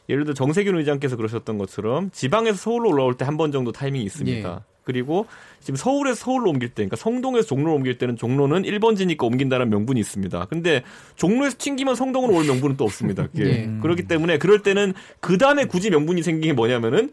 [0.10, 4.50] 예를 들어 정세균 의장께서 그러셨던 것처럼 지방에서 서울로 올라올 때 한 번 정도 타이밍이 있습니다.
[4.64, 4.79] 예.
[4.90, 5.28] 그리고
[5.60, 10.46] 지금 서울에서 서울로 옮길 때, 그러니까 성동에서 종로로 옮길 때는 종로는 1번지니까 옮긴다는 명분이 있습니다.
[10.46, 10.82] 근데
[11.16, 13.28] 종로에서 튕기면 성동으로 올 명분은 또 없습니다.
[13.28, 13.44] 그게.
[13.46, 13.70] 예.
[13.82, 17.12] 그렇기 때문에 그럴 때는 그 다음에 굳이 명분이 생긴 게 뭐냐면은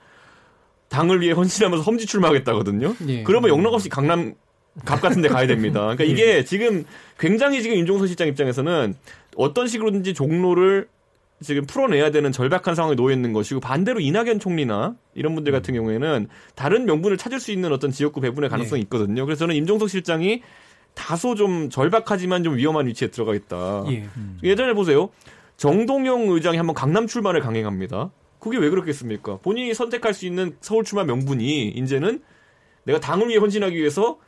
[0.89, 2.95] 당을 위해 헌신하면서 험지 출마하겠다거든요.
[3.09, 3.23] 예.
[3.25, 4.35] 그러면 영락 없이 강남
[4.87, 5.81] 갑 같은 데 가야 됩니다.
[5.81, 6.87] 그러니까 이게 지금
[7.19, 8.95] 굉장히 지금 임종석 실장 입장에서는
[9.37, 10.89] 어떤 식으로든지 종로를
[11.43, 16.29] 지금 풀어내야 되는 절박한 상황에 놓여 있는 것이고 반대로 이낙연 총리나 이런 분들 같은 경우에는
[16.55, 19.27] 다른 명분을 찾을 수 있는 어떤 지역구 배분의 가능성이 있거든요.
[19.27, 20.43] 그래서 저는 임종석 실장이
[20.95, 23.85] 다소 좀 절박하지만 좀 위험한 위치에 들어가 있다.
[23.89, 24.09] 예.
[24.43, 25.11] 예전에 보세요.
[25.59, 28.11] 정동영 의장이 한번 강남 출마를 강행합니다.
[28.39, 29.39] 그게 왜 그렇겠습니까?
[29.39, 32.23] 본인이 선택할 수 있는 서울 출마 명분이 이제는
[32.85, 34.19] 내가 당을 위해 헌신하기 위해서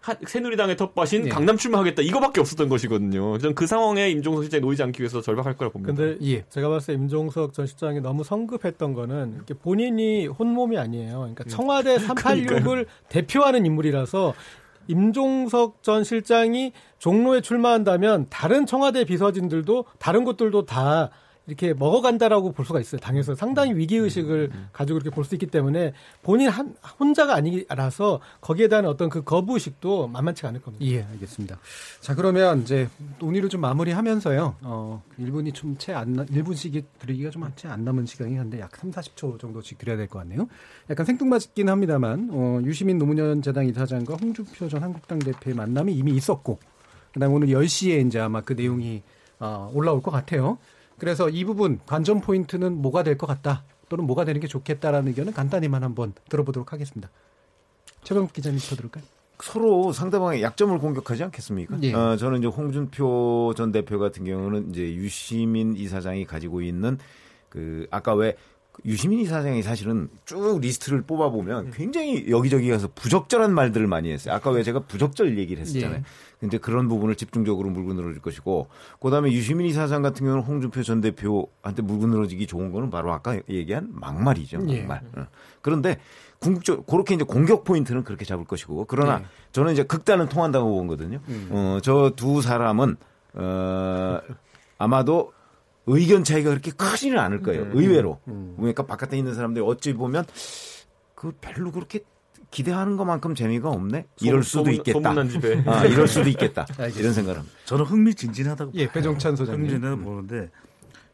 [0.00, 1.28] 하- 새누리당의 텃밭인 네.
[1.28, 3.38] 강남 출마하겠다 이거밖에 없었던 것이거든요.
[3.38, 5.92] 저는 그 상황에 임종석 실장이 놓이지 않기 위해서 절박할 거라 봅니다.
[5.94, 6.44] 근데 예.
[6.48, 11.18] 제가 봤을 때 임종석 전 실장이 너무 성급했던 거는 이렇게 본인이 혼몸이 아니에요.
[11.18, 14.34] 그러니까 청와대 386을 대표하는 인물이라서
[14.88, 21.10] 임종석 전 실장이 종로에 출마한다면 다른 청와대 비서진들도 다른 곳들도 다
[21.48, 23.00] 이렇게 먹어간다라고 볼 수가 있어요.
[23.00, 28.68] 당에서 상당히 위기 의식을 가지고 이렇게 볼 수 있기 때문에 본인 한 혼자가 아니라서 거기에
[28.68, 30.84] 대한 어떤 그 거부 의식도 만만치가 않을 겁니다.
[30.86, 31.58] 예, 알겠습니다.
[32.00, 32.88] 자, 그러면 이제
[33.18, 34.56] 논의를 좀 마무리하면서요.
[34.62, 38.90] 어, 1분이 좀 채 안, 1분씩이 드리기가 좀 채 안 남은 시간이 한데 약 3,
[38.90, 40.48] 40초 정도씩 드려야 될 것 같네요.
[40.90, 46.58] 약간 생뚱맞긴 합니다만, 어, 유시민 노무현 재단 이사장과 홍준표 전 한국당 대표의 만남이 이미 있었고,
[47.14, 49.02] 그 다음에 오늘 10시에 이제 아마 그 내용이
[49.40, 50.58] 어, 올라올 것 같아요.
[50.98, 55.32] 그래서 이 부분 관전 포인트는 뭐가 될 것 같다 또는 뭐가 되는 게 좋겠다라는 의견은
[55.32, 57.10] 간단히만 한번 들어보도록 하겠습니다.
[58.04, 59.04] 최병국 기자님 쳐들을까요?
[59.40, 61.78] 서로 상대방의 약점을 공격하지 않겠습니까?
[61.82, 61.92] 예.
[61.94, 66.98] 어, 저는 이제 홍준표 전 대표 같은 경우는 이제 유시민 이사장이 가지고 있는
[67.48, 68.36] 그 아까 왜
[68.84, 74.34] 유시민 이사장이 사실은 쭉 리스트를 뽑아보면 굉장히 여기저기 가서 부적절한 말들을 많이 했어요.
[74.34, 75.98] 아까 왜 제가 부적절 얘기를 했었잖아요.
[75.98, 76.02] 예.
[76.40, 78.68] 근데 그런 부분을 집중적으로 물고 늘어질 것이고,
[79.00, 83.36] 그 다음에 유시민 이사장 같은 경우는 홍준표 전 대표한테 물고 늘어지기 좋은 거는 바로 아까
[83.48, 84.64] 얘기한 막말이죠.
[84.68, 84.82] 예.
[84.82, 85.02] 막말.
[85.16, 85.26] 어.
[85.60, 85.98] 그런데
[86.38, 89.26] 궁극적 그렇게 이제 공격 포인트는 그렇게 잡을 것이고, 그러나 예.
[89.50, 91.18] 저는 이제 극단은 통한다고 보거든요.
[91.28, 91.48] 음.
[91.50, 92.96] 어, 저 두 사람은
[93.34, 94.20] 어,
[94.78, 95.32] 아마도
[95.88, 97.62] 의견 차이가 그렇게 크지는 않을 거예요.
[97.62, 97.72] 음.
[97.74, 98.20] 의외로.
[98.28, 98.54] 음.
[98.56, 100.24] 그러니까 바깥에 있는 사람들이 어찌 보면
[101.14, 102.00] 그 별로 그렇게
[102.50, 104.06] 기대하는 것만큼 재미가 없네.
[104.22, 104.92] 이럴 수도 소문- 있겠다.
[105.10, 105.62] 소문난 집에.
[105.66, 106.62] 아, 이럴 수도 있겠다.
[106.62, 107.00] 알겠습니다.
[107.00, 107.58] 이런 생각을 합니다.
[107.66, 109.66] 저는 흥미진진하다고 예, 배종찬 소장님.
[109.66, 110.50] 흥미진하다고 보는데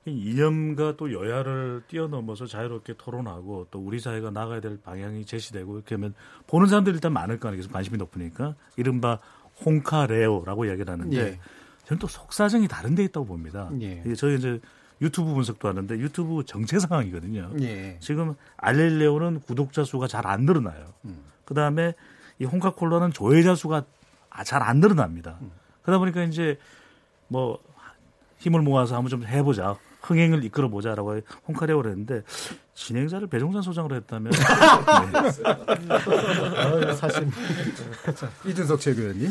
[0.06, 6.14] 이념과 또 여야를 뛰어넘어서 자유롭게 토론하고 또 우리 사회가 나가야 될 방향이 제시되고 이렇게 하면
[6.46, 7.72] 보는 사람들이 일단 많을 거 아니겠어요.
[7.72, 9.18] 관심이 높으니까 이른바
[9.64, 11.38] 홍카레오라고 이야기를 하는데 예.
[11.87, 13.68] 저는 또 속사정이 다른 데 있다고 봅니다.
[13.80, 14.03] 예.
[14.05, 14.61] 이게 저희 이제
[15.01, 17.51] 유튜브 분석도 하는데 유튜브 정체 상황이거든요.
[17.61, 17.99] 예.
[18.01, 20.95] 지금 알렐레오는 구독자 수가 잘 안 늘어나요.
[21.45, 21.95] 그 다음에
[22.39, 23.85] 이 홍카콜라는 조회자 수가
[24.45, 25.39] 잘 안 늘어납니다.
[25.82, 26.59] 그러다 보니까 이제
[27.28, 27.59] 뭐
[28.39, 29.76] 힘을 모아서 한번 좀 해보자.
[30.03, 31.18] 흥행을 이끌어 보자라고
[31.49, 32.22] 홍카레오를 했는데
[32.74, 34.32] 진행자를 배종찬 소장으로 했다면
[35.47, 37.26] 어, 사실
[38.47, 39.30] 이준석 최고위원님.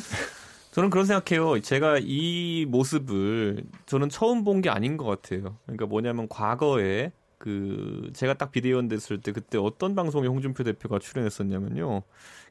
[0.73, 1.61] 저는 그런 생각해요.
[1.61, 5.57] 제가 이 모습을 저는 처음 본 게 아닌 것 같아요.
[5.65, 12.01] 그러니까 뭐냐면 과거에 그 제가 딱 비대위원 됐을 때 그때 어떤 방송에 홍준표 대표가 출연했었냐면요.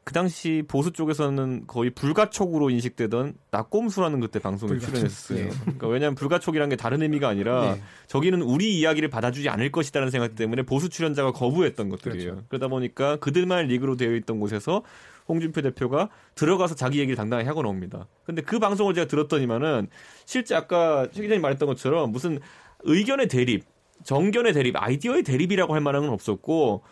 [0.05, 4.91] 그 당시 보수 쪽에서는 거의 불가촉으로 인식되던 낙곰수라는 그때 방송에 불가촉.
[4.95, 5.39] 출연했어요.
[5.39, 5.49] 예.
[5.63, 7.83] 그러니까 왜냐하면 불가촉이라는 게 다른 의미가 아니라 네.
[8.09, 12.31] 저기는 우리 이야기를 받아주지 않을 것이다라는 생각 때문에 보수 출연자가 거부했던 것들이에요.
[12.33, 12.47] 그렇죠.
[12.49, 14.83] 그러다 보니까 그들만 리그로 되어 있던 곳에서
[15.29, 18.07] 홍준표 대표가 들어가서 자기 얘기를 당당히 하고 나옵니다.
[18.25, 19.89] 근데 그 방송을 제가 들었더니만은
[20.25, 22.39] 실제 아까 최 기자님 말했던 것처럼 무슨
[22.81, 23.65] 의견의 대립,
[24.05, 26.83] 정견의 대립, 아이디어의 대립이라고 할 만한 건 없었고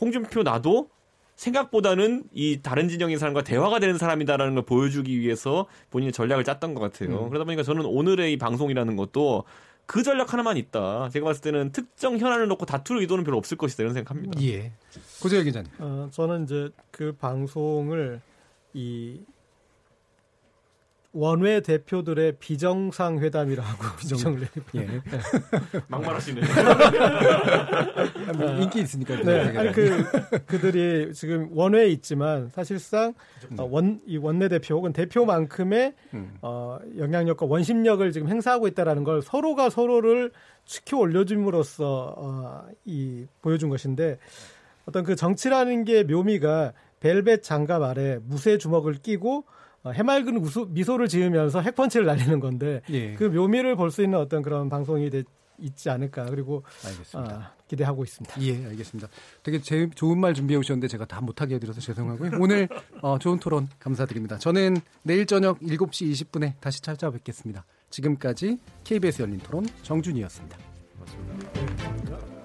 [0.00, 0.88] 홍준표 나도
[1.36, 6.80] 생각보다는 이 다른 진영의 사람과 대화가 되는 사람이다라는 걸 보여주기 위해서 본인의 전략을 짰던 것
[6.80, 7.28] 같아요.
[7.28, 9.44] 그러다 보니까 저는 오늘의 이 방송이라는 것도
[9.86, 11.08] 그 전략 하나만 있다.
[11.10, 14.40] 제가 봤을 때는 특정 현안을 놓고 다툴 의도는 별로 없을 것이다 이런 생각합니다.
[14.42, 14.72] 예.
[15.22, 15.70] 고재열 기자님.
[15.78, 18.20] 어, 저는 이제 그 방송을
[18.74, 19.20] 이
[21.16, 24.80] 원외 대표들의 비정상 회담이라고 비정을 내.
[24.80, 25.02] 예.
[25.88, 26.40] 막말하시네.
[28.36, 29.16] 뭐 인기 있으니까.
[29.22, 30.04] 네, 아니 그
[30.46, 33.14] 그들이 지금 원외에 있지만 사실상
[33.56, 36.36] 어, 원이 원내 대표 혹은 대표만큼의 음.
[36.42, 40.32] 어, 영향력과 원심력을 지금 행사하고 있다라는 걸 서로가 서로를
[40.66, 44.18] 치켜 올려줌으로써 어, 이 보여준 것인데
[44.84, 49.52] 어떤 그 정치라는 게 묘미가 벨벳 장갑 아래 무쇠 주먹을 끼고 어,
[49.92, 53.14] 해맑은 우수, 미소를 지으면서 핵펀치를 날리는 건데 예.
[53.14, 55.22] 그 묘미를 볼 수 있는 어떤 그런 방송이 되,
[55.58, 57.34] 있지 않을까 그리고 알겠습니다.
[57.34, 58.42] 아, 기대하고 있습니다.
[58.42, 59.08] 예, 알겠습니다.
[59.42, 62.32] 되게 제, 좋은 말 준비해 오셨는데 제가 다 못하게 해드려서 죄송하고요.
[62.40, 62.68] 오늘
[63.00, 64.38] 어, 좋은 토론 감사드립니다.
[64.38, 67.64] 저는 내일 저녁 7시 20분에 다시 찾아뵙겠습니다.
[67.90, 70.58] 지금까지 KBS 열린 토론 정준이었습니다.
[70.98, 72.35] 맞습니다.